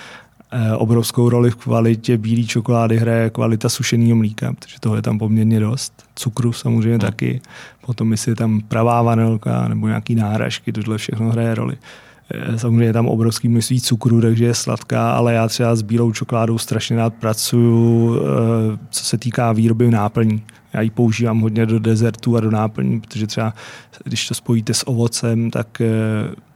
Eh, 0.57 0.77
obrovskou 0.77 1.29
roli 1.29 1.51
v 1.51 1.57
kvalitě 1.57 2.19
bílé 2.19 2.43
čokolády 2.43 2.97
hraje 2.97 3.31
kvalita 3.31 3.69
sušeného 3.69 4.17
mlíka, 4.17 4.53
protože 4.53 4.81
toho 4.81 4.97
je 4.97 5.03
tam 5.03 5.19
poměrně 5.19 5.61
dost. 5.61 6.05
Cukru 6.15 6.53
samozřejmě 6.53 6.93
no. 6.93 6.99
taky. 6.99 7.41
Potom 7.87 8.13
jestli 8.13 8.33
je 8.33 8.37
tam 8.37 8.61
pravá 8.61 9.03
vanilka 9.03 9.69
nebo 9.69 9.87
nějaký 9.87 10.15
náhražky, 10.15 10.73
tohle 10.73 10.99
všechno 10.99 11.31
hraje 11.31 11.55
roli. 11.55 11.77
Eh, 12.31 12.59
samozřejmě 12.59 12.85
je 12.85 12.93
tam 12.93 13.07
obrovský 13.07 13.49
množství 13.49 13.81
cukru, 13.81 14.21
takže 14.21 14.45
je 14.45 14.55
sladká, 14.55 15.13
ale 15.13 15.35
já 15.35 15.49
třeba 15.49 15.77
s 15.77 15.83
bílou 15.83 16.13
čokoládou 16.13 16.59
strašně 16.59 16.97
rád 16.97 17.15
pracuju, 17.15 18.17
eh, 18.17 18.79
co 18.91 19.05
se 19.05 19.19
týká 19.19 19.53
výroby 19.53 19.91
náplní. 19.91 20.43
Já 20.73 20.81
ji 20.81 20.91
používám 20.91 21.41
hodně 21.41 21.67
do 21.67 21.79
dezertu 21.79 22.37
a 22.37 22.41
do 22.41 22.51
náplní, 22.51 23.01
protože 23.01 23.27
třeba 23.27 23.55
když 24.05 24.29
to 24.29 24.35
spojíte 24.35 24.75
s 24.75 24.89
ovocem, 24.89 25.51
tak 25.51 25.83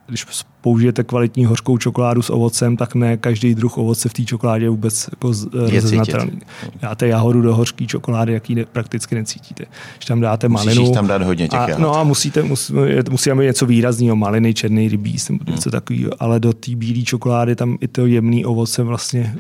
když 0.08 0.26
použijete 0.60 1.04
kvalitní 1.04 1.44
hořkou 1.44 1.78
čokoládu 1.78 2.22
s 2.22 2.30
ovocem, 2.30 2.76
tak 2.76 2.94
ne 2.94 3.16
každý 3.16 3.54
druh 3.54 3.78
ovoce 3.78 4.08
v 4.08 4.12
té 4.12 4.24
čokoládě 4.24 4.68
vůbec 4.68 5.08
jako 5.12 5.32
rozeznatelný. 5.52 6.40
Dáte 6.80 7.08
jahodu 7.08 7.42
do 7.42 7.54
hořké 7.54 7.86
čokolády, 7.86 8.32
jaký 8.32 8.54
ne, 8.54 8.64
prakticky 8.64 9.14
necítíte. 9.14 9.64
Když 9.96 10.06
tam 10.06 10.20
dáte 10.20 10.48
malinu... 10.48 10.80
Musíš 10.80 10.94
tam 10.94 11.06
dát 11.06 11.22
hodně 11.22 11.48
těch 11.48 11.60
a, 11.60 11.78
No 11.78 11.96
a 11.96 12.04
musíte, 12.04 12.42
musí, 12.42 12.72
musí 13.10 13.30
mít 13.32 13.44
něco 13.44 13.66
výrazného, 13.66 14.16
maliny, 14.16 14.54
černý 14.54 14.88
rybíz 14.88 15.28
nebo 15.28 15.44
něco 15.50 15.70
hmm. 15.70 15.80
takového, 15.80 16.10
ale 16.18 16.40
do 16.40 16.52
té 16.52 16.74
bílé 16.74 17.02
čokolády 17.02 17.56
tam 17.56 17.78
i 17.80 17.88
to 17.88 18.06
jemný 18.06 18.44
ovoce 18.44 18.82
vlastně 18.82 19.34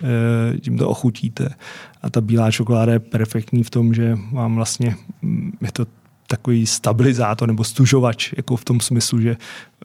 e, 0.54 0.60
tím 0.60 0.78
to 0.78 0.88
ochutíte. 0.88 1.48
A 2.02 2.10
ta 2.10 2.20
bílá 2.20 2.50
čokoláda 2.50 2.92
je 2.92 2.98
perfektní 2.98 3.62
v 3.62 3.70
tom, 3.70 3.94
že 3.94 4.18
vám 4.32 4.54
vlastně, 4.54 4.96
mm, 5.22 5.52
je 5.62 5.72
to 5.72 5.86
takový 6.30 6.66
stabilizátor 6.66 7.48
nebo 7.48 7.64
stužovač, 7.64 8.32
jako 8.36 8.56
v 8.56 8.64
tom 8.64 8.80
smyslu, 8.80 9.20
že 9.20 9.36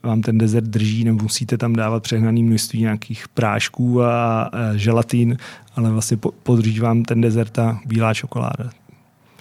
vám 0.03 0.21
ten 0.21 0.37
dezert 0.37 0.67
drží, 0.67 1.03
nebo 1.03 1.23
musíte 1.23 1.57
tam 1.57 1.73
dávat 1.73 2.03
přehnaný 2.03 2.43
množství 2.43 2.81
nějakých 2.81 3.27
prášků 3.27 4.03
a, 4.03 4.51
želatín, 4.75 5.37
ale 5.75 5.91
vlastně 5.91 6.17
podrží 6.43 6.79
vám 6.79 7.03
ten 7.03 7.21
dezert 7.21 7.59
a 7.59 7.79
bílá 7.85 8.13
čokoláda. 8.13 8.69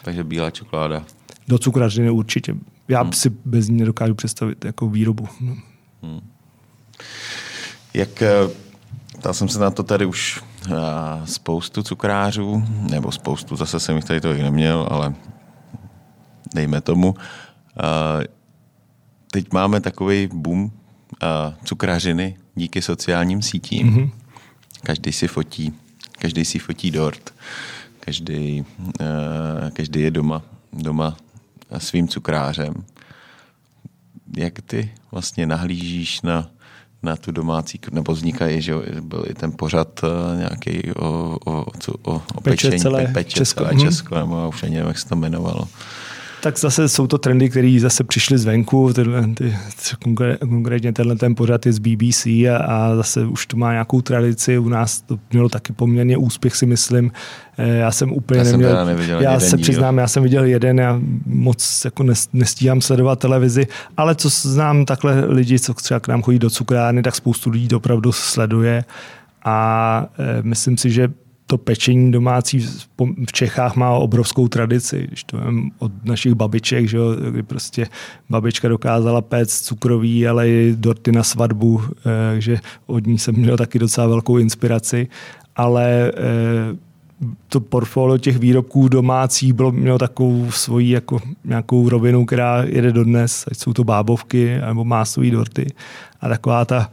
Takže 0.03 0.25
bílá 0.25 0.51
čokoláda. 0.51 1.05
Do 1.49 1.59
cukrařiny 1.59 2.11
určitě. 2.11 2.55
Já 2.89 3.03
hmm. 3.03 3.13
si 3.13 3.31
bez 3.45 3.69
ní 3.69 3.77
nedokážu 3.77 4.15
představit 4.15 4.65
jako 4.65 4.89
výrobu. 4.89 5.29
No. 5.41 5.57
Hmm. 6.03 6.21
Jak, 7.95 8.23
eh, 8.23 9.33
jsem 9.33 9.49
se 9.49 9.59
na 9.59 9.71
to 9.71 9.83
tady 9.83 10.07
už 10.07 10.43
eh, 10.67 10.73
spoustu 11.25 11.83
cukrářů, 11.83 12.65
nebo 12.91 13.13
spoustu, 13.13 13.57
zase 13.57 13.81
jsem 13.81 13.97
jich 13.97 14.05
tady 14.05 14.21
to 14.21 14.33
neměl, 14.33 14.89
ale 14.91 15.15
dejme 16.55 16.81
tomu. 16.81 17.15
Teď 19.31 19.53
máme 19.53 19.81
takový 19.81 20.29
boom 20.33 20.71
cukrařiny 21.65 22.37
díky 22.55 22.83
sociálním 22.83 23.43
sítím. 23.43 23.91
Mm-hmm. 23.91 24.11
Každý 24.83 25.13
si 25.13 25.29
fotí, 25.29 25.73
každý 26.19 26.45
si 26.45 26.59
fotí 26.59 26.91
dort, 26.91 27.35
každý, 28.01 28.65
každý 29.73 30.01
je 30.01 30.11
doma, 30.11 30.43
doma 30.73 31.17
svým 31.79 32.09
cukrářem. 32.09 32.75
Jak 34.37 34.61
ty 34.61 34.93
vlastně 35.13 35.47
nahlížíš 35.47 36.23
na, 36.23 36.51
na 37.03 37.17
tu 37.17 37.33
domácí, 37.33 37.81
nebo 37.91 38.13
vznikají, 38.13 38.63
že 38.63 38.75
byl 39.01 39.25
i 39.29 39.35
ten 39.35 39.53
pořad 39.53 40.01
nějaký 40.37 40.93
o, 40.93 41.39
o, 41.45 41.65
o, 42.03 42.23
o 42.35 42.41
peče 42.41 42.69
pečení, 42.69 42.83
celé 42.83 43.07
peče 43.07 43.37
Česko. 43.37 43.65
celé 43.65 43.81
Česko, 43.81 44.15
nebo 44.15 44.49
už 44.49 44.63
ani 44.63 44.75
nevím, 44.75 44.89
jak 44.89 44.99
se 44.99 45.09
to 45.09 45.15
jmenovalo. 45.15 45.69
Tak 46.43 46.59
zase 46.59 46.89
jsou 46.89 47.07
to 47.07 47.19
trendy, 47.19 47.51
které 47.51 47.79
zase 47.81 48.05
přišly 48.05 48.39
zvenku. 48.39 48.93
Tyhle, 48.93 49.29
ty, 49.35 49.55
konkrétně 50.49 50.93
tenhle 50.93 51.17
ten 51.17 51.35
pořad 51.35 51.67
je 51.67 51.73
z 51.73 51.79
BBC 51.79 52.27
a, 52.27 52.57
a 52.57 52.97
zase 52.97 53.27
už 53.27 53.47
to 53.47 53.57
má 53.57 53.73
nějakou 53.73 54.01
tradici. 54.01 54.59
U 54.59 54.69
nás 54.69 55.01
to 55.01 55.19
mělo 55.33 55.49
taky 55.49 55.73
poměrně 55.73 56.17
úspěch, 56.17 56.57
si 56.57 56.67
myslím. 56.67 57.13
Eh, 57.59 57.69
já 57.69 57.91
jsem 57.91 58.13
úplně 58.13 58.39
já 58.39 58.45
neměl. 58.45 58.77
Jsem 58.77 58.87
neviděl 58.87 59.21
já 59.21 59.41
se 59.41 59.57
přiznám, 59.57 59.99
já 59.99 60.09
jsem 60.09 60.23
viděl 60.23 60.45
jeden, 60.45 60.79
já 60.79 61.01
moc 61.27 61.83
jako 61.85 62.05
nestíhám 62.33 62.81
sledovat 62.81 63.19
televizi, 63.19 63.67
ale 63.97 64.15
co 64.15 64.29
znám 64.29 64.85
takhle 64.85 65.25
lidi, 65.25 65.59
co 65.59 65.75
třeba 65.75 66.01
k 66.01 66.09
nám 66.09 66.23
chodí 66.23 66.39
do 66.39 66.51
cukrárny, 66.51 67.03
tak 67.03 67.17
spoustu 67.17 67.51
lidí 67.51 67.69
to 67.69 67.77
opravdu 67.77 68.13
sleduje. 68.13 68.85
A 69.45 70.07
e, 70.19 70.43
myslím 70.43 70.79
si, 70.79 70.91
že 70.91 71.09
to 71.53 71.59
pečení 71.59 72.13
domácí 72.13 72.61
v 73.27 73.33
Čechách 73.33 73.77
má 73.77 73.91
obrovskou 73.91 74.49
tradici. 74.49 75.05
Když 75.09 75.25
to 75.25 75.37
vím 75.37 75.71
od 75.79 76.05
našich 76.05 76.35
babiček, 76.35 76.89
že 76.89 76.97
jo, 76.97 77.15
kdy 77.31 77.43
prostě 77.43 77.87
babička 78.31 78.69
dokázala 78.69 79.21
péct 79.21 79.65
cukroví, 79.65 80.29
ale 80.29 80.49
i 80.49 80.75
dorty 80.77 81.13
na 81.13 81.23
svatbu, 81.23 81.81
eh, 81.85 82.33
takže 82.33 82.59
od 82.87 83.07
ní 83.07 83.19
jsem 83.19 83.35
měl 83.35 83.57
taky 83.57 83.79
docela 83.79 84.07
velkou 84.07 84.39
inspiraci. 84.39 85.09
Ale 85.57 86.13
eh, 86.17 86.77
to 87.49 87.61
portfolio 87.61 88.19
těch 88.19 88.39
výrobků 88.39 88.89
domácích 88.89 89.53
bylo, 89.53 89.73
mělo 89.73 89.99
takovou 89.99 90.51
svoji 90.51 90.91
jako 90.91 91.21
nějakou 91.45 91.89
rovinu, 91.89 92.25
která 92.25 92.63
jede 92.65 92.93
dodnes, 92.93 93.45
ať 93.51 93.59
jsou 93.59 93.73
to 93.73 93.85
bábovky 93.85 94.59
nebo 94.67 94.85
másové 94.85 95.31
dorty. 95.31 95.67
A 96.21 96.29
taková 96.29 96.65
ta 96.65 96.91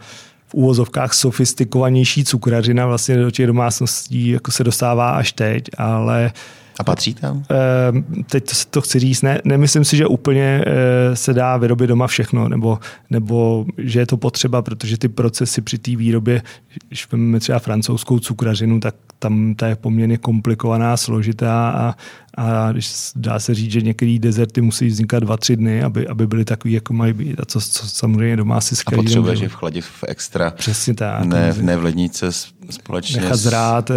v 0.49 0.53
úvozovkách 0.53 1.13
sofistikovanější 1.13 2.23
cukrařina 2.23 2.85
vlastně 2.85 3.17
do 3.17 3.31
těch 3.31 3.47
domácností 3.47 4.29
jako 4.29 4.51
se 4.51 4.63
dostává 4.63 5.09
až 5.09 5.31
teď, 5.31 5.63
ale 5.77 6.31
a 6.79 6.83
patří 6.83 7.13
tam? 7.13 7.43
Eh, 7.51 8.23
teď 8.23 8.43
to, 8.43 8.55
to 8.69 8.81
chci 8.81 8.99
říct, 8.99 9.21
ne, 9.21 9.41
nemyslím 9.43 9.85
si, 9.85 9.97
že 9.97 10.07
úplně 10.07 10.63
eh, 10.65 11.15
se 11.15 11.33
dá 11.33 11.57
vyrobit 11.57 11.87
doma 11.87 12.07
všechno, 12.07 12.49
nebo, 12.49 12.79
nebo 13.09 13.65
že 13.77 13.99
je 13.99 14.05
to 14.05 14.17
potřeba, 14.17 14.61
protože 14.61 14.97
ty 14.97 15.07
procesy 15.07 15.61
při 15.61 15.77
té 15.77 15.95
výrobě, 15.95 16.41
když 16.87 17.11
vezmeme 17.11 17.39
třeba 17.39 17.59
francouzskou 17.59 18.19
cukrařinu, 18.19 18.79
tak 18.79 18.95
tam 19.19 19.55
ta 19.55 19.67
je 19.67 19.75
poměrně 19.75 20.17
komplikovaná, 20.17 20.97
složitá 20.97 21.69
a, 21.69 21.95
a 22.39 22.71
když 22.71 22.91
dá 23.15 23.39
se 23.39 23.55
říct, 23.55 23.71
že 23.71 23.81
některé 23.81 24.17
dezerty 24.19 24.61
musí 24.61 24.87
vznikat 24.87 25.19
dva, 25.19 25.37
tři 25.37 25.55
dny, 25.55 25.83
aby, 25.83 26.07
aby 26.07 26.27
byly 26.27 26.45
takový, 26.45 26.73
jako 26.73 26.93
mají 26.93 27.13
být. 27.13 27.39
A 27.39 27.45
co, 27.45 27.61
co 27.61 27.87
samozřejmě 27.87 28.37
doma 28.37 28.61
si 28.61 28.75
A 28.85 28.91
potřebuješ 28.91 29.39
je 29.39 29.49
v 29.49 29.53
chladě 29.53 29.81
v 29.81 30.03
extra. 30.07 30.51
Přesně 30.51 30.93
tak. 30.93 31.25
Ne, 31.25 31.55
ne 31.61 31.77
v 31.77 31.83
lednice 31.83 32.31
společně. 32.69 33.21
Nechat 33.21 33.39
zrát 33.39 33.91
eh, 33.91 33.93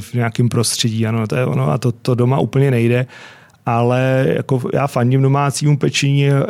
v 0.00 0.14
nějakém 0.14 0.48
prostředí, 0.48 1.06
ano, 1.06 1.26
to 1.26 1.36
je 1.36 1.46
ono. 1.46 1.70
A 1.70 1.78
to, 1.78 1.92
to 1.92 2.14
doma 2.14 2.38
úplně 2.38 2.70
nejde. 2.70 3.06
Ale 3.66 4.26
jako 4.28 4.62
já 4.74 4.86
fandím 4.86 5.22
domácímu 5.22 5.78
pečení, 5.78 6.28
eh, 6.28 6.42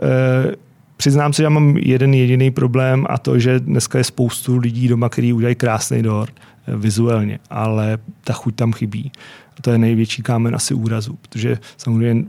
Přiznám 0.96 1.32
se, 1.32 1.36
že 1.36 1.44
já 1.44 1.50
mám 1.50 1.76
jeden 1.76 2.14
jediný 2.14 2.50
problém 2.50 3.06
a 3.08 3.18
to, 3.18 3.38
že 3.38 3.60
dneska 3.60 3.98
je 3.98 4.04
spoustu 4.04 4.56
lidí 4.56 4.88
doma, 4.88 5.08
kteří 5.08 5.32
udělají 5.32 5.54
krásný 5.54 6.02
dort 6.02 6.32
eh, 6.66 6.76
vizuálně, 6.76 7.38
ale 7.50 7.98
ta 8.24 8.32
chuť 8.32 8.54
tam 8.54 8.72
chybí. 8.72 9.12
To 9.60 9.70
je 9.70 9.78
největší 9.78 10.22
kámen 10.22 10.54
asi 10.54 10.74
úrazu, 10.74 11.18
protože 11.22 11.58
samozřejmě 11.76 12.24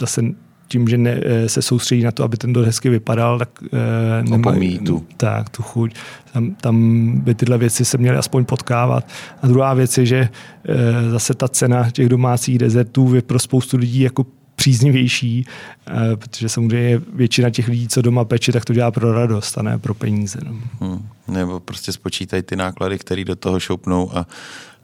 zase 0.00 0.22
tím, 0.68 0.88
že 0.88 0.98
ne, 0.98 1.20
eh, 1.24 1.48
se 1.48 1.62
soustředí 1.62 2.02
na 2.02 2.10
to, 2.10 2.24
aby 2.24 2.36
ten 2.36 2.52
dort 2.52 2.66
hezky 2.66 2.88
vypadal, 2.88 3.38
tak 3.38 3.48
eh, 3.64 4.22
nemají 4.22 4.78
tu. 4.78 5.06
Tak, 5.16 5.48
tu 5.48 5.62
chuť. 5.62 5.94
Tam, 6.32 6.54
tam 6.54 6.76
by 7.20 7.34
tyhle 7.34 7.58
věci 7.58 7.84
se 7.84 7.98
měly 7.98 8.16
aspoň 8.16 8.44
potkávat. 8.44 9.08
A 9.42 9.46
druhá 9.46 9.74
věc 9.74 9.98
je, 9.98 10.06
že 10.06 10.28
eh, 10.28 11.10
zase 11.10 11.34
ta 11.34 11.48
cena 11.48 11.90
těch 11.90 12.08
domácích 12.08 12.58
dezertů 12.58 13.14
je 13.14 13.22
pro 13.22 13.38
spoustu 13.38 13.76
lidí 13.76 14.00
jako 14.00 14.26
příznivější, 14.56 15.46
eh, 15.86 16.16
protože 16.16 16.48
samozřejmě 16.48 17.00
většina 17.12 17.50
těch 17.50 17.68
lidí, 17.68 17.88
co 17.88 18.02
doma 18.02 18.24
peče, 18.24 18.52
tak 18.52 18.64
to 18.64 18.72
dělá 18.72 18.90
pro 18.90 19.12
radost 19.12 19.58
a 19.58 19.62
ne 19.62 19.78
pro 19.78 19.94
peníze. 19.94 20.38
No. 20.44 20.54
Hmm. 20.80 21.08
Nebo 21.28 21.60
prostě 21.60 21.92
spočítají 21.92 22.42
ty 22.42 22.56
náklady, 22.56 22.98
které 22.98 23.24
do 23.24 23.36
toho 23.36 23.60
šoupnou 23.60 24.16
a 24.16 24.26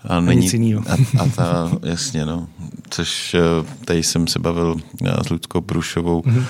a, 0.04 0.20
není, 0.20 0.74
a, 0.74 0.96
a 1.22 1.28
ta, 1.36 1.70
jasně, 1.82 2.26
no. 2.26 2.48
Což 2.90 3.34
eh, 3.34 3.40
tady 3.84 4.02
jsem 4.02 4.26
se 4.26 4.38
bavil 4.38 4.76
eh, 5.04 5.24
s 5.24 5.30
Ludskou 5.30 5.60
Průšovou, 5.60 6.20
mm-hmm 6.20 6.44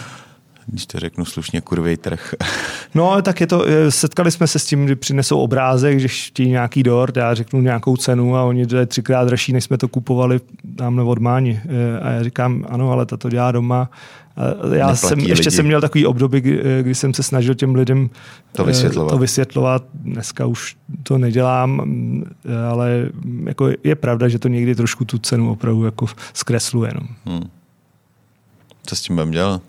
když 0.70 0.86
to 0.86 1.00
řeknu 1.00 1.24
slušně, 1.24 1.60
kurvej 1.60 1.96
trh. 1.96 2.34
No, 2.94 3.22
tak 3.22 3.40
je 3.40 3.46
to, 3.46 3.64
setkali 3.88 4.30
jsme 4.30 4.46
se 4.46 4.58
s 4.58 4.66
tím, 4.66 4.88
že 4.88 4.96
přinesou 4.96 5.38
obrázek, 5.38 6.00
že 6.00 6.08
chtějí 6.08 6.48
nějaký 6.48 6.82
dort, 6.82 7.16
já 7.16 7.34
řeknu 7.34 7.60
nějakou 7.60 7.96
cenu 7.96 8.36
a 8.36 8.44
oni 8.44 8.66
to 8.66 8.76
je 8.76 8.86
třikrát 8.86 9.24
dražší, 9.24 9.52
než 9.52 9.64
jsme 9.64 9.78
to 9.78 9.88
kupovali 9.88 10.40
tamhle 10.76 11.04
od 11.04 11.18
Máni. 11.18 11.60
A 12.02 12.10
já 12.10 12.22
říkám, 12.22 12.64
ano, 12.68 12.92
ale 12.92 13.06
to 13.06 13.30
dělá 13.30 13.52
doma. 13.52 13.90
A 14.36 14.74
já 14.74 14.96
jsem, 14.96 15.18
lidi. 15.18 15.30
ještě 15.30 15.50
jsem 15.50 15.66
měl 15.66 15.80
takový 15.80 16.06
období, 16.06 16.40
kdy 16.82 16.94
jsem 16.94 17.14
se 17.14 17.22
snažil 17.22 17.54
těm 17.54 17.74
lidem 17.74 18.10
to 18.52 18.64
vysvětlovat. 18.64 19.10
to 19.10 19.18
vysvětlovat. 19.18 19.84
Dneska 19.94 20.46
už 20.46 20.76
to 21.02 21.18
nedělám, 21.18 21.82
ale 22.70 23.08
jako 23.46 23.68
je 23.84 23.94
pravda, 23.94 24.28
že 24.28 24.38
to 24.38 24.48
někdy 24.48 24.74
trošku 24.74 25.04
tu 25.04 25.18
cenu 25.18 25.50
opravdu 25.50 25.84
jako 25.84 26.06
zkresluje. 26.32 26.92
No. 26.94 27.00
Hmm. 27.26 27.50
Co 28.86 28.96
s 28.96 29.00
tím 29.00 29.16
budeme 29.16 29.32
dělat? 29.32 29.62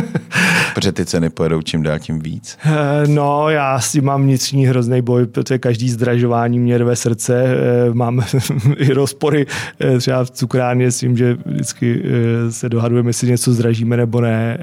Protože 0.74 0.92
ty 0.92 1.06
ceny 1.06 1.30
pojedou 1.30 1.62
čím 1.62 1.82
dál 1.82 1.98
tím 1.98 2.18
víc. 2.18 2.58
Eh, 2.64 3.06
no, 3.06 3.48
já 3.48 3.80
s 3.80 3.92
tím 3.92 4.04
mám 4.04 4.22
vnitřní 4.22 4.66
hrozný 4.66 5.02
boj, 5.02 5.26
protože 5.26 5.58
každý 5.58 5.90
zdražování 5.90 6.58
mě 6.58 6.78
rve 6.78 6.96
srdce. 6.96 7.44
Eh, 7.44 7.94
mám 7.94 8.22
i 8.76 8.92
rozpory 8.92 9.46
eh, 9.80 9.98
třeba 9.98 10.24
v 10.24 10.30
cukrárně 10.30 10.90
s 10.90 10.98
tím, 10.98 11.16
že 11.16 11.36
vždycky 11.46 12.02
se 12.50 12.68
dohadujeme, 12.68 13.08
jestli 13.08 13.28
něco 13.28 13.52
zdražíme 13.52 13.96
nebo 13.96 14.20
ne. 14.20 14.58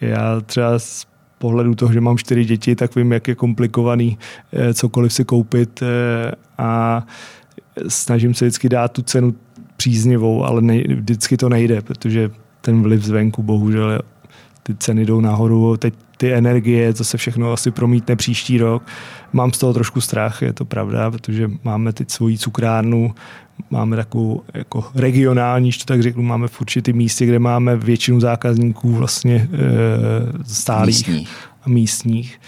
Já 0.00 0.40
třeba 0.40 0.78
z 0.78 1.06
pohledu 1.38 1.74
toho, 1.74 1.92
že 1.92 2.00
mám 2.00 2.18
čtyři 2.18 2.44
děti, 2.44 2.76
tak 2.76 2.96
vím, 2.96 3.12
jak 3.12 3.28
je 3.28 3.34
komplikovaný 3.34 4.18
cokoliv 4.74 5.12
si 5.12 5.24
koupit 5.24 5.82
a 6.58 7.02
snažím 7.88 8.34
se 8.34 8.44
vždycky 8.44 8.68
dát 8.68 8.92
tu 8.92 9.02
cenu 9.02 9.34
příznivou, 9.76 10.44
ale 10.44 10.62
ne, 10.62 10.82
vždycky 10.82 11.36
to 11.36 11.48
nejde, 11.48 11.82
protože 11.82 12.30
ten 12.64 12.82
vliv 12.82 13.02
zvenku, 13.02 13.42
bohužel 13.42 14.00
ty 14.62 14.74
ceny 14.74 15.06
jdou 15.06 15.20
nahoru, 15.20 15.76
teď 15.76 15.94
ty 16.16 16.34
energie, 16.34 16.94
to 16.94 17.04
se 17.04 17.16
všechno 17.16 17.52
asi 17.52 17.70
promítne 17.70 18.16
příští 18.16 18.58
rok. 18.58 18.82
Mám 19.32 19.52
z 19.52 19.58
toho 19.58 19.72
trošku 19.72 20.00
strach, 20.00 20.42
je 20.42 20.52
to 20.52 20.64
pravda, 20.64 21.10
protože 21.10 21.50
máme 21.64 21.92
teď 21.92 22.10
svoji 22.10 22.38
cukrárnu, 22.38 23.14
máme 23.70 23.96
takovou 23.96 24.42
jako 24.54 24.84
regionální, 24.94 25.72
to 25.72 25.84
tak 25.84 26.02
řeknu, 26.02 26.22
máme 26.22 26.48
v 26.48 26.60
určitý 26.60 26.92
místě, 26.92 27.26
kde 27.26 27.38
máme 27.38 27.76
většinu 27.76 28.20
zákazníků 28.20 28.92
vlastně 28.92 29.48
e, 29.52 30.44
stálých 30.44 31.08
místních. 31.08 31.28
a 31.62 31.68
místních. 31.68 32.40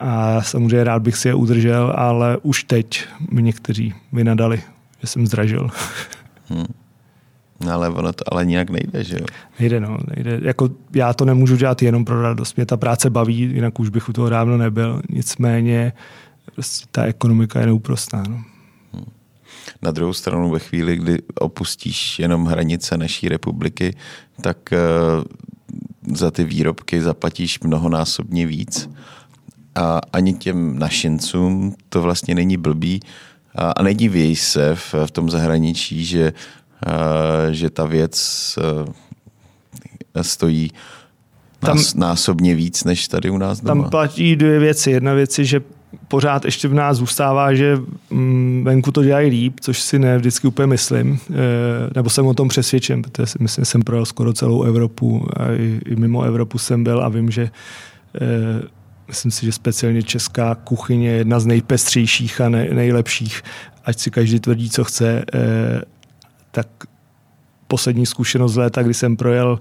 A 0.00 0.42
samozřejmě 0.42 0.84
rád 0.84 1.02
bych 1.02 1.16
si 1.16 1.28
je 1.28 1.34
udržel, 1.34 1.92
ale 1.96 2.38
už 2.42 2.64
teď 2.64 3.04
mi 3.30 3.42
někteří 3.42 3.94
vynadali, 4.12 4.62
že 5.00 5.06
jsem 5.06 5.26
zdražil. 5.26 5.70
Hmm. 6.48 6.79
No 7.64 7.72
ale 7.72 7.88
ono 7.88 8.12
to 8.12 8.32
ale 8.32 8.46
nijak 8.46 8.70
nejde, 8.70 9.04
že 9.04 9.16
jo? 9.20 9.26
Nejde, 9.60 9.80
no. 9.80 9.98
Nejde. 10.16 10.40
Jako 10.42 10.70
já 10.94 11.12
to 11.12 11.24
nemůžu 11.24 11.56
dělat 11.56 11.82
jenom 11.82 12.04
pro 12.04 12.22
radost. 12.22 12.56
Mě 12.56 12.66
ta 12.66 12.76
práce 12.76 13.10
baví, 13.10 13.38
jinak 13.38 13.80
už 13.80 13.88
bych 13.88 14.08
u 14.08 14.12
toho 14.12 14.28
dávno 14.28 14.56
nebyl. 14.56 15.02
Nicméně 15.10 15.92
prostě 16.54 16.86
ta 16.90 17.04
ekonomika 17.04 17.60
je 17.60 17.66
neúprostná. 17.66 18.22
No. 18.28 18.42
Hmm. 18.92 19.04
Na 19.82 19.90
druhou 19.90 20.12
stranu 20.12 20.50
ve 20.50 20.58
chvíli, 20.58 20.96
kdy 20.96 21.18
opustíš 21.40 22.18
jenom 22.18 22.46
hranice 22.46 22.96
naší 22.96 23.28
republiky, 23.28 23.96
tak 24.40 24.56
za 26.12 26.30
ty 26.30 26.44
výrobky 26.44 27.02
zaplatíš 27.02 27.60
mnohonásobně 27.60 28.46
víc. 28.46 28.90
A 29.74 30.00
ani 30.12 30.34
těm 30.34 30.78
našincům 30.78 31.74
to 31.88 32.02
vlastně 32.02 32.34
není 32.34 32.56
blbý. 32.56 33.00
A, 33.54 33.70
a 33.70 33.82
nedivěj 33.82 34.36
se 34.36 34.74
v, 34.74 34.94
v 35.06 35.10
tom 35.10 35.30
zahraničí, 35.30 36.04
že, 36.04 36.32
že 37.50 37.70
ta 37.70 37.84
věc 37.84 38.58
a, 40.14 40.22
stojí 40.22 40.70
tam, 41.58 41.78
násobně 41.94 42.54
víc 42.54 42.84
než 42.84 43.08
tady 43.08 43.30
u 43.30 43.38
nás 43.38 43.60
doma. 43.60 43.82
Tam 43.82 43.90
platí 43.90 44.36
dvě 44.36 44.58
věci. 44.58 44.90
Jedna 44.90 45.12
věc 45.12 45.38
je, 45.38 45.44
že 45.44 45.60
pořád 46.08 46.44
ještě 46.44 46.68
v 46.68 46.74
nás 46.74 46.96
zůstává, 46.96 47.54
že 47.54 47.78
mm, 48.10 48.62
venku 48.64 48.92
to 48.92 49.04
dělají 49.04 49.30
líp, 49.30 49.60
což 49.60 49.80
si 49.80 49.98
ne 49.98 50.18
vždycky 50.18 50.46
úplně 50.46 50.66
myslím, 50.66 51.18
e, 51.30 51.34
nebo 51.94 52.10
jsem 52.10 52.26
o 52.26 52.34
tom 52.34 52.48
přesvědčen, 52.48 53.02
protože 53.02 53.26
si 53.26 53.38
myslím, 53.40 53.62
že 53.62 53.66
jsem 53.66 53.82
projel 53.82 54.06
skoro 54.06 54.32
celou 54.32 54.62
Evropu 54.62 55.26
a 55.36 55.52
i, 55.52 55.80
i 55.86 55.96
mimo 55.96 56.22
Evropu 56.22 56.58
jsem 56.58 56.84
byl 56.84 57.02
a 57.02 57.08
vím, 57.08 57.30
že 57.30 57.50
myslím 59.08 59.30
si, 59.30 59.46
že 59.46 59.52
speciálně 59.52 60.02
česká 60.02 60.54
kuchyně 60.54 61.08
je 61.08 61.16
jedna 61.16 61.40
z 61.40 61.46
nejpestřejších 61.46 62.40
a 62.40 62.48
ne, 62.48 62.68
nejlepších, 62.72 63.42
ať 63.84 63.98
si 63.98 64.10
každý 64.10 64.40
tvrdí, 64.40 64.70
co 64.70 64.84
chce, 64.84 65.24
tak 66.50 66.68
poslední 67.68 68.06
zkušenost 68.06 68.52
z 68.52 68.56
léta, 68.56 68.82
kdy 68.82 68.94
jsem 68.94 69.16
projel 69.16 69.60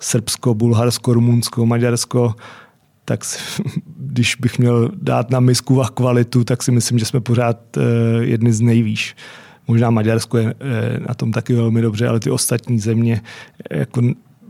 Srbsko, 0.00 0.54
Bulharsko, 0.54 1.14
Rumunsko, 1.14 1.66
Maďarsko, 1.66 2.34
tak 3.04 3.20
když 3.96 4.34
bych 4.34 4.58
měl 4.58 4.90
dát 5.02 5.30
na 5.30 5.40
misku 5.40 5.82
a 5.82 5.88
kvalitu, 5.88 6.44
tak 6.44 6.62
si 6.62 6.72
myslím, 6.72 6.98
že 6.98 7.04
jsme 7.04 7.20
pořád 7.20 7.76
eh, 7.76 7.80
jedni 8.20 8.52
z 8.52 8.60
nejvýš. 8.60 9.16
Možná 9.68 9.90
Maďarsko 9.90 10.38
je 10.38 10.54
eh, 10.60 11.00
na 11.08 11.14
tom 11.14 11.32
taky 11.32 11.54
velmi 11.54 11.82
dobře, 11.82 12.08
ale 12.08 12.20
ty 12.20 12.30
ostatní 12.30 12.78
země 12.78 13.20
jako 13.70 14.02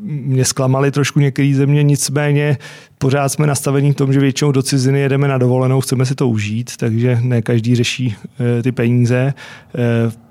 mě 0.03 0.45
zklamaly 0.45 0.91
trošku 0.91 1.21
některé 1.21 1.55
země, 1.55 1.83
nicméně 1.83 2.59
pořád 2.99 3.29
jsme 3.29 3.47
nastavení 3.47 3.93
v 3.93 3.97
tom, 3.97 4.13
že 4.13 4.21
většinou 4.21 4.53
do 4.53 4.63
ciziny 4.63 5.01
jedeme 5.01 5.29
na 5.29 5.39
dovolenou, 5.39 5.81
chceme 5.81 6.07
si 6.07 6.15
to 6.15 6.29
užít, 6.29 6.77
takže 6.77 7.19
ne 7.23 7.43
každý 7.43 7.75
řeší 7.75 8.17
ty 8.63 8.73
peníze. 8.73 9.35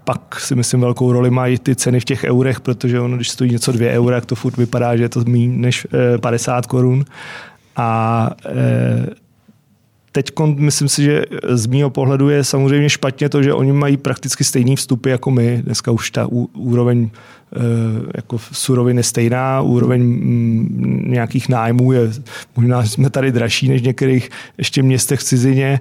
Pak 0.04 0.40
si 0.40 0.56
myslím 0.56 0.82
velkou 0.82 1.12
roli 1.12 1.32
mají 1.32 1.58
ty 1.60 1.76
ceny 1.76 2.00
v 2.00 2.06
těch 2.06 2.24
eurech, 2.24 2.60
protože 2.60 3.00
ono, 3.00 3.16
když 3.16 3.30
stojí 3.30 3.52
něco 3.52 3.72
2 3.72 3.92
eura, 3.92 4.18
tak 4.18 4.26
to 4.26 4.36
furt 4.36 4.58
vypadá, 4.58 4.98
že 4.98 5.04
je 5.04 5.10
to 5.10 5.24
méně 5.28 5.48
než 5.48 5.88
50 6.22 6.66
korun. 6.66 7.06
A 7.76 8.30
e, 8.46 9.25
teď 10.16 10.32
myslím 10.56 10.88
si, 10.88 11.04
že 11.04 11.24
z 11.50 11.66
mého 11.66 11.90
pohledu 11.90 12.30
je 12.30 12.44
samozřejmě 12.44 12.90
špatně 12.90 13.30
to, 13.30 13.44
že 13.44 13.54
oni 13.54 13.72
mají 13.72 13.98
prakticky 13.98 14.44
stejný 14.44 14.76
vstupy 14.76 15.10
jako 15.10 15.32
my. 15.32 15.62
Dneska 15.66 15.92
už 15.92 16.12
ta 16.12 16.28
úroveň 16.54 17.04
e, 17.04 17.10
jako 18.16 18.40
suroviny 18.40 19.04
stejná, 19.04 19.62
úroveň 19.62 20.02
mm, 20.02 21.06
nějakých 21.08 21.50
nájmů 21.50 21.92
je, 21.92 22.12
možná 22.56 22.86
jsme 22.86 23.10
tady 23.10 23.32
dražší 23.32 23.68
než 23.70 23.82
v 23.82 23.86
některých 23.86 24.30
ještě 24.58 24.84
městech 24.84 25.20
v 25.20 25.24
cizině, 25.24 25.80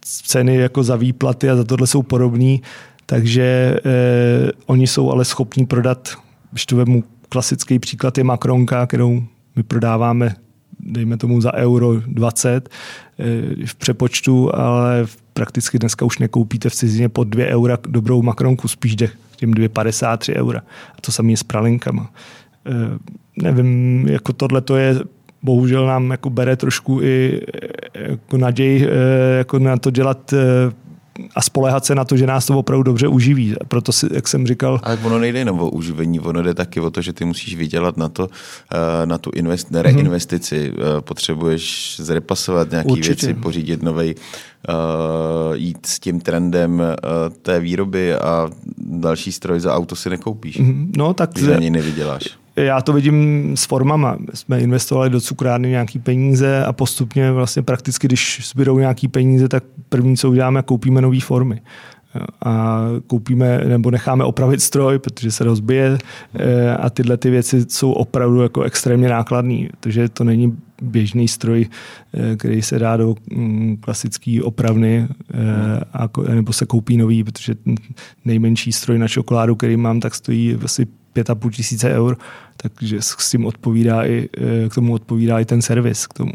ceny 0.00 0.56
jako 0.56 0.82
za 0.82 0.96
výplaty 0.96 1.50
a 1.50 1.56
za 1.56 1.64
tohle 1.64 1.86
jsou 1.86 2.02
podobné, 2.02 2.56
takže 3.06 3.76
eh, 3.76 4.52
oni 4.66 4.86
jsou 4.86 5.10
ale 5.10 5.24
schopní 5.24 5.66
prodat, 5.66 6.08
když 6.50 6.66
to 6.66 6.76
vemu 6.76 7.04
klasický 7.28 7.78
příklad 7.78 8.18
je 8.18 8.24
Makronka, 8.24 8.86
kterou 8.86 9.22
my 9.56 9.62
prodáváme 9.62 10.34
dejme 10.86 11.16
tomu 11.16 11.40
za 11.40 11.54
euro 11.54 12.00
20 12.06 12.68
eh, 13.18 13.24
v 13.66 13.74
přepočtu, 13.74 14.54
ale 14.54 15.06
prakticky 15.32 15.78
dneska 15.78 16.04
už 16.04 16.18
nekoupíte 16.18 16.68
v 16.70 16.74
cizině 16.74 17.08
pod 17.08 17.24
2 17.24 17.46
eura 17.46 17.78
dobrou 17.88 18.22
makronku, 18.22 18.68
spíš 18.68 18.96
jde 18.96 19.06
k 19.06 19.36
těm 19.36 19.54
2,53 19.54 20.36
eura. 20.36 20.62
A 20.98 21.00
to 21.00 21.12
samé 21.12 21.36
s 21.36 21.42
pralinkama. 21.42 22.10
Eh, 22.66 22.98
nevím, 23.42 24.06
jako 24.08 24.32
tohle 24.32 24.60
to 24.60 24.76
je 24.76 24.96
bohužel 25.42 25.86
nám 25.86 26.10
jako 26.10 26.30
bere 26.30 26.56
trošku 26.56 27.02
i 27.02 27.40
eh, 27.94 28.10
jako 28.10 28.38
naději 28.38 28.88
jako 29.38 29.58
na 29.58 29.76
to 29.76 29.90
dělat 29.90 30.34
a 31.34 31.42
spolehat 31.42 31.84
se 31.84 31.94
na 31.94 32.04
to, 32.04 32.16
že 32.16 32.26
nás 32.26 32.46
to 32.46 32.58
opravdu 32.58 32.82
dobře 32.82 33.08
uživí. 33.08 33.54
Proto 33.68 33.92
si, 33.92 34.06
jak 34.12 34.28
jsem 34.28 34.46
říkal... 34.46 34.80
Ale 34.82 34.98
ono 35.04 35.18
nejde 35.18 35.38
jenom 35.38 35.60
o 35.60 35.70
uživení, 35.70 36.20
ono 36.20 36.42
jde 36.42 36.54
taky 36.54 36.80
o 36.80 36.90
to, 36.90 37.02
že 37.02 37.12
ty 37.12 37.24
musíš 37.24 37.56
vydělat 37.56 37.96
na 37.96 38.08
to, 38.08 38.28
eh, 38.72 39.06
na 39.06 39.18
tu 39.18 39.30
invest, 39.34 39.68
reinvestici. 39.72 40.72
Mm-hmm. 40.72 41.00
Potřebuješ 41.00 41.96
zrepasovat 42.00 42.70
nějaké 42.70 42.92
věci, 42.92 43.34
pořídit 43.34 43.82
novej, 43.82 44.14
uh, 44.68 45.56
jít 45.56 45.86
s 45.86 46.00
tím 46.00 46.20
trendem 46.20 46.82
té 47.42 47.60
výroby 47.60 48.14
a 48.14 48.50
další 48.78 49.32
stroj 49.32 49.60
za 49.60 49.74
auto 49.74 49.96
si 49.96 50.10
nekoupíš. 50.10 50.60
Mm-hmm. 50.60 50.90
No, 50.96 51.14
tak 51.14 51.30
když 51.32 51.48
na 51.48 51.58
něj 51.58 51.70
nevyděláš 51.70 52.45
já 52.56 52.80
to 52.80 52.92
vidím 52.92 53.52
s 53.56 53.64
formama. 53.64 54.18
Jsme 54.34 54.60
investovali 54.60 55.10
do 55.10 55.20
cukrárny 55.20 55.68
nějaký 55.68 55.98
peníze 55.98 56.64
a 56.64 56.72
postupně 56.72 57.32
vlastně 57.32 57.62
prakticky, 57.62 58.06
když 58.06 58.48
zbydou 58.50 58.78
nějaký 58.78 59.08
peníze, 59.08 59.48
tak 59.48 59.64
první, 59.88 60.16
co 60.16 60.30
uděláme, 60.30 60.62
koupíme 60.62 61.00
nové 61.00 61.20
formy 61.20 61.60
a 62.44 62.80
koupíme 63.06 63.60
nebo 63.64 63.90
necháme 63.90 64.24
opravit 64.24 64.62
stroj, 64.62 64.98
protože 64.98 65.30
se 65.30 65.44
rozbije 65.44 65.98
eh, 66.34 66.76
a 66.76 66.90
tyhle 66.90 67.16
ty 67.16 67.30
věci 67.30 67.64
jsou 67.68 67.92
opravdu 67.92 68.42
jako 68.42 68.62
extrémně 68.62 69.08
nákladné, 69.08 69.68
protože 69.80 70.08
to 70.08 70.24
není 70.24 70.58
běžný 70.82 71.28
stroj, 71.28 71.66
eh, 72.14 72.36
který 72.36 72.62
se 72.62 72.78
dá 72.78 72.96
do 72.96 73.14
mm, 73.30 73.76
klasické 73.80 74.40
opravny 74.42 75.08
eh, 76.28 76.34
nebo 76.34 76.52
se 76.52 76.66
koupí 76.66 76.96
nový, 76.96 77.24
protože 77.24 77.54
nejmenší 78.24 78.72
stroj 78.72 78.98
na 78.98 79.08
čokoládu, 79.08 79.54
který 79.54 79.76
mám, 79.76 80.00
tak 80.00 80.14
stojí 80.14 80.58
asi 80.64 80.86
5,5 81.22 81.50
tisíce 81.50 81.90
eur, 81.90 82.16
takže 82.56 83.02
s 83.02 83.30
tím 83.30 83.46
odpovídá 83.46 84.06
i, 84.06 84.28
k 84.68 84.74
tomu 84.74 84.92
odpovídá 84.92 85.40
i 85.40 85.44
ten 85.44 85.62
servis 85.62 86.06
k 86.06 86.14
tomu. 86.14 86.32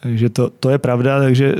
Takže 0.00 0.28
to, 0.28 0.50
to 0.50 0.70
je 0.70 0.78
pravda, 0.78 1.20
takže 1.20 1.54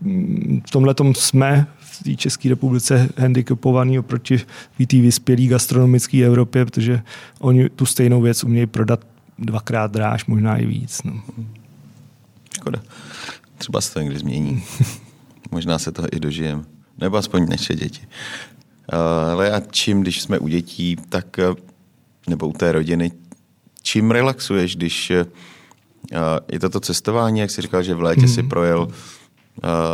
mm, 0.00 0.62
v 0.66 0.70
tomhle 0.70 0.94
jsme 1.12 1.66
v 1.78 2.02
té 2.04 2.14
České 2.14 2.48
republice 2.48 3.08
handicapovaný 3.18 3.98
oproti 3.98 4.38
té 4.86 4.96
vyspělé 4.96 5.46
gastronomické 5.46 6.18
Evropě, 6.24 6.64
protože 6.64 7.02
oni 7.38 7.68
tu 7.68 7.86
stejnou 7.86 8.20
věc 8.20 8.44
umějí 8.44 8.66
prodat 8.66 9.00
dvakrát 9.38 9.92
dráž, 9.92 10.26
možná 10.26 10.56
i 10.56 10.66
víc. 10.66 11.02
No. 11.02 11.22
Škoda. 12.54 12.82
Třeba 13.58 13.80
se 13.80 13.94
to 13.94 14.00
někdy 14.00 14.18
změní. 14.18 14.62
možná 15.50 15.78
se 15.78 15.92
toho 15.92 16.08
i 16.12 16.20
dožijem. 16.20 16.64
Nebo 16.98 17.16
aspoň 17.16 17.48
naše 17.48 17.74
děti. 17.74 18.00
Ale 19.32 19.50
a 19.50 19.60
čím, 19.70 20.00
když 20.00 20.22
jsme 20.22 20.38
u 20.38 20.48
dětí, 20.48 20.96
tak 21.08 21.40
nebo 22.30 22.48
u 22.48 22.52
té 22.52 22.72
rodiny, 22.72 23.12
čím 23.82 24.10
relaxuješ, 24.10 24.76
když 24.76 25.12
je 26.52 26.60
to 26.60 26.68
to 26.68 26.80
cestování, 26.80 27.40
jak 27.40 27.50
jsi 27.50 27.62
říkal, 27.62 27.82
že 27.82 27.94
v 27.94 28.02
létě 28.02 28.20
hmm. 28.20 28.34
si 28.34 28.42
projel 28.42 28.88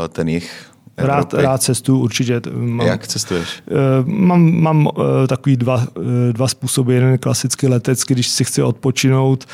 ten 0.09 0.29
jich 0.29 0.71
Rád, 0.99 1.35
rád 1.35 1.63
cestu 1.63 1.99
určitě. 1.99 2.41
Mám, 2.55 2.87
Jak 2.87 3.07
cestuješ? 3.07 3.63
Mám, 4.05 4.61
mám 4.61 4.89
takový 5.29 5.57
dva, 5.57 5.87
dva 6.33 6.49
způsoby. 6.49 6.95
Jeden 6.95 7.11
je 7.11 7.19
klasicky 7.19 7.69
letecký, 7.69 8.15
když 8.15 8.29
si 8.29 8.45
chci 8.45 8.63
odpočinout 8.63 9.45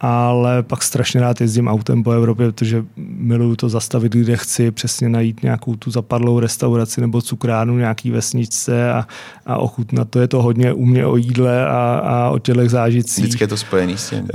ale 0.00 0.62
pak 0.62 0.82
strašně 0.82 1.20
rád 1.20 1.40
jezdím 1.40 1.68
autem 1.68 2.02
po 2.02 2.10
Evropě, 2.10 2.52
protože 2.52 2.84
miluju 2.96 3.56
to 3.56 3.68
zastavit, 3.68 4.12
kde 4.12 4.36
chci, 4.36 4.70
přesně 4.70 5.08
najít 5.08 5.42
nějakou 5.42 5.76
tu 5.76 5.90
zapadlou 5.90 6.40
restauraci 6.40 7.00
nebo 7.00 7.22
cukrárnu 7.22 7.78
nějaký 7.78 8.10
vesničce 8.10 8.92
a, 8.92 9.06
a 9.46 9.56
ochutnat. 9.56 10.10
To 10.10 10.20
je 10.20 10.28
to 10.28 10.42
hodně 10.42 10.72
u 10.72 10.84
mě 10.84 11.06
o 11.06 11.16
jídle 11.16 11.66
a, 11.66 12.00
a 12.04 12.30
o 12.30 12.38
těchto 12.38 12.68
zážitcích. 12.68 13.24
Vždycky 13.24 13.44
je 13.44 13.48
to 13.48 13.56
spojený 13.56 13.96
s 13.96 14.10
tím? 14.10 14.28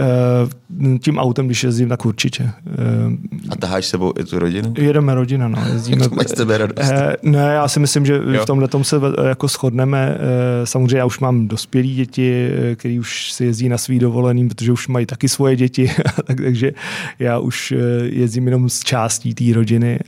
Uh, 0.80 0.98
tím 0.98 1.18
autem, 1.18 1.46
když 1.46 1.64
jezdím, 1.64 1.90
tak 1.90 2.06
určitě. 2.06 2.44
Uh, 2.44 3.14
a 3.50 3.56
taháš 3.56 3.86
sebou 3.86 4.14
i 4.20 4.24
tu 4.24 4.40
rodinu? 4.40 4.74
Jedeme 4.78 5.16
rodina, 5.16 5.48
no. 5.48 5.58
Jezdíme, 5.74 6.04
to 6.10 6.16
máš 6.16 6.26
tebe 6.26 6.58
radost? 6.58 6.92
Uh, 6.92 7.32
ne, 7.32 7.54
já 7.54 7.68
si 7.68 7.80
myslím, 7.80 8.06
že 8.06 8.14
jo. 8.14 8.44
v 8.44 8.46
tomhle 8.46 8.68
tom 8.68 8.84
se 8.84 8.96
jako 9.28 9.48
shodneme. 9.48 10.18
Samozřejmě 10.64 10.98
já 10.98 11.06
už 11.06 11.20
mám 11.20 11.48
dospělé 11.48 11.88
děti, 11.88 12.50
který 12.76 13.00
už 13.00 13.32
si 13.32 13.46
jezdí 13.46 13.70
na 13.70 13.78
svý 13.78 14.00
dovolený, 14.00 14.50
protože 14.50 14.72
už 14.72 14.88
mají 14.88 15.06
taky 15.06 15.30
svoje 15.30 15.51
děti, 15.56 15.92
takže 16.26 16.72
já 17.20 17.40
už 17.40 17.74
jezdím 18.04 18.46
jenom 18.46 18.70
z 18.70 18.80
částí 18.80 19.34
té 19.34 19.54
rodiny 19.54 20.00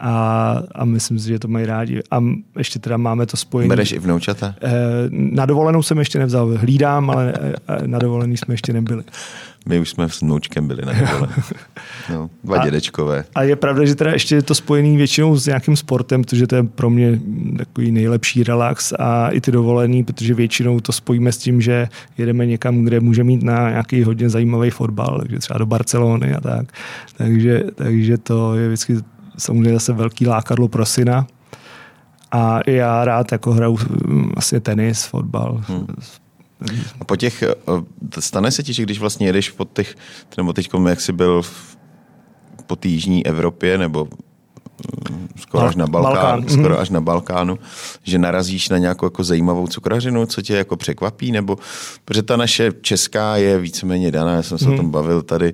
a, 0.00 0.56
a 0.74 0.84
myslím 0.84 1.18
si, 1.18 1.28
že 1.28 1.38
to 1.38 1.48
mají 1.48 1.66
rádi. 1.66 2.02
A 2.10 2.24
ještě 2.58 2.78
teda 2.78 2.96
máme 2.96 3.26
to 3.26 3.36
spojení. 3.36 3.68
Bereš 3.68 3.92
i 3.92 3.98
vnoučata? 3.98 4.54
Na 5.10 5.46
dovolenou 5.46 5.82
jsem 5.82 5.98
ještě 5.98 6.18
nevzal. 6.18 6.56
Hlídám, 6.56 7.10
ale 7.10 7.34
na 7.86 7.98
dovolený 7.98 8.36
jsme 8.36 8.54
ještě 8.54 8.72
nebyli. 8.72 9.02
My 9.68 9.80
už 9.80 9.90
jsme 9.90 10.08
s 10.08 10.20
vnoučkem 10.20 10.68
byli 10.68 10.82
na 10.86 10.92
dovolené. 10.92 11.34
No, 12.12 12.30
dva 12.44 12.60
a, 12.60 12.64
dědečkové. 12.64 13.24
A 13.34 13.42
je 13.42 13.56
pravda, 13.56 13.84
že 13.84 13.94
teda 13.94 14.10
ještě 14.10 14.34
je 14.34 14.42
to 14.42 14.54
spojený 14.54 14.96
většinou 14.96 15.36
s 15.36 15.46
nějakým 15.46 15.76
sportem, 15.76 16.22
protože 16.22 16.46
to 16.46 16.56
je 16.56 16.62
pro 16.62 16.90
mě 16.90 17.20
takový 17.58 17.90
nejlepší 17.92 18.42
relax 18.42 18.92
a 18.98 19.28
i 19.28 19.40
ty 19.40 19.52
dovolený, 19.52 20.04
protože 20.04 20.34
většinou 20.34 20.80
to 20.80 20.92
spojíme 20.92 21.32
s 21.32 21.38
tím, 21.38 21.60
že 21.60 21.88
jedeme 22.18 22.46
někam, 22.46 22.84
kde 22.84 23.00
může 23.00 23.24
mít 23.24 23.42
na 23.42 23.70
nějaký 23.70 24.02
hodně 24.04 24.30
zajímavý 24.30 24.70
fotbal, 24.70 25.18
takže 25.20 25.38
třeba 25.38 25.58
do 25.58 25.66
Barcelony 25.66 26.34
a 26.34 26.40
tak. 26.40 26.72
Takže, 27.16 27.64
takže 27.74 28.18
to 28.18 28.54
je 28.54 28.68
vždycky 28.68 28.96
samozřejmě 29.38 29.72
zase 29.72 29.92
velký 29.92 30.26
lákadlo 30.26 30.68
pro 30.68 30.86
syna. 30.86 31.26
A 32.32 32.60
já 32.66 33.04
rád 33.04 33.32
jako 33.32 33.52
hraju 33.52 33.78
vlastně 34.34 34.60
tenis, 34.60 35.04
fotbal. 35.04 35.62
Hmm. 35.68 35.86
A 37.00 37.04
po 37.04 37.16
těch, 37.16 37.42
eh, 37.42 38.20
stane 38.20 38.50
se 38.50 38.62
ti, 38.62 38.72
že 38.72 38.82
když 38.82 39.00
vlastně 39.00 39.26
jedeš 39.26 39.50
po 39.50 39.64
těch, 39.64 39.94
nebo 40.36 40.52
teď 40.52 40.70
jak 40.88 41.00
jsi 41.00 41.12
byl 41.12 41.42
v, 41.42 41.76
po 42.66 42.76
té 42.76 42.88
jižní 42.88 43.26
Evropě, 43.26 43.78
nebo 43.78 44.08
mm, 45.10 45.28
skoro 45.36 45.66
až 45.66 45.76
na 45.76 45.86
Balkán, 45.86 46.14
Balkán. 46.14 46.48
skoro 46.48 46.74
mhm. 46.74 46.78
až 46.78 46.90
na 46.90 47.00
Balkánu, 47.00 47.58
že 48.02 48.18
narazíš 48.18 48.68
na 48.68 48.78
nějakou 48.78 49.06
jako 49.06 49.24
zajímavou 49.24 49.66
cukrařinu, 49.66 50.26
co 50.26 50.42
tě 50.42 50.54
jako 50.54 50.76
překvapí, 50.76 51.32
nebo 51.32 51.58
protože 52.04 52.22
ta 52.22 52.36
naše 52.36 52.72
česká 52.80 53.36
je 53.36 53.58
víceméně 53.58 54.10
daná, 54.10 54.32
já 54.32 54.42
jsem 54.42 54.58
se 54.58 54.64
hmm. 54.64 54.74
o 54.74 54.76
tom 54.76 54.90
bavil 54.90 55.22
tady 55.22 55.52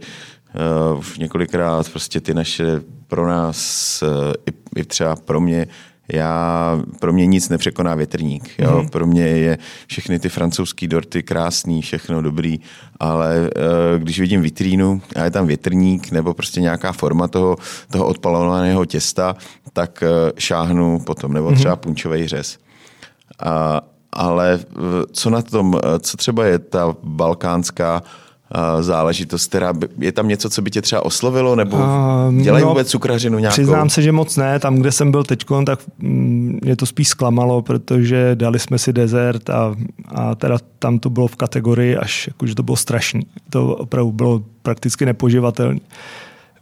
uh, 0.92 0.98
už 0.98 1.18
několikrát, 1.18 1.88
prostě 1.88 2.20
ty 2.20 2.34
naše 2.34 2.80
pro 3.06 3.28
nás, 3.28 4.02
uh, 4.02 4.32
i, 4.46 4.80
i 4.80 4.84
třeba 4.84 5.16
pro 5.16 5.40
mě, 5.40 5.66
já, 6.12 6.80
pro 7.00 7.12
mě 7.12 7.26
nic 7.26 7.48
nepřekoná 7.48 7.94
větrník. 7.94 8.50
Jo? 8.58 8.70
Mm-hmm. 8.70 8.90
Pro 8.90 9.06
mě 9.06 9.22
je 9.22 9.58
všechny 9.86 10.18
ty 10.18 10.28
francouzský 10.28 10.86
dorty 10.86 11.22
krásný, 11.22 11.82
všechno 11.82 12.22
dobrý, 12.22 12.60
ale 13.00 13.40
uh, 13.40 14.02
když 14.02 14.20
vidím 14.20 14.42
vitrínu 14.42 15.02
a 15.16 15.24
je 15.24 15.30
tam 15.30 15.46
větrník 15.46 16.10
nebo 16.10 16.34
prostě 16.34 16.60
nějaká 16.60 16.92
forma 16.92 17.28
toho, 17.28 17.56
toho 17.90 18.06
odpalovaného 18.06 18.84
těsta, 18.84 19.36
tak 19.72 20.02
uh, 20.02 20.30
šáhnu 20.38 21.00
potom, 21.00 21.32
nebo 21.32 21.46
mhm. 21.46 21.56
třeba 21.56 21.76
punčový 21.76 22.28
řez. 22.28 22.58
A, 23.42 23.80
ale 24.12 24.60
co 25.12 25.30
na 25.30 25.42
tom, 25.42 25.80
co 26.00 26.16
třeba 26.16 26.46
je 26.46 26.58
ta 26.58 26.96
balkánská 27.02 28.02
záležitost, 28.80 29.46
která 29.46 29.72
by, 29.72 29.88
je 29.98 30.12
tam 30.12 30.28
něco, 30.28 30.50
co 30.50 30.62
by 30.62 30.70
tě 30.70 30.82
třeba 30.82 31.04
oslovilo, 31.04 31.56
nebo 31.56 31.76
uh, 31.76 32.42
dělají 32.42 32.64
no, 32.64 32.68
vůbec 32.68 32.90
cukrařinu 32.90 33.38
nějakou? 33.38 33.52
Přiznám 33.52 33.90
se, 33.90 34.02
že 34.02 34.12
moc 34.12 34.36
ne. 34.36 34.58
Tam, 34.58 34.76
kde 34.76 34.92
jsem 34.92 35.10
byl 35.10 35.24
teď, 35.24 35.44
tak 35.66 35.80
mm, 35.98 36.58
mě 36.62 36.76
to 36.76 36.86
spíš 36.86 37.08
zklamalo, 37.08 37.62
protože 37.62 38.30
dali 38.34 38.58
jsme 38.58 38.78
si 38.78 38.92
dezert 38.92 39.50
a, 39.50 39.74
a 40.08 40.34
teda 40.34 40.58
tam 40.78 40.98
to 40.98 41.10
bylo 41.10 41.28
v 41.28 41.36
kategorii 41.36 41.96
až, 41.96 42.26
jakože 42.26 42.54
to 42.54 42.62
bylo 42.62 42.76
strašný. 42.76 43.22
To 43.50 43.76
opravdu 43.76 44.12
bylo 44.12 44.42
prakticky 44.62 45.06
nepoživatelné. 45.06 45.80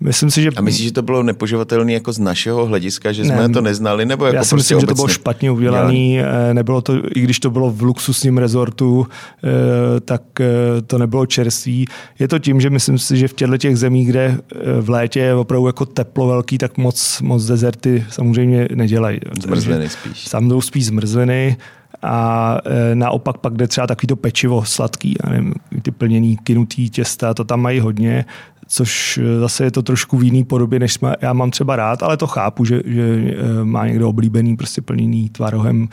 Myslím 0.01 0.31
si, 0.31 0.43
že... 0.43 0.49
A 0.57 0.61
myslíš, 0.61 0.87
že 0.87 0.93
to 0.93 1.03
bylo 1.03 1.23
nepoživatelné 1.23 1.93
jako 1.93 2.13
z 2.13 2.19
našeho 2.19 2.67
hlediska, 2.67 3.13
že 3.13 3.25
jsme 3.25 3.49
ne, 3.49 3.49
to 3.49 3.61
neznali? 3.61 4.07
Nebo 4.07 4.27
jako 4.27 4.37
já 4.37 4.45
si 4.45 4.51
prostě 4.51 4.75
myslím, 4.75 4.81
že 4.81 4.87
to 4.87 4.95
bylo 4.95 5.09
špatně 5.09 5.51
udělané. 5.51 5.95
Eh, 5.95 6.55
nebylo 6.55 6.81
to, 6.81 6.95
i 7.17 7.21
když 7.21 7.41
to 7.41 7.51
bylo 7.51 7.71
v 7.71 7.83
luxusním 7.83 8.39
rezortu, 8.39 9.07
eh, 9.07 10.01
tak 10.01 10.23
eh, 10.41 10.47
to 10.87 10.99
nebylo 10.99 11.27
čerství. 11.27 11.87
Je 12.19 12.29
to 12.29 12.39
tím, 12.39 12.61
že 12.61 12.71
myslím 12.71 12.99
si, 12.99 13.17
že 13.17 13.29
v 13.29 13.35
těchto 13.35 13.59
těch 13.59 13.77
zemích, 13.77 14.09
kde 14.09 14.39
v 14.81 14.91
létě 14.91 15.21
je 15.21 15.35
opravdu 15.35 15.67
jako 15.67 15.87
teplo 15.87 16.27
velký, 16.27 16.59
tak 16.59 16.79
moc, 16.79 17.21
moc 17.21 17.47
dezerty 17.47 18.05
samozřejmě 18.11 18.69
nedělají. 18.75 19.21
Zmrzliny 19.43 19.89
spíš. 19.89 20.25
Tam 20.25 20.49
jdou 20.49 20.61
spíš 20.61 20.87
zmrzliny 20.87 21.57
a 22.05 22.59
naopak 22.95 23.39
pak 23.39 23.55
jde 23.55 23.69
třeba 23.69 23.87
takový 23.87 24.07
to 24.07 24.17
pečivo 24.17 24.65
sladký, 24.65 25.17
nevím, 25.31 25.55
ty 25.83 25.91
plněný 25.91 26.37
kynutý 26.37 26.91
těsta, 26.91 27.35
to 27.35 27.45
tam 27.45 27.61
mají 27.61 27.81
hodně 27.81 28.25
což 28.69 29.19
eh, 29.23 29.41
zase 29.41 29.65
je 29.65 29.71
to 29.71 29.83
trošku 29.83 30.19
v 30.19 30.25
jiný 30.25 30.45
podobě, 30.45 30.79
než 30.79 30.93
jsme, 30.93 31.15
já 31.21 31.33
mám 31.33 31.51
třeba 31.51 31.77
rád, 31.77 32.03
ale 32.03 32.17
to 32.17 32.27
chápu, 32.27 32.65
že, 32.65 32.81
že 32.87 33.03
eh, 33.03 33.65
má 33.65 33.87
někdo 33.87 34.09
oblíbený 34.09 34.57
prostě 34.57 34.83
plněný 34.83 35.29
tvarohem 35.29 35.89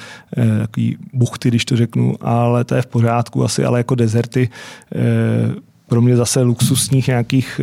takový 0.59 0.97
buchty, 1.13 1.49
když 1.49 1.65
to 1.65 1.77
řeknu, 1.77 2.15
ale 2.21 2.63
to 2.63 2.75
je 2.75 2.81
v 2.81 2.87
pořádku 2.87 3.43
asi, 3.43 3.63
ale 3.63 3.79
jako 3.79 3.95
dezerty 3.95 4.49
pro 5.87 6.01
mě 6.01 6.17
zase 6.17 6.41
luxusních 6.41 7.07
nějakých 7.07 7.61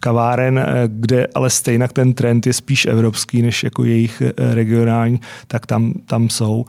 kaváren, 0.00 0.66
kde 0.86 1.26
ale 1.34 1.50
stejně 1.50 1.88
ten 1.88 2.12
trend 2.12 2.46
je 2.46 2.52
spíš 2.52 2.86
evropský, 2.86 3.42
než 3.42 3.64
jako 3.64 3.84
jejich 3.84 4.22
regionální, 4.36 5.20
tak 5.46 5.66
tam, 5.66 5.92
tam 6.06 6.28
jsou. 6.28 6.64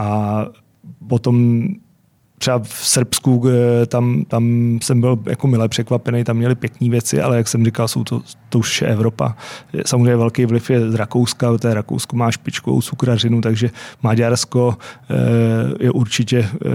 A 0.00 0.46
potom 1.08 1.64
třeba 2.38 2.58
v 2.58 2.68
Srbsku, 2.68 3.44
tam, 3.86 4.24
tam 4.24 4.44
jsem 4.82 5.00
byl 5.00 5.18
jako 5.26 5.46
milé 5.46 5.68
překvapený, 5.68 6.24
tam 6.24 6.36
měli 6.36 6.54
pěkné 6.54 6.90
věci, 6.90 7.20
ale 7.20 7.36
jak 7.36 7.48
jsem 7.48 7.64
říkal, 7.64 7.88
jsou 7.88 8.04
to, 8.04 8.22
to 8.48 8.58
už 8.58 8.82
je 8.82 8.88
Evropa. 8.88 9.36
Samozřejmě 9.86 10.16
velký 10.16 10.46
vliv 10.46 10.70
je 10.70 10.90
z 10.90 10.94
Rakouska, 10.94 11.58
to 11.58 11.68
je 11.68 11.74
Rakousko 11.74 12.16
má 12.16 12.30
špičkovou 12.30 12.82
cukrařinu, 12.82 13.40
takže 13.40 13.70
Maďarsko 14.02 14.76
eh, 15.10 15.14
je 15.84 15.90
určitě 15.90 16.38
eh, 16.38 16.68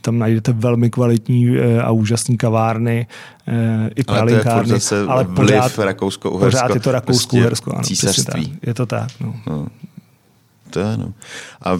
tam 0.00 0.18
najdete 0.18 0.52
velmi 0.52 0.90
kvalitní 0.90 1.58
eh, 1.58 1.82
a 1.82 1.90
úžasné 1.90 2.36
kavárny, 2.36 3.06
i 3.96 4.04
pralinkárny. 4.04 4.78
Ale, 4.92 5.06
ale 5.06 5.24
pořád, 5.24 5.78
Rakousko, 5.78 6.38
pořád 6.38 6.74
je 6.74 6.80
to 6.80 6.92
Rakousko-Uhersko. 6.92 7.70
Prostě 7.70 8.32
ano, 8.32 8.44
Je 8.62 8.74
to 8.74 8.86
tak. 8.86 9.08
No. 9.20 9.34
No, 9.46 9.66
to 10.72 10.80
je, 10.80 10.96
no. 10.96 11.12
A 11.62 11.78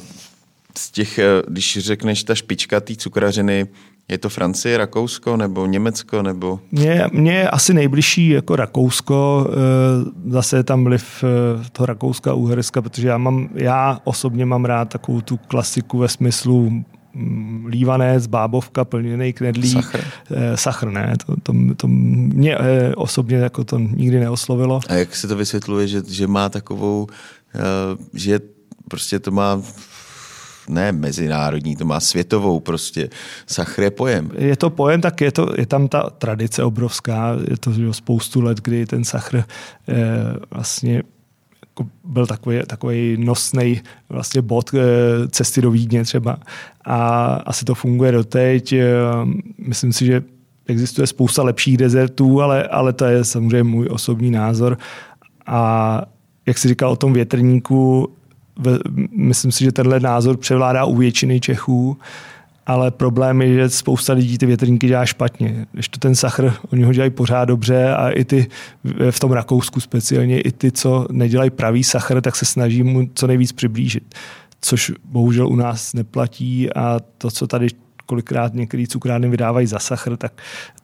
z 0.78 0.90
těch, 0.90 1.18
eh, 1.18 1.42
když 1.48 1.78
řekneš 1.80 2.24
ta 2.24 2.34
špička 2.34 2.80
té 2.80 2.96
cukrařiny, 2.96 3.66
je 4.08 4.18
to 4.18 4.28
Francie, 4.28 4.78
Rakousko 4.78 5.36
nebo 5.36 5.66
Německo? 5.66 6.22
Nebo... 6.22 6.60
Mně, 6.72 7.04
mně 7.12 7.32
je 7.32 7.50
asi 7.50 7.74
nejbližší 7.74 8.28
jako 8.28 8.56
Rakousko, 8.56 9.46
eh, 9.50 10.30
zase 10.30 10.56
je 10.56 10.62
tam 10.62 10.84
vliv 10.84 11.24
eh, 11.24 11.68
toho 11.72 11.86
Rakouska, 11.86 12.34
Uherska, 12.34 12.82
protože 12.82 13.08
já, 13.08 13.18
mám, 13.18 13.48
já 13.54 14.00
osobně 14.04 14.46
mám 14.46 14.64
rád 14.64 14.88
takovou 14.88 15.20
tu 15.20 15.36
klasiku 15.36 15.98
ve 15.98 16.08
smyslu 16.08 16.70
mm, 17.14 17.66
lívanec, 17.66 18.26
bábovka, 18.26 18.84
plněný 18.84 19.32
knedlík. 19.32 19.72
Sachr. 19.72 20.00
Sachr, 20.54 20.90
ne. 20.90 21.14
To, 21.26 21.34
to, 21.42 21.52
to 21.76 21.88
mě 21.88 22.58
osobně 22.96 23.36
jako 23.36 23.64
to 23.64 23.78
nikdy 23.78 24.20
neoslovilo. 24.20 24.80
A 24.88 24.94
jak 24.94 25.16
se 25.16 25.28
to 25.28 25.36
vysvětluje, 25.36 25.88
že, 25.88 26.02
že 26.08 26.26
má 26.26 26.48
takovou, 26.48 27.06
že 28.14 28.40
prostě 28.92 29.18
to 29.18 29.30
má 29.30 29.62
ne 30.68 30.92
mezinárodní, 30.92 31.76
to 31.76 31.84
má 31.84 32.00
světovou 32.00 32.60
prostě. 32.60 33.08
Sachr 33.46 33.82
je 33.82 33.90
pojem. 33.90 34.30
Je 34.38 34.56
to 34.56 34.70
pojem, 34.70 35.00
tak 35.00 35.20
je, 35.20 35.32
to, 35.32 35.48
je 35.56 35.66
tam 35.66 35.88
ta 35.88 36.10
tradice 36.10 36.64
obrovská, 36.64 37.36
je 37.50 37.56
to 37.56 37.72
že 37.72 37.92
spoustu 37.92 38.40
let, 38.40 38.60
kdy 38.60 38.86
ten 38.86 39.04
sachr 39.04 39.44
eh, 39.88 39.94
vlastně 40.50 41.02
jako 41.62 41.88
byl 42.04 42.26
takový, 42.26 42.60
takový 42.66 43.16
nosný 43.16 43.80
vlastně 44.08 44.42
bod 44.42 44.70
eh, 44.74 44.78
cesty 45.28 45.60
do 45.60 45.70
Vídně 45.70 46.04
třeba. 46.04 46.36
A 46.84 47.24
asi 47.48 47.64
to 47.64 47.74
funguje 47.74 48.12
doteď. 48.12 48.72
Eh, 48.72 48.86
myslím 49.58 49.92
si, 49.92 50.06
že 50.06 50.22
existuje 50.66 51.06
spousta 51.06 51.42
lepších 51.42 51.76
dezertů, 51.76 52.42
ale, 52.42 52.68
ale 52.68 52.92
to 52.92 53.04
je 53.04 53.24
samozřejmě 53.24 53.62
můj 53.62 53.88
osobní 53.90 54.30
názor. 54.30 54.78
A 55.46 56.02
jak 56.46 56.58
jsi 56.58 56.68
říkal 56.68 56.90
o 56.90 56.96
tom 56.96 57.12
větrníku, 57.12 58.12
myslím 59.16 59.52
si, 59.52 59.64
že 59.64 59.72
tenhle 59.72 60.00
názor 60.00 60.36
převládá 60.36 60.84
u 60.84 60.96
většiny 60.96 61.40
Čechů, 61.40 61.98
ale 62.66 62.90
problém 62.90 63.42
je, 63.42 63.54
že 63.54 63.68
spousta 63.68 64.12
lidí 64.12 64.38
ty 64.38 64.46
větrníky 64.46 64.86
dělá 64.86 65.06
špatně. 65.06 65.66
Když 65.72 65.88
to 65.88 65.98
ten 65.98 66.14
sachr, 66.14 66.54
oni 66.72 66.82
ho 66.82 66.92
dělají 66.92 67.10
pořád 67.10 67.44
dobře 67.44 67.94
a 67.94 68.10
i 68.10 68.24
ty 68.24 68.46
v 69.10 69.20
tom 69.20 69.32
Rakousku 69.32 69.80
speciálně, 69.80 70.40
i 70.40 70.52
ty, 70.52 70.72
co 70.72 71.06
nedělají 71.10 71.50
pravý 71.50 71.84
sachr, 71.84 72.20
tak 72.20 72.36
se 72.36 72.44
snaží 72.44 72.82
mu 72.82 73.08
co 73.14 73.26
nejvíc 73.26 73.52
přiblížit. 73.52 74.14
Což 74.60 74.92
bohužel 75.04 75.48
u 75.48 75.56
nás 75.56 75.94
neplatí 75.94 76.72
a 76.72 77.00
to, 77.18 77.30
co 77.30 77.46
tady 77.46 77.66
kolikrát 78.06 78.54
některý 78.54 78.86
cukrárny 78.86 79.28
vydávají 79.28 79.66
za 79.66 79.78
sachr, 79.78 80.16
tak 80.16 80.32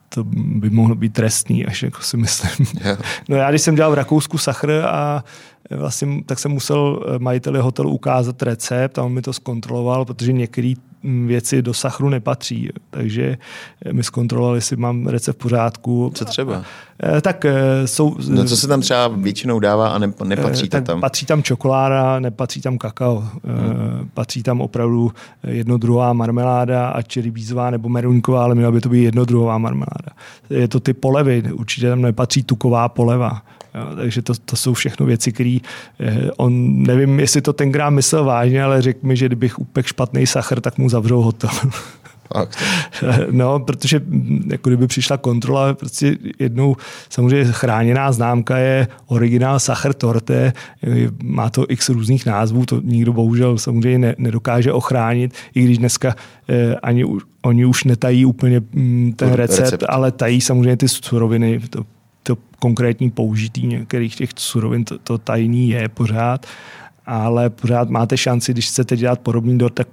to 0.09 0.25
by 0.25 0.71
mohlo 0.71 0.95
být 0.95 1.13
trestný, 1.13 1.67
až 1.67 1.83
jako 1.83 2.03
si 2.03 2.17
myslím. 2.17 2.67
Yeah. 2.85 3.01
No 3.29 3.37
já, 3.37 3.51
když 3.51 3.63
jsem 3.63 3.75
dělal 3.75 3.91
v 3.91 3.95
Rakousku 3.95 4.39
sachr 4.39 4.83
a 4.87 5.25
vlastně, 5.71 6.23
tak 6.27 6.39
jsem 6.39 6.51
musel 6.51 7.01
majiteli 7.19 7.61
hotelu 7.61 7.91
ukázat 7.91 8.43
recept 8.43 8.99
a 8.99 9.03
on 9.03 9.13
mi 9.13 9.23
to 9.23 9.33
zkontroloval, 9.33 10.05
protože 10.05 10.33
některé 10.33 10.75
věci 11.27 11.63
do 11.63 11.75
sachru 11.75 12.09
nepatří. 12.09 12.69
Takže 12.91 13.39
mi 13.93 14.03
zkontrolovali, 14.03 14.59
jestli 14.59 14.77
mám 14.77 15.07
recept 15.07 15.37
v 15.37 15.39
pořádku. 15.39 16.13
Co 16.15 16.25
třeba? 16.25 16.63
Eh, 17.03 17.21
tak 17.21 17.45
eh, 17.45 17.87
jsou... 17.87 18.17
No 18.29 18.45
co 18.45 18.57
se 18.57 18.69
tam 18.69 18.81
třeba 18.81 19.09
většinou 19.09 19.61
dává 19.61 19.89
a 19.89 19.99
nepatří 20.25 20.67
eh, 20.67 20.81
to 20.81 20.87
tam? 20.87 21.01
Patří 21.01 21.27
tam 21.27 21.43
čokoláda, 21.43 22.21
nepatří 22.21 22.61
tam 22.61 22.79
kakao. 22.79 23.25
Hmm. 23.45 24.11
Patří 24.15 24.43
tam 24.43 24.61
opravdu 24.61 25.13
jednodruhová 25.47 26.13
marmeláda, 26.13 26.89
ať 26.89 27.17
rybízová 27.17 27.71
nebo 27.71 27.89
meruňková, 27.89 28.45
ale 28.45 28.55
měla 28.55 28.73
by 28.73 28.81
to 28.81 28.89
být 28.89 29.03
jednodruhová 29.03 29.59
marmeláda. 29.59 30.13
Je 30.51 30.69
to 30.69 30.81
ty 30.81 30.95
polevy, 30.95 31.43
určitě 31.53 31.89
tam 31.89 32.03
nepatří 32.03 32.43
tuková 32.43 32.89
poleva. 32.89 33.43
Jo, 33.75 33.97
takže 33.97 34.23
to, 34.23 34.33
to 34.45 34.57
jsou 34.57 34.75
všechno 34.75 35.07
věci, 35.07 35.33
které 35.33 35.59
eh, 36.01 36.31
on, 36.37 36.83
nevím, 36.83 37.21
jestli 37.21 37.41
to 37.41 37.53
tenkrát 37.53 37.91
myslel 37.91 38.25
vážně, 38.25 38.63
ale 38.63 38.83
řekl 38.83 39.07
mi, 39.07 39.17
že 39.17 39.27
kdybych 39.27 39.59
upek 39.59 39.87
špatný 39.87 40.27
sachr, 40.27 40.61
tak 40.61 40.79
mu 40.79 40.89
zavřou 40.89 41.23
hotel. 41.23 41.51
Fakt. 42.35 42.59
No, 43.31 43.61
protože 43.61 43.99
mm, 43.99 44.49
jako 44.51 44.71
kdyby 44.71 44.87
přišla 44.87 45.17
kontrola, 45.17 45.75
prostě 45.75 46.17
jednou 46.39 46.77
samozřejmě 47.09 47.53
chráněná 47.53 48.13
známka 48.13 48.59
je 48.59 48.89
originál 49.07 49.61
Sacher 49.61 49.95
Torte, 49.95 50.53
má 51.23 51.51
to 51.51 51.67
x 51.69 51.89
různých 51.89 52.27
názvů, 52.27 52.67
to 52.67 52.81
nikdo 52.85 53.13
bohužel 53.13 53.59
samozřejmě 53.59 53.99
ne, 53.99 54.15
nedokáže 54.19 54.73
ochránit, 54.73 55.35
i 55.55 55.63
když 55.63 55.79
dneska 55.79 56.15
eh, 56.49 56.75
ani 56.75 57.05
oni 57.43 57.65
už 57.65 57.85
netají 57.85 58.25
úplně 58.25 58.61
mm, 58.73 59.13
ten 59.17 59.33
recept, 59.33 59.65
recept, 59.65 59.85
ale 59.89 60.13
tají 60.13 60.41
samozřejmě 60.41 60.77
ty 60.77 60.89
suroviny, 60.89 61.61
to 61.71 61.85
to 62.23 62.37
konkrétní 62.59 63.11
použití 63.11 63.67
některých 63.67 64.17
těch 64.17 64.31
surovin, 64.37 64.85
to, 64.85 64.99
to 64.99 65.19
tajný 65.19 65.69
je 65.69 65.89
pořád. 65.89 66.47
ale 67.07 67.51
pořád 67.51 67.91
máte 67.91 68.17
šanci, 68.17 68.53
když 68.53 68.69
chcete 68.69 68.97
dělat 68.97 69.21
podobný 69.21 69.59
dort, 69.59 69.75
tak 69.75 69.89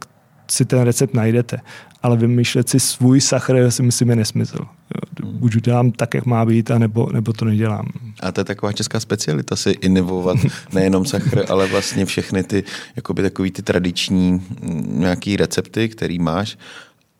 si 0.52 0.66
ten 0.66 0.82
recept 0.82 1.14
najdete. 1.14 1.58
Ale 2.04 2.18
vymýšlet 2.18 2.70
si 2.70 2.80
svůj 2.80 3.22
sachr 3.22 3.72
si 3.72 3.84
myslím 3.84 4.10
je 4.10 4.16
nesmysl. 4.16 4.58
Hmm. 4.58 5.40
Buď 5.40 5.56
udělám 5.56 5.92
tak, 5.92 6.14
jak 6.14 6.26
má 6.26 6.46
být, 6.46 6.72
a 6.72 6.78
nebo, 6.78 7.10
nebo 7.14 7.34
to 7.34 7.46
nedělám. 7.46 7.88
A 8.20 8.32
to 8.32 8.42
je 8.42 8.46
taková 8.46 8.72
česká 8.72 9.00
specialita, 9.00 9.56
si 9.56 9.70
inovovat 9.70 10.38
nejenom 10.74 11.06
sachr, 11.06 11.46
ale 11.50 11.68
vlastně 11.68 12.06
všechny 12.06 12.44
ty, 12.44 12.64
jakoby 12.96 13.22
takový 13.22 13.52
ty 13.52 13.62
tradiční 13.62 14.32
mm, 14.32 15.00
nějaký 15.00 15.38
recepty, 15.38 15.90
který 15.90 16.20
máš 16.20 16.58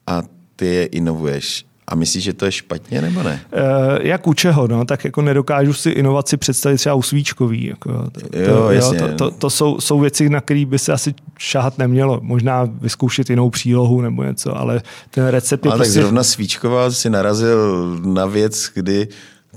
a 0.08 0.22
ty 0.56 0.66
je 0.66 0.86
inovuješ. 0.86 1.66
A 1.88 1.96
myslíš, 1.96 2.24
že 2.24 2.34
to 2.34 2.46
je 2.46 2.52
špatně 2.52 3.02
nebo 3.02 3.24
ne? 3.24 3.42
E, 3.52 4.08
jak 4.08 4.28
u 4.28 4.34
čeho, 4.34 4.68
no, 4.68 4.86
tak 4.86 5.06
jako 5.06 5.22
nedokážu 5.22 5.74
si 5.74 5.90
inovaci 5.90 6.38
představit 6.38 6.78
třeba 6.78 6.96
u 6.96 7.02
svíčkový. 7.02 7.66
Jako, 7.66 7.90
to, 8.12 8.40
jo, 8.40 8.70
jasně. 8.70 8.98
Jo, 9.02 9.08
to, 9.08 9.14
to, 9.16 9.32
to 9.32 9.50
jsou, 9.50 9.80
jsou 9.80 10.00
věci, 10.00 10.30
na 10.30 10.42
které 10.42 10.66
by 10.66 10.80
se 10.80 10.94
asi 10.94 11.14
šáhat 11.38 11.78
nemělo. 11.78 12.20
Možná 12.22 12.70
vyzkoušet 12.82 13.30
jinou 13.30 13.50
přílohu 13.50 14.02
nebo 14.02 14.24
něco, 14.24 14.58
ale 14.58 14.82
ten 15.12 15.28
recept 15.28 15.66
je 15.66 15.72
ale 15.72 15.80
prostě... 15.80 15.94
tak 15.94 16.02
zrovna 16.04 16.24
svíčková 16.24 16.92
si 16.92 17.10
narazil 17.10 18.00
na 18.06 18.26
věc, 18.26 18.70
kdy 18.74 19.08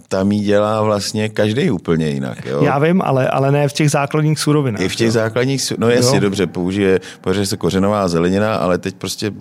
tam 0.08 0.32
jí 0.32 0.40
dělá 0.40 0.82
vlastně 0.82 1.28
každý 1.28 1.70
úplně 1.70 2.08
jinak. 2.08 2.46
Jo? 2.46 2.62
Já 2.62 2.78
vím, 2.78 3.02
ale, 3.02 3.28
ale 3.28 3.52
ne 3.52 3.68
v 3.68 3.72
těch 3.72 3.90
základních 3.90 4.38
surovinách. 4.38 4.80
I 4.80 4.88
v 4.88 4.96
těch 4.96 5.06
jo? 5.06 5.12
základních, 5.12 5.72
no 5.78 5.90
jasně, 5.90 6.16
jo? 6.16 6.20
dobře, 6.20 6.46
použije, 6.46 7.00
použije 7.20 7.46
se 7.46 7.56
kořenová 7.56 8.08
zelenina, 8.08 8.54
ale 8.54 8.78
teď 8.78 8.94
prostě 8.94 9.32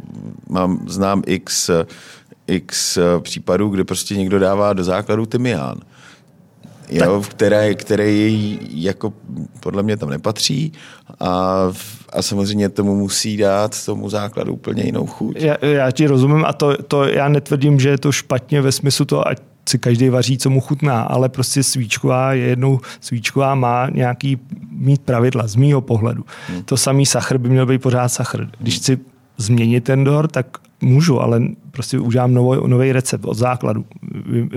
mám, 0.50 0.80
znám 0.88 1.24
x 1.26 1.70
x 2.48 2.98
eh, 2.98 3.02
případů, 3.20 3.70
kde 3.70 3.84
prostě 3.84 4.16
někdo 4.16 4.40
dává 4.40 4.74
do 4.74 4.84
základu 4.84 5.26
tymián. 5.26 5.78
Jo, 6.90 7.24
které, 7.30 7.76
který 7.76 8.60
jako 8.72 9.14
podle 9.60 9.84
mě 9.84 9.98
tam 9.98 10.10
nepatří 10.10 10.72
a, 11.20 11.64
a 12.14 12.22
samozřejmě 12.22 12.70
tomu 12.70 12.96
musí 12.96 13.38
dát 13.38 13.86
tomu 13.86 14.10
základu 14.10 14.54
úplně 14.54 14.84
jinou 14.84 15.06
chuť. 15.06 15.36
Já, 15.40 15.66
já 15.66 15.92
ti 15.92 16.08
rozumím 16.08 16.46
a 16.46 16.54
to, 16.54 16.84
to 16.84 17.04
já 17.04 17.28
netvrdím, 17.30 17.80
že 17.80 17.90
je 17.90 17.98
to 17.98 18.12
špatně 18.12 18.62
ve 18.62 18.72
smyslu 18.72 19.06
to, 19.06 19.28
ať 19.28 19.38
si 19.70 19.80
každý 19.80 20.10
vaří, 20.10 20.38
co 20.38 20.50
mu 20.50 20.62
chutná, 20.62 21.02
ale 21.02 21.30
prostě 21.30 21.64
svíčková 21.64 22.34
je 22.34 22.46
jednou, 22.46 22.80
svíčková 23.02 23.56
má 23.56 23.90
nějaký 23.90 24.40
mít 24.72 25.02
pravidla 25.02 25.48
z 25.48 25.56
mýho 25.56 25.82
pohledu. 25.82 26.24
Hmm. 26.48 26.64
To 26.64 26.78
samý 26.78 27.06
sachr 27.06 27.38
by 27.38 27.50
měl 27.50 27.66
být 27.66 27.82
pořád 27.82 28.10
sachr. 28.10 28.48
Když 28.60 28.74
hmm. 28.74 28.82
chci 28.82 29.00
změnit 29.38 29.84
ten 29.84 30.04
dor, 30.04 30.28
tak 30.28 30.48
můžu, 30.82 31.22
ale 31.22 31.42
prostě 31.72 32.00
udělám 32.00 32.34
nový 32.68 32.92
recept 32.92 33.26
od 33.26 33.34
základu. 33.34 33.86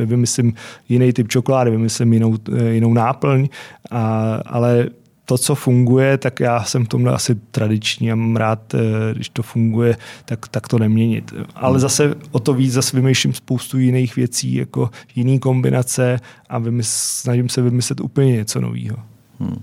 Vymyslím 0.04 0.54
jiný 0.88 1.12
typ 1.12 1.28
čokolády, 1.28 1.70
vymyslím 1.70 2.12
jinou, 2.12 2.36
jinou 2.70 2.92
náplň, 2.92 3.48
a, 3.90 4.34
ale 4.46 4.88
to, 5.30 5.38
co 5.38 5.54
funguje, 5.54 6.18
tak 6.18 6.40
já 6.40 6.64
jsem 6.64 6.84
v 6.84 6.88
tomhle 6.88 7.12
asi 7.12 7.34
tradiční 7.34 8.12
a 8.12 8.14
mám 8.14 8.36
rád, 8.36 8.74
eh, 8.74 8.78
když 9.14 9.28
to 9.28 9.42
funguje, 9.42 9.96
tak, 10.24 10.48
tak 10.48 10.68
to 10.68 10.78
neměnit. 10.78 11.34
Ale 11.54 11.72
hmm. 11.72 11.80
zase 11.80 12.14
o 12.30 12.38
to 12.38 12.54
víc 12.54 12.72
zase 12.72 12.96
vymýšlím 12.96 13.34
spoustu 13.34 13.78
jiných 13.78 14.16
věcí, 14.16 14.54
jako 14.54 14.90
jiný 15.14 15.38
kombinace 15.38 16.20
a 16.48 16.58
vymysl, 16.58 16.90
snažím 16.94 17.48
se 17.48 17.62
vymyslet 17.62 18.00
úplně 18.00 18.32
něco 18.32 18.60
nového. 18.60 18.96
Hmm. 19.40 19.62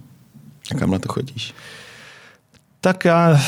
A 0.72 0.76
kam 0.76 0.92
na 0.92 1.00
to 1.00 1.10
chodíš? 1.10 1.54
Tak 2.88 3.06
já... 3.06 3.40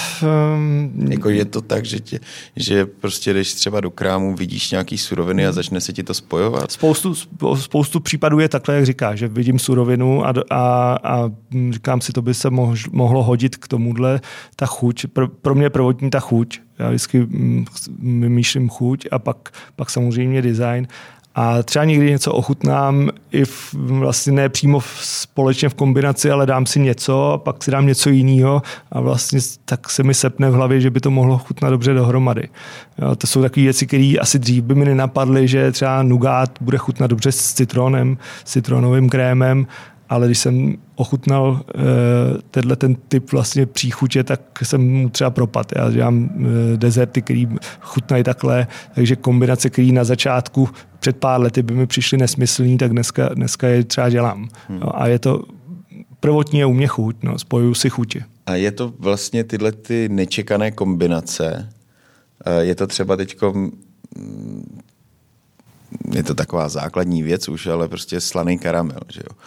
Um, 0.56 0.94
jako 1.10 1.30
je 1.30 1.46
to 1.46 1.62
tak, 1.62 1.86
že, 1.86 2.00
tě, 2.00 2.20
že 2.56 2.86
prostě 2.86 3.34
jdeš 3.34 3.54
třeba 3.54 3.82
do 3.82 3.92
krámu, 3.92 4.36
vidíš 4.36 4.72
nějaký 4.72 4.98
suroviny 4.98 5.48
a 5.48 5.52
začne 5.52 5.82
se 5.82 5.94
ti 5.94 6.04
to 6.04 6.14
spojovat? 6.14 6.72
Spoustu, 6.72 7.16
spoustu 7.56 8.00
případů 8.00 8.40
je 8.40 8.50
takhle, 8.50 8.76
jak 8.76 8.86
říká, 8.86 9.16
že 9.16 9.28
vidím 9.28 9.60
surovinu 9.60 10.26
a, 10.26 10.34
a, 10.50 10.98
a 11.04 11.32
říkám 11.72 12.02
si, 12.02 12.14
to 12.14 12.22
by 12.22 12.34
se 12.34 12.50
mož, 12.50 12.90
mohlo 12.90 13.24
hodit 13.24 13.56
k 13.56 13.68
tomuhle 13.68 14.22
ta 14.56 14.66
chuť. 14.66 15.06
Pro, 15.08 15.28
pro 15.28 15.56
mě 15.56 15.70
prvotní 15.70 16.10
ta 16.10 16.20
chuť. 16.20 16.60
Já 16.80 16.88
vždycky 16.88 17.20
mm, 17.20 17.66
vymýšlím 18.00 18.70
chuť 18.70 19.08
a 19.12 19.20
pak, 19.20 19.50
pak 19.76 19.90
samozřejmě 19.90 20.42
design. 20.42 20.88
A 21.36 21.63
třeba 21.63 21.86
někdy 21.86 22.09
něco 22.09 22.34
ochutnám 22.34 23.09
i 23.32 23.45
v, 23.45 23.73
vlastně 23.73 24.34
ne 24.34 24.49
přímo 24.49 24.80
v, 24.80 24.99
společně 25.01 25.69
v 25.69 25.73
kombinaci, 25.73 26.32
ale 26.32 26.45
dám 26.45 26.65
si 26.65 26.80
něco 26.80 27.32
a 27.32 27.38
pak 27.38 27.63
si 27.63 27.71
dám 27.71 27.86
něco 27.86 28.09
jiného 28.09 28.61
a 28.91 29.01
vlastně 29.01 29.39
tak 29.65 29.89
se 29.89 30.03
mi 30.03 30.13
sepne 30.13 30.49
v 30.49 30.53
hlavě, 30.53 30.82
že 30.82 30.89
by 30.89 30.99
to 30.99 31.11
mohlo 31.11 31.38
chutnat 31.38 31.69
dobře 31.69 31.93
dohromady. 31.93 32.49
Jo, 32.97 33.15
to 33.15 33.27
jsou 33.27 33.41
takové 33.41 33.63
věci, 33.63 33.88
které 33.88 34.13
asi 34.21 34.39
dřív 34.39 34.63
by 34.63 34.75
mi 34.75 34.86
nenapadly, 34.86 35.47
že 35.47 35.71
třeba 35.71 36.03
nugát 36.03 36.51
bude 36.61 36.77
chutnat 36.77 37.09
dobře 37.09 37.32
s 37.32 37.53
citronem, 37.53 38.17
citronovým 38.43 39.09
krémem 39.09 39.67
ale 40.10 40.28
když 40.28 40.39
jsem 40.39 40.76
ochutnal 40.95 41.49
uh, 41.49 41.82
tenhle 42.51 42.76
ten 42.76 42.95
typ 42.95 43.32
vlastně 43.32 43.66
příchutě, 43.66 44.24
tak 44.24 44.41
jsem 44.64 44.82
mu 44.82 45.10
třeba 45.10 45.30
propad. 45.30 45.72
Já 45.76 45.91
dělám 45.91 46.24
uh, 46.24 46.47
dezerty, 46.76 47.22
které 47.22 47.45
chutnají 47.82 48.24
takhle, 48.24 48.68
takže 48.95 49.16
kombinace, 49.16 49.70
které 49.70 49.91
na 49.91 50.03
začátku 50.03 50.70
před 50.99 51.18
pár 51.18 51.41
lety 51.41 51.64
by 51.64 51.74
mi 51.74 51.88
přišly 51.88 52.18
nesmyslný, 52.18 52.78
tak 52.78 52.91
dneska, 52.91 53.30
dneska 53.34 53.68
je 53.68 53.84
třeba 53.84 54.10
dělám. 54.10 54.49
Hmm. 54.68 54.80
No, 54.80 55.01
a 55.01 55.07
je 55.07 55.20
to 55.20 55.43
prvotní 56.20 56.60
je 56.60 56.66
u 56.66 56.74
mě 56.74 56.88
chuť, 56.88 57.16
no, 57.24 57.39
spojuju 57.39 57.74
si 57.74 57.89
chutě. 57.89 58.24
A 58.45 58.55
je 58.55 58.72
to 58.72 58.93
vlastně 58.99 59.43
tyhle 59.43 59.72
ty 59.72 60.10
nečekané 60.10 60.72
kombinace, 60.72 61.70
eh, 62.45 62.64
je 62.64 62.76
to 62.76 62.88
třeba 62.88 63.16
teďko 63.16 63.53
mm, 63.53 64.80
je 66.14 66.24
to 66.24 66.36
taková 66.36 66.70
základní 66.70 67.24
věc 67.24 67.49
už, 67.49 67.68
ale 67.68 67.88
prostě 67.88 68.22
slaný 68.22 68.60
karamel, 68.60 68.99
že 69.10 69.22
jo 69.30 69.38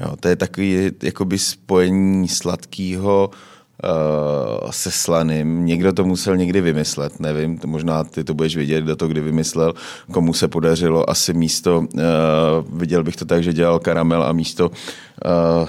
Jo, 0.00 0.16
to 0.20 0.28
je 0.28 0.36
takový 0.36 0.90
jakoby 1.02 1.38
spojení 1.38 2.28
sladkého 2.28 3.30
uh, 3.30 4.70
se 4.70 4.90
slaným. 4.90 5.66
Někdo 5.66 5.92
to 5.92 6.04
musel 6.04 6.36
někdy 6.36 6.60
vymyslet, 6.60 7.20
nevím, 7.20 7.58
to 7.58 7.68
možná 7.68 8.04
ty 8.04 8.24
to 8.24 8.34
budeš 8.34 8.56
vědět, 8.56 8.84
kdo 8.84 8.96
to 8.96 9.08
kdy 9.08 9.20
vymyslel, 9.20 9.74
komu 10.12 10.32
se 10.32 10.48
podařilo 10.48 11.10
asi 11.10 11.34
místo, 11.34 11.78
uh, 11.78 12.78
viděl 12.78 13.04
bych 13.04 13.16
to 13.16 13.24
tak, 13.24 13.42
že 13.42 13.52
dělal 13.52 13.78
karamel 13.78 14.22
a 14.22 14.32
místo 14.32 14.68
uh, 14.68 15.68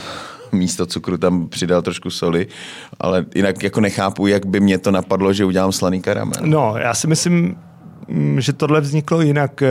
místo 0.52 0.86
cukru 0.86 1.18
tam 1.18 1.48
přidal 1.48 1.82
trošku 1.82 2.10
soli, 2.10 2.48
ale 3.00 3.26
jinak 3.36 3.64
jako 3.64 3.82
nechápu, 3.82 4.28
jak 4.28 4.46
by 4.46 4.60
mě 4.60 4.78
to 4.78 4.92
napadlo, 4.92 5.34
že 5.34 5.46
udělám 5.46 5.72
slaný 5.72 6.02
karamel. 6.02 6.42
No, 6.42 6.76
já 6.78 6.94
si 6.94 7.08
myslím, 7.08 7.58
mm, 8.08 8.42
že 8.42 8.54
tohle 8.54 8.82
vzniklo 8.82 9.22
jinak 9.22 9.64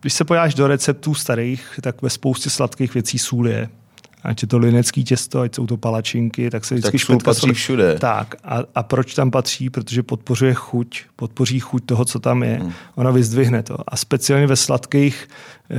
když 0.00 0.12
se 0.12 0.24
pojáš 0.24 0.54
do 0.54 0.66
receptů 0.66 1.14
starých, 1.14 1.80
tak 1.82 2.02
ve 2.02 2.10
spoustě 2.10 2.50
sladkých 2.50 2.94
věcí 2.94 3.18
sůl 3.18 3.48
je. 3.48 3.68
Ať 4.22 4.42
je 4.42 4.48
to 4.48 4.58
linecký 4.58 5.04
těsto, 5.04 5.40
ať 5.40 5.54
jsou 5.54 5.66
to 5.66 5.76
palačinky, 5.76 6.50
tak 6.50 6.64
se 6.64 6.74
vždycky 6.74 6.92
tak 6.92 7.00
špetka 7.00 7.24
patří 7.24 7.52
všude. 7.52 7.98
Tak. 7.98 8.34
A, 8.44 8.58
a, 8.74 8.82
proč 8.82 9.14
tam 9.14 9.30
patří? 9.30 9.70
Protože 9.70 10.02
podpořuje 10.02 10.54
chuť, 10.54 11.02
podpoří 11.16 11.60
chuť 11.60 11.84
toho, 11.86 12.04
co 12.04 12.18
tam 12.18 12.42
je. 12.42 12.58
Hmm. 12.60 12.72
Ona 12.94 13.10
vyzdvihne 13.10 13.62
to. 13.62 13.76
A 13.88 13.96
speciálně 13.96 14.46
ve 14.46 14.56
sladkých 14.56 15.28
e, 15.70 15.76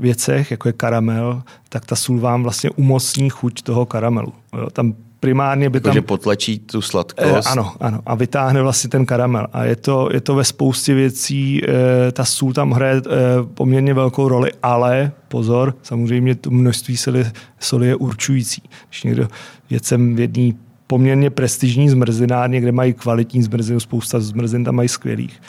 věcech, 0.00 0.50
jako 0.50 0.68
je 0.68 0.72
karamel, 0.72 1.42
tak 1.68 1.86
ta 1.86 1.96
sůl 1.96 2.20
vám 2.20 2.42
vlastně 2.42 2.70
umocní 2.70 3.30
chuť 3.30 3.62
toho 3.62 3.86
karamelu. 3.86 4.32
Jo, 4.58 4.70
tam 4.70 4.94
primárně 5.20 5.70
by 5.70 5.76
jako, 5.76 5.84
tam... 5.84 5.94
že 5.94 6.02
potlačí 6.02 6.58
tu 6.58 6.82
sladkost. 6.82 7.46
Eh, 7.46 7.50
ano, 7.50 7.72
ano. 7.80 8.00
A 8.06 8.14
vytáhne 8.14 8.62
vlastně 8.62 8.90
ten 8.90 9.06
karamel. 9.06 9.46
A 9.52 9.64
je 9.64 9.76
to, 9.76 10.08
je 10.12 10.20
to 10.20 10.34
ve 10.34 10.44
spoustě 10.44 10.94
věcí, 10.94 11.62
eh, 11.64 12.12
ta 12.12 12.24
sůl 12.24 12.52
tam 12.52 12.70
hraje 12.70 12.96
eh, 12.96 13.10
poměrně 13.54 13.94
velkou 13.94 14.28
roli, 14.28 14.50
ale 14.62 15.12
pozor, 15.28 15.74
samozřejmě 15.82 16.34
to 16.34 16.50
množství 16.50 16.96
soli, 16.96 17.26
soli 17.60 17.86
je 17.86 17.96
určující. 17.96 18.62
Když 18.88 19.02
někdo 19.02 19.28
věcem 19.70 20.16
v 20.16 20.20
jedné 20.20 20.52
poměrně 20.86 21.30
prestižní 21.30 21.88
zmrzinárně, 21.88 22.60
kde 22.60 22.72
mají 22.72 22.92
kvalitní 22.92 23.42
zmrzinu, 23.42 23.80
spousta 23.80 24.20
zmrzin 24.20 24.64
tam 24.64 24.74
mají 24.74 24.88
skvělých, 24.88 25.40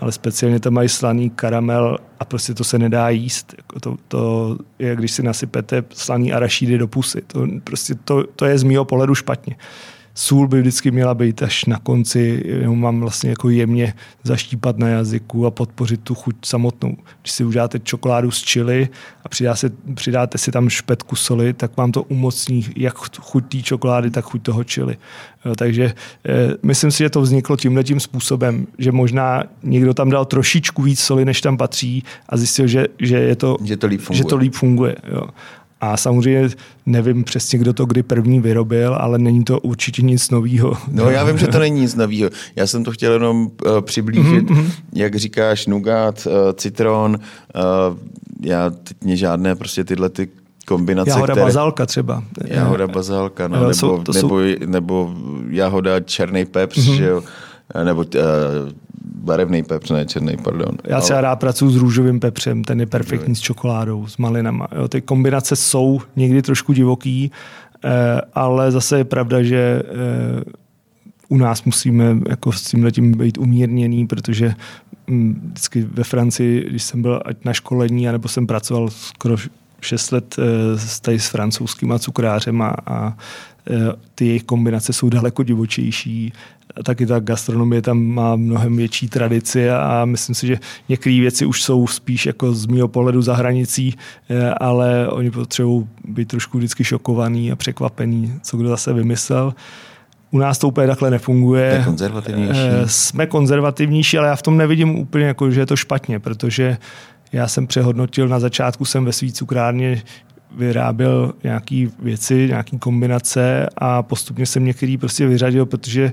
ale 0.00 0.12
speciálně 0.12 0.60
tam 0.60 0.72
mají 0.72 0.88
slaný 0.88 1.30
karamel 1.30 1.98
a 2.20 2.24
prostě 2.24 2.54
to 2.54 2.64
se 2.64 2.78
nedá 2.78 3.08
jíst. 3.08 3.54
Jako 3.56 3.80
to, 3.80 3.96
to 4.08 4.56
je, 4.78 4.96
když 4.96 5.12
si 5.12 5.22
nasypete 5.22 5.84
slaný 5.94 6.32
arašídy 6.32 6.78
do 6.78 6.88
pusy. 6.88 7.22
To, 7.26 7.46
prostě 7.64 7.94
to, 7.94 8.24
to 8.36 8.44
je 8.44 8.58
z 8.58 8.62
mého 8.62 8.84
pohledu 8.84 9.14
špatně 9.14 9.56
sůl 10.14 10.48
by 10.48 10.60
vždycky 10.60 10.90
měla 10.90 11.14
být 11.14 11.42
až 11.42 11.64
na 11.64 11.78
konci, 11.78 12.42
jenom 12.44 12.80
mám 12.80 13.00
vlastně 13.00 13.30
jako 13.30 13.50
jemně 13.50 13.94
zaštípat 14.22 14.78
na 14.78 14.88
jazyku 14.88 15.46
a 15.46 15.50
podpořit 15.50 16.00
tu 16.00 16.14
chuť 16.14 16.36
samotnou. 16.44 16.96
Když 17.22 17.32
si 17.32 17.44
uděláte 17.44 17.78
čokoládu 17.78 18.30
z 18.30 18.42
čili 18.42 18.88
a 19.24 19.28
přidá 19.28 19.56
se, 19.56 19.70
přidáte 19.94 20.38
si 20.38 20.50
tam 20.50 20.68
špetku 20.68 21.16
soli, 21.16 21.52
tak 21.52 21.76
vám 21.76 21.92
to 21.92 22.02
umocní 22.02 22.66
jak 22.76 22.94
chuť 22.96 23.44
té 23.48 23.62
čokolády, 23.62 24.10
tak 24.10 24.24
chuť 24.24 24.42
toho 24.42 24.64
čili. 24.64 24.96
Takže 25.56 25.84
e, 25.84 25.92
myslím 26.62 26.90
si, 26.90 26.98
že 26.98 27.10
to 27.10 27.20
vzniklo 27.20 27.56
tímhle 27.56 27.84
tím 27.84 28.00
způsobem, 28.00 28.66
že 28.78 28.92
možná 28.92 29.42
někdo 29.62 29.94
tam 29.94 30.10
dal 30.10 30.24
trošičku 30.24 30.82
víc 30.82 31.00
soli, 31.00 31.24
než 31.24 31.40
tam 31.40 31.56
patří 31.56 32.04
a 32.28 32.36
zjistil, 32.36 32.66
že, 32.66 32.86
že, 32.98 33.16
je 33.16 33.36
to, 33.36 33.56
že 33.64 33.76
to 33.76 33.86
líp 33.86 34.00
funguje. 34.00 34.18
Že 34.18 34.24
to 34.24 34.36
líp 34.36 34.54
funguje 34.54 34.96
jo. 35.12 35.28
A 35.80 35.96
samozřejmě 35.96 36.48
nevím 36.86 37.24
přesně, 37.24 37.58
kdo 37.58 37.72
to 37.72 37.86
kdy 37.86 38.02
první 38.02 38.40
vyrobil, 38.40 38.94
ale 38.94 39.18
není 39.18 39.44
to 39.44 39.60
určitě 39.60 40.02
nic 40.02 40.30
nového. 40.30 40.76
No 40.92 41.10
já 41.10 41.24
vím, 41.24 41.38
že 41.38 41.46
to 41.46 41.58
není 41.58 41.80
nic 41.80 41.94
nového. 41.94 42.30
Já 42.56 42.66
jsem 42.66 42.84
to 42.84 42.92
chtěl 42.92 43.12
jenom 43.12 43.50
uh, 43.66 43.80
přiblížit, 43.80 44.50
mm-hmm. 44.50 44.70
jak 44.92 45.16
říkáš, 45.16 45.66
nugát, 45.66 46.26
uh, 46.26 46.32
citron. 46.52 47.18
Uh, 47.54 47.96
já 48.42 48.70
teď 48.70 48.96
mě 49.04 49.16
žádné 49.16 49.54
prostě 49.54 49.84
tyhle 49.84 50.08
ty 50.08 50.28
kombinace, 50.66 51.10
Jahoda 51.10 51.32
které... 51.32 51.46
bazalka 51.46 51.86
třeba. 51.86 52.22
Jahoda 52.44 52.86
bazalka, 52.86 53.48
no, 53.48 53.60
nebo, 53.60 53.74
jsou, 53.74 54.02
to 54.02 54.12
nebo, 54.12 54.28
jsou... 54.28 54.66
nebo 54.66 55.14
jahoda 55.48 56.00
černý 56.00 56.44
pepř, 56.44 56.78
mm-hmm. 56.78 56.96
že 56.96 57.04
jo? 57.04 57.22
Nebo 57.84 58.00
uh, 58.00 58.04
barevný 59.14 59.62
pepř, 59.62 59.90
ne 59.90 60.06
černý, 60.06 60.36
pardon. 60.36 60.78
Já 60.84 61.00
třeba 61.00 61.20
rád 61.20 61.36
pracuji 61.36 61.70
s 61.70 61.76
růžovým 61.76 62.20
pepřem, 62.20 62.64
ten 62.64 62.80
je 62.80 62.86
perfektní 62.86 63.34
s 63.36 63.40
čokoládou, 63.40 64.06
s 64.06 64.16
malinama. 64.16 64.68
Jo, 64.76 64.88
ty 64.88 65.00
kombinace 65.00 65.56
jsou 65.56 66.00
někdy 66.16 66.42
trošku 66.42 66.72
divoký, 66.72 67.32
eh, 67.84 68.20
ale 68.34 68.70
zase 68.70 68.98
je 68.98 69.04
pravda, 69.04 69.42
že 69.42 69.82
eh, 69.84 70.44
u 71.28 71.36
nás 71.36 71.64
musíme 71.64 72.16
jako 72.28 72.52
s 72.52 72.62
tím 72.62 72.84
letím 72.84 73.12
být 73.12 73.38
umírněný, 73.38 74.06
protože 74.06 74.54
hm, 75.10 75.40
vždycky 75.44 75.82
ve 75.82 76.04
Francii, 76.04 76.66
když 76.70 76.82
jsem 76.82 77.02
byl 77.02 77.22
ať 77.24 77.36
na 77.44 77.52
školení, 77.52 78.08
anebo 78.08 78.28
jsem 78.28 78.46
pracoval 78.46 78.90
skoro 78.90 79.36
6 79.80 80.10
let 80.10 80.36
s, 80.76 81.00
tady 81.00 81.18
s 81.18 81.28
francouzskýma 81.28 81.98
cukrářem 81.98 82.62
a, 82.62 82.74
a 82.86 83.16
ty 84.14 84.26
jejich 84.26 84.42
kombinace 84.44 84.92
jsou 84.92 85.08
daleko 85.08 85.42
divočejší 85.42 86.32
taky 86.82 87.06
ta 87.06 87.20
gastronomie 87.20 87.82
tam 87.82 88.02
má 88.02 88.36
mnohem 88.36 88.76
větší 88.76 89.08
tradici 89.08 89.70
a 89.70 90.04
myslím 90.04 90.34
si, 90.34 90.46
že 90.46 90.58
některé 90.88 91.20
věci 91.20 91.46
už 91.46 91.62
jsou 91.62 91.86
spíš 91.86 92.26
jako 92.26 92.52
z 92.52 92.66
mého 92.66 92.88
pohledu 92.88 93.22
za 93.22 93.34
hranicí, 93.34 93.94
eh, 94.30 94.50
ale 94.50 95.08
oni 95.08 95.30
potřebují 95.30 95.88
být 96.04 96.28
trošku 96.28 96.58
vždycky 96.58 96.84
šokovaný 96.84 97.52
a 97.52 97.56
překvapený, 97.56 98.32
co 98.42 98.56
kdo 98.56 98.68
zase 98.68 98.92
vymyslel. 98.92 99.54
U 100.30 100.38
nás 100.38 100.58
to 100.58 100.68
úplně 100.68 100.86
takhle 100.86 101.10
nefunguje. 101.10 101.64
Je 101.64 101.84
konzervativnější. 101.84 102.60
Eh, 102.60 102.88
jsme 102.88 103.26
konzervativnější, 103.26 104.18
ale 104.18 104.28
já 104.28 104.36
v 104.36 104.42
tom 104.42 104.56
nevidím 104.56 104.98
úplně, 104.98 105.24
jako, 105.24 105.50
že 105.50 105.60
je 105.60 105.66
to 105.66 105.76
špatně, 105.76 106.18
protože 106.18 106.78
já 107.32 107.48
jsem 107.48 107.66
přehodnotil, 107.66 108.28
na 108.28 108.40
začátku 108.40 108.84
jsem 108.84 109.04
ve 109.04 109.12
svý 109.12 109.32
cukrárně 109.32 110.02
vyráběl 110.56 111.32
nějaké 111.44 111.86
věci, 111.98 112.46
nějaké 112.48 112.78
kombinace 112.78 113.68
a 113.76 114.02
postupně 114.02 114.46
jsem 114.46 114.64
některý 114.64 114.98
prostě 114.98 115.26
vyřadil, 115.26 115.66
protože 115.66 116.12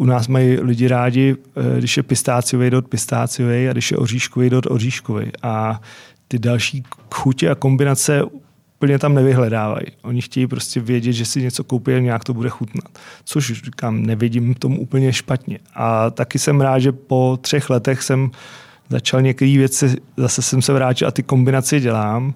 u 0.00 0.04
nás 0.04 0.28
mají 0.28 0.60
lidi 0.60 0.88
rádi, 0.88 1.36
eh, 1.56 1.78
když 1.78 1.96
je 1.96 2.02
pistáciový 2.02 2.70
dot 2.70 2.88
pistáciový 2.88 3.68
a 3.68 3.72
když 3.72 3.90
je 3.90 3.96
oříškový 3.96 4.50
dot 4.50 4.66
oříškový. 4.66 5.30
A 5.42 5.80
ty 6.28 6.38
další 6.38 6.82
chutě 7.14 7.50
a 7.50 7.54
kombinace 7.54 8.22
úplně 8.24 8.98
tam 8.98 9.14
nevyhledávají. 9.14 9.86
Oni 10.02 10.22
chtějí 10.22 10.46
prostě 10.46 10.80
vědět, 10.80 11.12
že 11.12 11.24
si 11.24 11.42
něco 11.42 11.64
koupí 11.64 11.92
a 11.92 11.98
nějak 11.98 12.24
to 12.24 12.34
bude 12.34 12.48
chutnat. 12.48 12.98
Což 13.24 13.52
říkám, 13.64 14.02
nevidím 14.02 14.54
tomu 14.54 14.80
úplně 14.80 15.12
špatně. 15.12 15.58
A 15.74 16.10
taky 16.10 16.38
jsem 16.38 16.60
rád, 16.60 16.78
že 16.78 16.92
po 16.92 17.38
třech 17.40 17.70
letech 17.70 18.02
jsem 18.02 18.30
začal 18.88 19.22
některé 19.22 19.58
věci, 19.58 19.96
zase 20.16 20.42
jsem 20.42 20.62
se 20.62 20.72
vrátil 20.72 21.08
a 21.08 21.10
ty 21.10 21.22
kombinace 21.22 21.80
dělám 21.80 22.34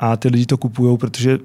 a 0.00 0.16
ty 0.16 0.28
lidi 0.28 0.46
to 0.46 0.56
kupují, 0.56 0.98
protože 0.98 1.38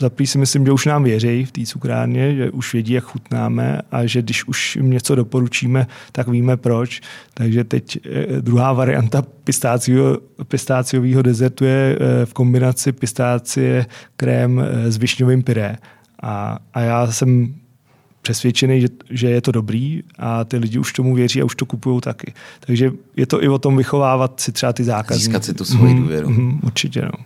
za 0.00 0.10
si 0.24 0.38
myslím, 0.38 0.66
že 0.66 0.72
už 0.72 0.86
nám 0.86 1.04
věří 1.04 1.44
v 1.44 1.52
té 1.52 1.66
cukrárně, 1.66 2.34
že 2.34 2.50
už 2.50 2.72
vědí, 2.72 2.92
jak 2.92 3.04
chutnáme 3.04 3.80
a 3.90 4.06
že 4.06 4.22
když 4.22 4.48
už 4.48 4.76
jim 4.76 4.90
něco 4.90 5.14
doporučíme, 5.14 5.86
tak 6.12 6.28
víme 6.28 6.56
proč. 6.56 7.00
Takže 7.34 7.64
teď 7.64 7.98
eh, 8.06 8.40
druhá 8.40 8.72
varianta 8.72 9.22
pistáciového 10.44 11.22
dezertu 11.22 11.64
je 11.64 11.98
eh, 12.00 12.26
v 12.26 12.32
kombinaci 12.32 12.92
pistácie 12.92 13.86
krém 14.16 14.60
eh, 14.60 14.92
s 14.92 14.96
višňovým 14.96 15.42
pyré. 15.42 15.76
A, 16.22 16.58
a 16.74 16.80
já 16.80 17.12
jsem 17.12 17.54
přesvědčený, 18.22 18.80
že, 18.80 18.88
že 19.10 19.30
je 19.30 19.40
to 19.40 19.52
dobrý 19.52 20.02
a 20.18 20.44
ty 20.44 20.56
lidi 20.56 20.78
už 20.78 20.92
tomu 20.92 21.14
věří 21.14 21.42
a 21.42 21.44
už 21.44 21.54
to 21.54 21.66
kupují 21.66 22.00
taky. 22.00 22.32
Takže 22.60 22.92
je 23.16 23.26
to 23.26 23.42
i 23.42 23.48
o 23.48 23.58
tom 23.58 23.76
vychovávat 23.76 24.40
si 24.40 24.52
třeba 24.52 24.72
ty 24.72 24.84
zákazníky. 24.84 25.24
Získat 25.24 25.44
si 25.44 25.54
tu 25.54 25.64
svoji 25.64 25.94
mhm, 25.94 26.02
důvěru. 26.02 26.30
Mm, 26.30 26.36
mm, 26.36 26.60
určitě, 26.62 27.02
no 27.02 27.24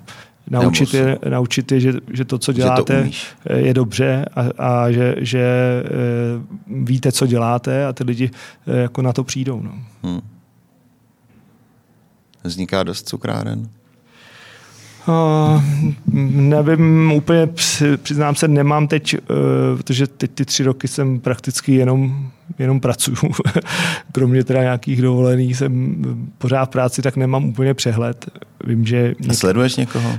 naučit 0.50 0.94
je, 0.94 1.18
naučit 1.28 1.72
je 1.72 1.80
že, 1.80 1.92
že 2.12 2.24
to, 2.24 2.38
co 2.38 2.52
děláte, 2.52 3.10
to 3.48 3.54
je 3.54 3.74
dobře 3.74 4.24
a, 4.34 4.40
a 4.58 4.90
že, 4.90 5.14
že 5.18 5.42
eh, 5.84 5.92
víte, 6.66 7.12
co 7.12 7.26
děláte 7.26 7.86
a 7.86 7.92
ty 7.92 8.04
lidi 8.04 8.30
eh, 8.66 8.76
jako 8.76 9.02
na 9.02 9.12
to 9.12 9.24
přijdou. 9.24 9.60
No. 9.62 9.72
Hmm. 10.02 10.20
Vzniká 12.44 12.82
dost 12.82 13.08
cukráren? 13.08 13.68
Uh, 15.08 15.62
nevím, 16.32 17.12
úplně 17.12 17.48
přiznám 18.02 18.34
se, 18.34 18.48
nemám 18.48 18.88
teď, 18.88 19.14
uh, 19.14 19.76
protože 19.76 20.06
teď 20.06 20.30
ty 20.30 20.44
tři 20.44 20.64
roky 20.64 20.88
jsem 20.88 21.20
prakticky 21.20 21.74
jenom, 21.74 22.30
jenom 22.58 22.80
pracuju. 22.80 23.16
Kromě 24.12 24.44
teda 24.44 24.62
nějakých 24.62 25.02
dovolených 25.02 25.56
jsem 25.56 26.04
pořád 26.38 26.64
v 26.64 26.68
práci, 26.68 27.02
tak 27.02 27.16
nemám 27.16 27.44
úplně 27.44 27.74
přehled. 27.74 28.30
Vím, 28.64 28.86
že... 28.86 29.14
Něk... 29.20 29.30
A 29.30 29.34
sleduješ 29.34 29.76
někoho? 29.76 30.10
Uh, 30.10 30.16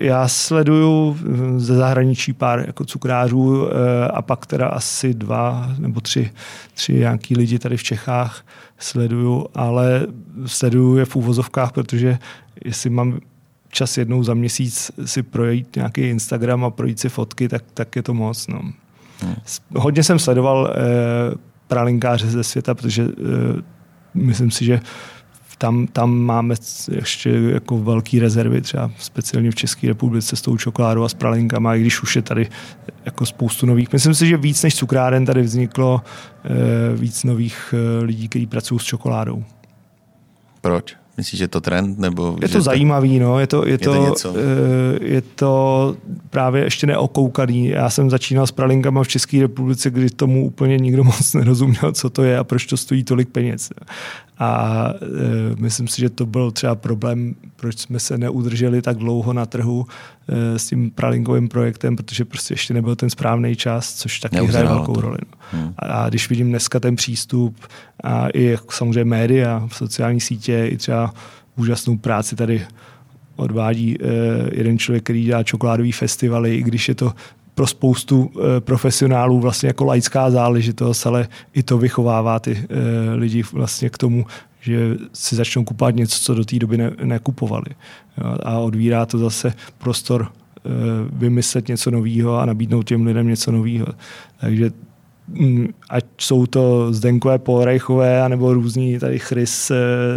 já 0.00 0.28
sleduju 0.28 1.16
ze 1.56 1.74
zahraničí 1.74 2.32
pár 2.32 2.64
jako 2.66 2.84
cukrářů 2.84 3.62
uh, 3.62 3.68
a 4.14 4.22
pak 4.22 4.46
teda 4.46 4.68
asi 4.68 5.14
dva 5.14 5.70
nebo 5.78 6.00
tři, 6.00 6.30
tři 6.74 6.92
nějaký 6.92 7.34
lidi 7.36 7.58
tady 7.58 7.76
v 7.76 7.82
Čechách 7.82 8.44
sleduju, 8.78 9.46
ale 9.54 10.06
sleduju 10.46 10.96
je 10.96 11.04
v 11.04 11.16
úvozovkách, 11.16 11.72
protože 11.72 12.18
jestli 12.64 12.90
mám 12.90 13.20
čas 13.78 13.98
jednou 13.98 14.24
za 14.24 14.34
měsíc 14.34 14.90
si 15.04 15.22
projít 15.22 15.76
nějaký 15.76 16.00
Instagram 16.00 16.64
a 16.64 16.70
projít 16.70 17.00
si 17.00 17.08
fotky, 17.08 17.48
tak, 17.48 17.62
tak 17.74 17.96
je 17.96 18.02
to 18.02 18.14
moc. 18.14 18.46
No. 18.46 18.60
Hmm. 19.20 19.34
Hodně 19.76 20.02
jsem 20.04 20.18
sledoval 20.18 20.70
eh, 20.70 20.74
pralinkáře 21.68 22.26
ze 22.26 22.44
světa, 22.44 22.74
protože 22.74 23.02
eh, 23.02 23.62
myslím 24.14 24.50
si, 24.50 24.64
že 24.64 24.80
tam, 25.58 25.86
tam 25.86 26.18
máme 26.18 26.54
ještě 26.92 27.30
jako 27.30 27.78
velký 27.78 28.18
rezervy, 28.18 28.60
třeba 28.60 28.90
speciálně 28.98 29.50
v 29.50 29.54
České 29.54 29.88
republice 29.88 30.36
s 30.36 30.42
tou 30.42 30.56
čokoládou 30.56 31.04
a 31.04 31.08
s 31.08 31.14
pralinkama, 31.14 31.74
i 31.74 31.80
když 31.80 32.02
už 32.02 32.16
je 32.16 32.22
tady 32.22 32.48
jako 33.04 33.26
spoustu 33.26 33.66
nových. 33.66 33.92
Myslím 33.92 34.14
si, 34.14 34.26
že 34.26 34.36
víc 34.36 34.62
než 34.62 34.74
cukráren 34.74 35.24
tady 35.24 35.42
vzniklo 35.42 36.02
eh, 36.44 36.48
víc 36.96 37.24
nových 37.24 37.74
eh, 37.74 38.04
lidí, 38.04 38.28
kteří 38.28 38.46
pracují 38.46 38.80
s 38.80 38.84
čokoládou. 38.84 39.44
Proč? 40.60 40.96
Myslíš, 41.18 41.38
že 41.38 41.44
je 41.44 41.48
to 41.48 41.60
trend? 41.60 41.98
Nebo 41.98 42.38
je 42.42 42.48
to 42.48 42.60
zajímavý, 42.60 43.18
no. 43.18 43.38
Je 43.38 43.46
to, 43.46 43.66
je, 43.66 43.72
je, 43.72 43.78
to, 43.78 43.94
něco? 43.94 44.34
Eh, 44.36 45.04
je 45.04 45.22
to 45.22 45.96
právě 46.30 46.64
ještě 46.64 46.86
neokoukaný. 46.86 47.68
Já 47.68 47.90
jsem 47.90 48.10
začínal 48.10 48.46
s 48.46 48.52
pralinkama 48.52 49.02
v 49.02 49.08
České 49.08 49.40
republice, 49.40 49.90
kdy 49.90 50.10
tomu 50.10 50.46
úplně 50.46 50.76
nikdo 50.76 51.04
moc 51.10 51.34
nerozuměl, 51.34 51.92
co 51.92 52.10
to 52.10 52.22
je 52.22 52.38
a 52.38 52.44
proč 52.44 52.66
to 52.66 52.76
stojí 52.76 53.04
tolik 53.04 53.28
peněz. 53.28 53.70
A 54.38 54.84
e, 55.02 55.62
myslím 55.62 55.88
si, 55.88 56.00
že 56.00 56.10
to 56.10 56.26
byl 56.26 56.50
třeba 56.50 56.74
problém, 56.74 57.34
proč 57.56 57.78
jsme 57.78 58.00
se 58.00 58.18
neudrželi 58.18 58.82
tak 58.82 58.96
dlouho 58.96 59.32
na 59.32 59.46
trhu 59.46 59.86
s 60.56 60.66
tím 60.66 60.90
pralinkovým 60.90 61.48
projektem, 61.48 61.96
protože 61.96 62.24
prostě 62.24 62.54
ještě 62.54 62.74
nebyl 62.74 62.96
ten 62.96 63.10
správný 63.10 63.56
čas, 63.56 63.94
což 63.94 64.20
taky 64.20 64.36
hraje 64.36 64.66
velkou 64.66 64.94
to. 64.94 65.00
roli. 65.00 65.18
No. 65.22 65.60
Hmm. 65.60 65.74
A, 65.78 65.86
a 65.86 66.08
když 66.08 66.30
vidím 66.30 66.48
dneska 66.48 66.80
ten 66.80 66.96
přístup 66.96 67.56
a 68.04 68.28
i 68.28 68.44
jako 68.44 68.72
samozřejmě 68.72 69.04
média, 69.04 69.68
sociální 69.72 70.20
sítě, 70.20 70.66
i 70.66 70.76
třeba 70.76 71.14
úžasnou 71.56 71.96
práci 71.96 72.36
tady 72.36 72.66
odvádí 73.36 73.96
e, 74.00 74.06
jeden 74.52 74.78
člověk, 74.78 75.04
který 75.04 75.24
dělá 75.24 75.42
čokoládový 75.42 75.92
festivaly, 75.92 76.56
i 76.56 76.62
když 76.62 76.88
je 76.88 76.94
to 76.94 77.12
pro 77.54 77.66
spoustu 77.66 78.30
e, 78.56 78.60
profesionálů 78.60 79.40
vlastně 79.40 79.66
jako 79.66 79.84
laická 79.84 80.30
záležitost, 80.30 81.06
ale 81.06 81.28
i 81.54 81.62
to 81.62 81.78
vychovává 81.78 82.38
ty 82.38 82.66
lidi 83.14 83.42
vlastně 83.52 83.90
k 83.90 83.98
tomu, 83.98 84.26
že 84.60 84.96
si 85.12 85.36
začnou 85.36 85.64
kupovat 85.64 85.96
něco, 85.96 86.20
co 86.20 86.34
do 86.34 86.44
té 86.44 86.58
doby 86.58 86.78
ne, 86.78 86.90
nekupovali. 87.04 87.66
A 88.42 88.58
odvírá 88.58 89.06
to 89.06 89.18
zase 89.18 89.54
prostor 89.78 90.26
e, 90.26 90.70
vymyslet 91.12 91.68
něco 91.68 91.90
nového 91.90 92.38
a 92.38 92.46
nabídnout 92.46 92.82
těm 92.82 93.06
lidem 93.06 93.28
něco 93.28 93.52
nového. 93.52 93.86
Takže 94.40 94.70
mm, 95.28 95.68
ať 95.90 96.04
jsou 96.18 96.46
to 96.46 96.92
Zdenkové, 96.92 97.38
Polreichové, 97.38 98.28
nebo 98.28 98.54
různí 98.54 98.98
tady 98.98 99.18
Chris, 99.18 99.72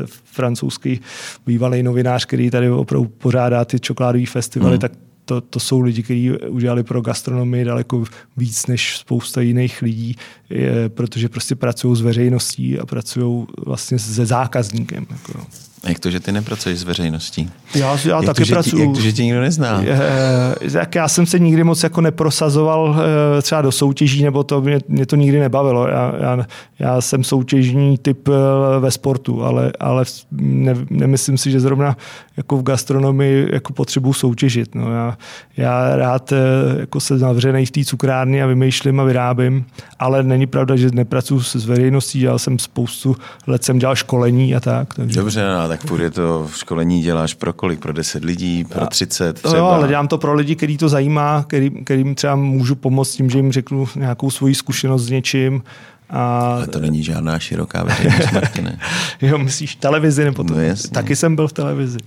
francouzský 0.06 1.00
bývalý 1.46 1.84
novinář, 1.84 2.26
který 2.26 2.50
tady 2.50 2.70
opravdu 2.70 3.08
pořádá 3.08 3.66
ty 3.66 3.80
čokoládové 3.80 4.26
festivaly, 4.26 4.74
mm. 4.74 4.80
tak 4.80 4.92
to, 5.32 5.42
to 5.42 5.60
jsou 5.60 5.80
lidi, 5.80 6.04
kteří 6.04 6.32
udělali 6.32 6.84
pro 6.84 7.02
gastronomii 7.02 7.66
daleko 7.66 8.04
víc 8.38 8.68
než 8.68 8.98
spousta 8.98 9.42
jiných 9.42 9.82
lidí, 9.82 10.16
je, 10.50 10.90
protože 10.90 11.30
prostě 11.30 11.56
pracují 11.56 11.96
s 11.96 12.02
veřejností 12.02 12.80
a 12.80 12.86
pracují 12.86 13.48
vlastně 13.66 14.00
se 14.00 14.26
zákazníkem. 14.26 15.06
Jako. 15.12 15.46
Jak 15.88 16.00
to, 16.00 16.12
že 16.12 16.20
ty 16.20 16.32
nepracuješ 16.32 16.80
s 16.80 16.84
veřejností? 16.84 17.52
Já, 17.76 17.98
já 18.06 18.16
jak 18.16 18.26
taky 18.26 18.46
to, 18.46 18.52
pracuji. 18.54 18.86
Jak 18.86 18.96
to, 18.96 19.02
že 19.02 19.14
tě 19.14 19.24
nikdo 19.24 19.42
nezná? 19.42 19.84
Jak 20.74 20.96
já 20.96 21.08
jsem 21.08 21.26
se 21.26 21.40
nikdy 21.40 21.64
moc 21.64 21.84
jako 21.84 22.02
neprosazoval 22.02 22.96
eh, 23.38 23.42
třeba 23.42 23.62
do 23.62 23.72
soutěží, 23.72 24.24
nebo 24.24 24.44
to 24.44 24.62
mě, 24.62 24.80
mě 24.88 25.06
to 25.06 25.16
nikdy 25.16 25.40
nebavilo. 25.40 25.88
Já, 25.88 26.14
já, 26.20 26.46
já 26.80 27.02
jsem 27.02 27.24
soutěžní 27.24 27.98
typ 27.98 28.28
eh, 28.28 28.80
ve 28.80 28.92
sportu, 28.92 29.44
ale, 29.44 29.72
ale 29.80 30.06
ne, 30.32 30.76
nemyslím 30.90 31.38
si, 31.38 31.52
že 31.52 31.60
zrovna 31.60 31.98
jako 32.38 32.58
v 32.58 32.64
gastronomii 32.64 33.50
jako 33.54 33.74
potřebuji 33.74 34.14
soutěžit. 34.14 34.76
No, 34.76 34.94
já, 34.94 35.18
já 35.58 35.96
rád 35.96 36.32
eh, 36.32 36.38
jako 36.80 37.00
se 37.00 37.18
zavřenej 37.18 37.66
v 37.66 37.72
té 37.72 37.86
cukrárně 37.86 38.44
a 38.44 38.48
vymýšlím 38.48 39.00
a 39.00 39.04
vyrábím, 39.04 39.66
ale 40.00 40.24
není 40.24 40.48
pravda, 40.48 40.76
že 40.76 40.90
nepracuji 40.94 41.42
s 41.42 41.66
veřejností. 41.66 42.20
Dělal 42.20 42.40
jsem 42.40 42.60
spoustu 42.60 43.16
let, 43.48 43.64
jsem 43.64 43.80
dělal 43.80 43.96
školení 43.96 44.56
a 44.56 44.60
tak. 44.60 44.94
Takže... 44.94 45.20
Dobře, 45.20 45.48
no, 45.48 45.71
tak 45.72 45.86
půjde 45.86 46.12
to 46.12 46.48
v 46.52 46.58
školení 46.58 47.02
děláš 47.02 47.34
pro 47.34 47.54
kolik? 47.54 47.80
Pro 47.80 47.94
10 47.94 48.26
lidí, 48.26 48.64
pro 48.64 48.88
30 48.88 49.42
třeba? 49.42 49.58
Jo, 49.58 49.66
ale 49.66 49.88
dělám 49.88 50.08
to 50.08 50.18
pro 50.18 50.34
lidi, 50.34 50.56
který 50.56 50.78
to 50.78 50.90
zajímá, 50.90 51.44
který, 51.48 51.70
kterým 51.70 52.16
třeba 52.16 52.36
můžu 52.36 52.76
pomoct 52.76 53.16
tím, 53.16 53.30
že 53.30 53.38
jim 53.38 53.52
řeknu 53.52 53.88
nějakou 53.96 54.32
svoji 54.32 54.56
zkušenost 54.56 55.04
s 55.04 55.10
něčím. 55.10 55.64
A... 56.10 56.40
Ale 56.40 56.68
to 56.68 56.80
není 56.80 57.04
žádná 57.04 57.40
široká 57.40 57.84
veřejnost, 57.84 58.32
Martine. 58.34 58.80
jo, 59.22 59.38
myslíš 59.38 59.76
televizi 59.76 60.26
nebo 60.26 60.44
to? 60.44 60.54
No 60.54 60.62
jasně. 60.62 60.90
Taky 60.90 61.16
jsem 61.16 61.36
byl 61.36 61.48
v 61.48 61.54
televizi. 61.54 61.98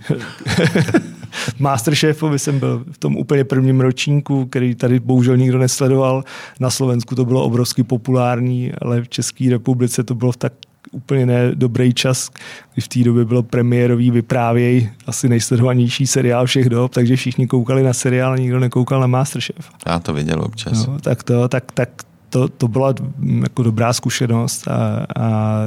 Masterchefovi 1.59 2.39
jsem 2.39 2.59
byl 2.59 2.85
v 2.91 2.99
tom 2.99 3.17
úplně 3.17 3.45
prvním 3.45 3.81
ročníku, 3.81 4.47
který 4.47 4.75
tady 4.75 5.01
bohužel 5.01 5.37
nikdo 5.37 5.59
nesledoval. 5.59 6.25
Na 6.61 6.71
Slovensku 6.71 7.15
to 7.15 7.25
bylo 7.25 7.45
obrovsky 7.45 7.83
populární, 7.83 8.73
ale 8.83 9.03
v 9.03 9.09
České 9.09 9.51
republice 9.51 10.05
to 10.05 10.15
bylo 10.15 10.33
v 10.33 10.37
tak 10.37 10.53
úplně 10.95 11.27
nedobrý 11.27 11.95
čas, 11.95 12.31
kdy 12.75 12.83
v 12.83 12.89
té 12.89 13.01
době 13.01 13.25
bylo 13.25 13.43
premiérový 13.43 14.11
vyprávěj, 14.11 14.91
asi 15.07 15.29
nejsledovanější 15.29 16.07
seriál 16.07 16.47
všech 16.47 16.69
dob, 16.69 16.95
takže 16.95 17.17
všichni 17.17 17.47
koukali 17.47 17.83
na 17.83 17.93
seriál 17.93 18.33
a 18.33 18.37
nikdo 18.37 18.61
nekoukal 18.61 19.01
na 19.01 19.07
Masterchef. 19.07 19.71
Já 19.87 19.99
to 19.99 20.13
viděl 20.13 20.41
občas. 20.41 20.87
No, 20.87 20.99
tak 21.01 21.23
to, 21.23 21.49
tak, 21.49 21.73
tak 21.73 21.89
to, 22.29 22.49
to 22.49 22.69
byla 22.69 22.95
jako 23.43 23.63
dobrá 23.63 23.93
zkušenost, 23.93 24.69
a, 24.69 25.07
a, 25.17 25.61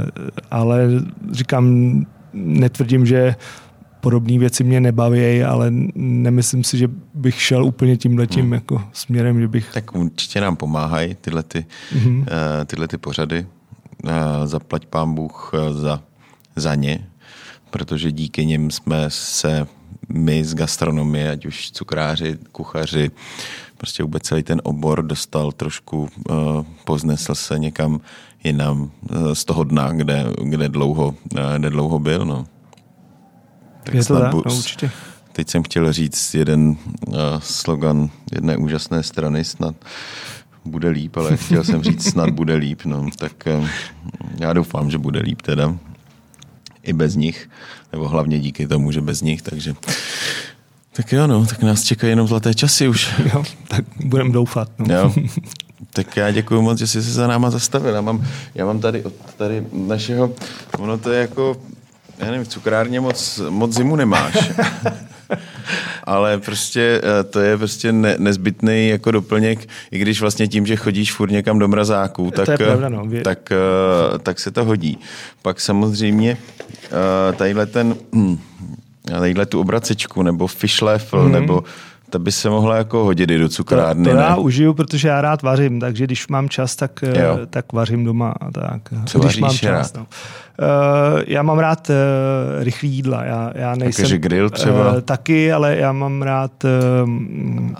ale 0.51 0.87
říkám, 1.31 2.05
netvrdím, 2.33 3.05
že 3.05 3.35
podobné 4.01 4.39
věci 4.39 4.63
mě 4.63 4.79
nebaví, 4.79 5.43
ale 5.43 5.67
nemyslím 5.95 6.63
si, 6.63 6.77
že 6.77 6.87
bych 7.13 7.41
šel 7.41 7.65
úplně 7.65 7.97
tímhletím 7.97 8.43
hmm. 8.43 8.53
jako 8.53 8.81
směrem, 8.93 9.41
že 9.41 9.47
bych... 9.47 9.69
Tak 9.73 9.95
určitě 9.95 10.41
nám 10.41 10.55
pomáhají 10.55 11.15
tyhle, 11.21 11.43
ty, 11.43 11.65
mm-hmm. 11.95 12.19
uh, 12.19 12.25
tyhle 12.65 12.87
ty 12.87 12.97
pořady. 12.97 13.45
Zaplať 14.45 14.85
pán 14.85 15.13
Bůh 15.13 15.51
uh, 15.53 15.77
za, 15.77 16.01
za 16.55 16.75
ně, 16.75 17.07
protože 17.69 18.11
díky 18.11 18.45
nim 18.45 18.71
jsme 18.71 19.05
se 19.09 19.67
my 20.09 20.45
z 20.45 20.53
gastronomie, 20.53 21.31
ať 21.31 21.45
už 21.45 21.71
cukráři, 21.71 22.37
kuchaři, 22.51 23.11
prostě 23.77 24.03
vůbec 24.03 24.23
celý 24.23 24.43
ten 24.43 24.61
obor 24.63 25.03
dostal 25.03 25.51
trošku, 25.51 26.09
uh, 26.29 26.37
poznesl 26.83 27.35
se 27.35 27.59
někam 27.59 28.01
jinam 28.43 28.81
uh, 28.81 29.33
z 29.33 29.45
toho 29.45 29.63
dna, 29.63 29.91
kde, 29.91 30.25
kde, 30.43 30.69
dlouho, 30.69 31.07
uh, 31.07 31.39
kde 31.57 31.69
dlouho 31.69 31.99
byl. 31.99 32.25
No. 32.25 32.45
Tak 33.83 33.95
je 33.95 34.05
to 34.05 34.19
tak, 34.19 34.33
no, 34.33 34.41
určitě. 34.41 34.91
Teď 35.31 35.49
jsem 35.49 35.63
chtěl 35.63 35.93
říct 35.93 36.33
jeden 36.33 36.77
slogan 37.39 38.09
jedné 38.31 38.57
úžasné 38.57 39.03
strany, 39.03 39.43
snad 39.43 39.75
bude 40.67 40.89
líp, 40.89 41.17
ale 41.17 41.37
chtěl 41.37 41.63
jsem 41.63 41.83
říct, 41.83 42.09
snad 42.11 42.29
bude 42.29 42.55
líp, 42.55 42.81
no, 42.85 43.09
tak 43.17 43.31
uh, 43.59 43.67
já 44.39 44.53
doufám, 44.53 44.91
že 44.91 44.97
bude 44.97 45.19
líp 45.19 45.41
teda 45.41 45.75
i 46.83 46.93
bez 46.93 47.15
nich, 47.15 47.49
nebo 47.91 48.07
hlavně 48.07 48.39
díky 48.39 48.67
tomu, 48.67 48.91
že 48.91 49.01
bez 49.01 49.21
nich, 49.21 49.41
takže 49.41 49.75
tak 50.93 51.11
jo, 51.11 51.27
no, 51.27 51.45
tak 51.45 51.63
nás 51.63 51.83
čekají 51.83 52.11
jenom 52.11 52.27
zlaté 52.27 52.53
časy 52.53 52.87
už. 52.87 53.13
Jo, 53.33 53.43
tak 53.67 53.85
budeme 54.05 54.31
doufat. 54.31 54.69
No. 54.79 54.95
Jo. 54.95 55.13
Tak 55.93 56.17
já 56.17 56.31
děkuji 56.31 56.61
moc, 56.61 56.79
že 56.79 56.87
jsi 56.87 57.03
se 57.03 57.11
za 57.11 57.27
náma 57.27 57.49
zastavil. 57.49 57.93
Já 57.95 58.01
mám, 58.01 58.25
já 58.55 58.65
mám 58.65 58.79
tady 58.79 59.03
od 59.03 59.13
tady 59.37 59.65
našeho, 59.71 60.31
ono 60.77 60.97
to 60.97 61.11
je 61.11 61.21
jako, 61.21 61.57
já 62.17 62.25
nevím, 62.25 62.45
v 62.45 62.47
cukrárně 62.47 62.99
moc, 62.99 63.41
moc 63.49 63.73
zimu 63.73 63.95
nemáš. 63.95 64.51
Ale 66.03 66.37
prostě 66.37 67.01
eh, 67.03 67.23
to 67.23 67.39
je 67.39 67.57
prostě 67.57 67.91
ne, 67.91 68.15
nezbytný 68.17 68.89
jako 68.89 69.11
doplněk, 69.11 69.69
i 69.91 69.99
když 69.99 70.21
vlastně 70.21 70.47
tím, 70.47 70.65
že 70.65 70.75
chodíš 70.75 71.13
furt 71.13 71.31
někam 71.31 71.59
do 71.59 71.67
mrazáků, 71.67 72.31
tak, 72.31 72.45
to 72.45 72.63
pravda, 72.63 72.89
no. 72.89 73.07
tak, 73.23 73.51
eh, 73.51 74.19
tak 74.19 74.39
se 74.39 74.51
to 74.51 74.65
hodí. 74.65 74.99
Pak 75.41 75.59
samozřejmě 75.59 76.37
eh, 76.85 77.33
tadyhle 77.33 77.65
ten 77.65 77.95
hm, 78.15 78.37
tadyhle 79.07 79.45
tu 79.45 79.59
obracečku, 79.59 80.23
nebo 80.23 80.47
fish 80.47 80.81
level, 80.81 81.23
mm. 81.23 81.31
nebo 81.31 81.63
ta 82.09 82.19
by 82.19 82.31
se 82.31 82.49
mohla 82.49 82.75
jako 82.75 83.03
hodit 83.03 83.31
i 83.31 83.37
do 83.37 83.49
cukrárny. 83.49 84.03
To, 84.03 84.09
to 84.09 84.15
já 84.15 84.35
ne? 84.35 84.41
užiju, 84.41 84.73
protože 84.73 85.07
já 85.07 85.21
rád 85.21 85.41
vařím, 85.41 85.79
takže 85.79 86.03
když 86.03 86.27
mám 86.27 86.49
čas, 86.49 86.75
tak, 86.75 86.91
jo. 87.01 87.39
tak 87.49 87.73
vařím 87.73 88.05
doma. 88.05 88.33
Tak. 88.53 88.81
Co 89.05 89.19
když 89.19 89.37
mám 89.37 89.57
čas, 89.57 89.93
no. 89.93 90.07
Uh, 90.61 91.21
já 91.27 91.43
mám 91.43 91.59
rád 91.59 91.89
uh, 91.89 91.95
rychlý 92.63 92.89
jídla. 92.89 93.23
Já, 93.23 93.51
já 93.55 93.75
nejsem, 93.75 94.03
Takže 94.03 94.17
grill 94.17 94.49
třeba? 94.49 94.91
Uh, 94.91 95.01
taky, 95.01 95.51
ale 95.51 95.75
já 95.75 95.91
mám 95.91 96.21
rád 96.21 96.65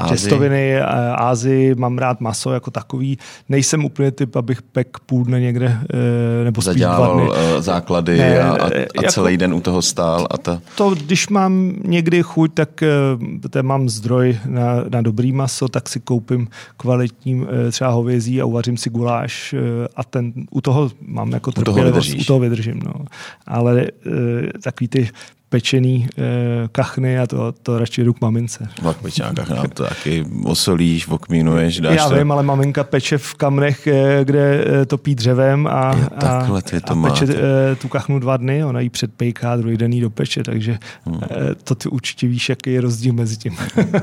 těstoviny, 0.10 0.80
uh, 0.80 0.86
Ázii, 1.16 1.76
mám 1.76 1.98
rád 1.98 2.22
maso 2.22 2.54
jako 2.54 2.72
takový. 2.72 3.18
Nejsem 3.50 3.86
úplně 3.86 4.12
typ, 4.12 4.36
abych 4.36 4.62
pek 4.62 4.98
půl 5.06 5.24
dne 5.26 5.40
někde, 5.40 5.66
uh, 5.66 6.44
nebo 6.44 6.62
spíš 6.62 6.82
dva 6.82 7.14
dny. 7.14 7.30
Základy 7.60 8.18
ne, 8.18 8.42
a, 8.42 8.66
a, 8.66 8.70
jako, 8.74 9.08
celý 9.08 9.38
den 9.38 9.54
u 9.54 9.62
toho 9.62 9.82
stál. 9.82 10.28
A 10.32 10.38
ta... 10.38 10.62
To, 10.76 10.90
když 10.90 11.30
mám 11.30 11.74
někdy 11.84 12.24
chuť, 12.24 12.54
tak 12.54 12.84
uh, 13.54 13.62
mám 13.62 13.90
zdroj 13.90 14.38
na, 14.46 14.84
na 14.90 15.02
dobrý 15.02 15.32
maso, 15.32 15.68
tak 15.68 15.90
si 15.90 16.00
koupím 16.00 16.48
kvalitní 16.78 17.36
uh, 17.36 17.48
třeba 17.72 17.90
hovězí 17.90 18.42
a 18.42 18.46
uvařím 18.46 18.78
si 18.78 18.90
guláš 18.90 19.54
uh, 19.54 19.60
a 19.96 20.04
ten, 20.04 20.34
u 20.52 20.62
toho 20.62 20.92
mám 21.08 21.32
jako 21.32 21.52
trpělivost, 21.52 22.14
u 22.22 22.24
toho 22.24 22.40
vydržím 22.40 22.67
vydržím. 22.68 22.82
No. 22.86 23.06
Ale 23.46 23.82
e, 23.82 23.90
takový 24.60 24.88
ty 24.88 25.10
pečený 25.50 26.08
e, 26.18 26.68
kachny 26.72 27.20
a 27.20 27.28
to, 27.28 27.52
to 27.52 27.80
radši 27.80 28.04
jdu 28.04 28.14
k 28.14 28.22
mamince. 28.22 28.68
Pak 28.84 28.98
pečená 28.98 29.34
kachna, 29.34 29.64
to 29.74 29.84
taky 29.84 30.26
osolíš, 30.44 31.08
okmínuješ, 31.08 31.80
dáš 31.80 31.96
Já 31.96 32.10
to. 32.10 32.16
vím, 32.16 32.32
ale 32.32 32.44
maminka 32.44 32.84
peče 32.84 33.18
v 33.18 33.34
kamnech, 33.34 33.88
e, 33.88 34.20
kde 34.24 34.66
e, 34.82 34.86
topí 34.86 35.16
dřevem 35.16 35.68
a, 35.68 35.96
jo, 35.98 36.08
takhle 36.20 36.62
ty 36.62 36.82
to 36.82 36.94
a 36.94 36.96
peče 36.96 37.26
e, 37.26 37.76
tu 37.76 37.88
kachnu 37.88 38.20
dva 38.20 38.38
dny, 38.38 38.66
ona 38.66 38.80
ji 38.80 38.90
předpejká, 38.90 39.56
druhý 39.56 39.78
den 39.78 39.94
jí 39.94 40.02
dopeče, 40.02 40.44
takže 40.44 40.80
hmm. 41.06 41.20
e, 41.24 41.56
to 41.56 41.76
ty 41.76 41.90
určitě 41.90 42.28
víš, 42.28 42.50
jaký 42.50 42.74
je 42.74 42.82
rozdíl 42.82 43.14
mezi 43.14 43.38
tím. 43.38 43.58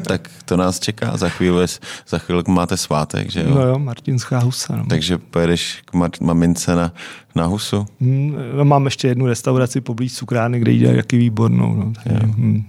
tak 0.07 0.31
to 0.45 0.57
nás 0.57 0.81
čeká, 0.81 1.17
za 1.17 1.29
chvíli, 1.29 1.67
za 2.09 2.19
chvíli 2.19 2.43
máte 2.49 2.77
svátek, 2.77 3.31
že 3.31 3.41
jo? 3.41 3.55
No 3.55 3.63
jo, 3.63 3.79
Martinská 3.79 4.39
husa. 4.39 4.77
No. 4.77 4.87
Takže 4.89 5.19
pojedeš 5.19 5.83
k 5.85 6.21
mamince 6.21 6.77
na 6.77 6.93
na 7.35 7.47
Husu? 7.47 7.87
Hmm, 8.01 8.37
no, 8.57 8.65
mám 8.65 8.85
ještě 8.85 9.09
jednu 9.09 9.27
restauraci 9.27 9.81
poblíž 9.81 10.15
cukrárny, 10.15 10.61
kde 10.61 10.73
jí 10.73 10.83
jaký 10.83 11.31
výbornou. 11.35 11.75
No, 11.75 11.93
takže, 12.03 12.27
hmm. 12.27 12.65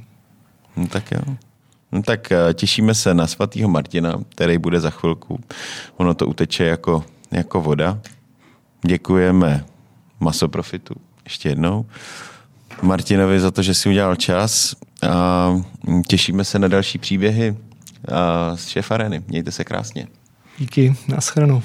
no, 0.78 0.88
tak 0.88 1.12
jo. 1.12 1.36
No, 1.92 2.04
tak 2.04 2.32
eh, 2.32 2.54
těšíme 2.54 2.94
se 2.94 3.14
na 3.14 3.28
svatýho 3.28 3.70
Martina, 3.70 4.16
který 4.30 4.58
bude 4.58 4.80
za 4.80 4.90
chvilku. 4.90 5.40
Ono 5.98 6.14
to 6.14 6.28
uteče 6.28 6.64
jako, 6.64 7.04
jako 7.32 7.62
voda. 7.62 8.00
Děkujeme 8.86 9.66
Masoprofitu 10.20 10.96
ještě 11.24 11.50
jednou. 11.50 11.86
Martinovi 12.82 13.40
za 13.40 13.52
to, 13.52 13.62
že 13.62 13.74
si 13.74 13.90
udělal 13.90 14.16
čas 14.16 14.76
a 15.10 15.52
těšíme 16.08 16.44
se 16.44 16.60
na 16.60 16.68
další 16.68 16.98
příběhy 16.98 17.58
z 18.56 18.68
Šefareny. 18.68 19.24
Mějte 19.28 19.52
se 19.52 19.64
krásně. 19.64 20.08
Díky, 20.58 20.96
naschledanou. 21.08 21.62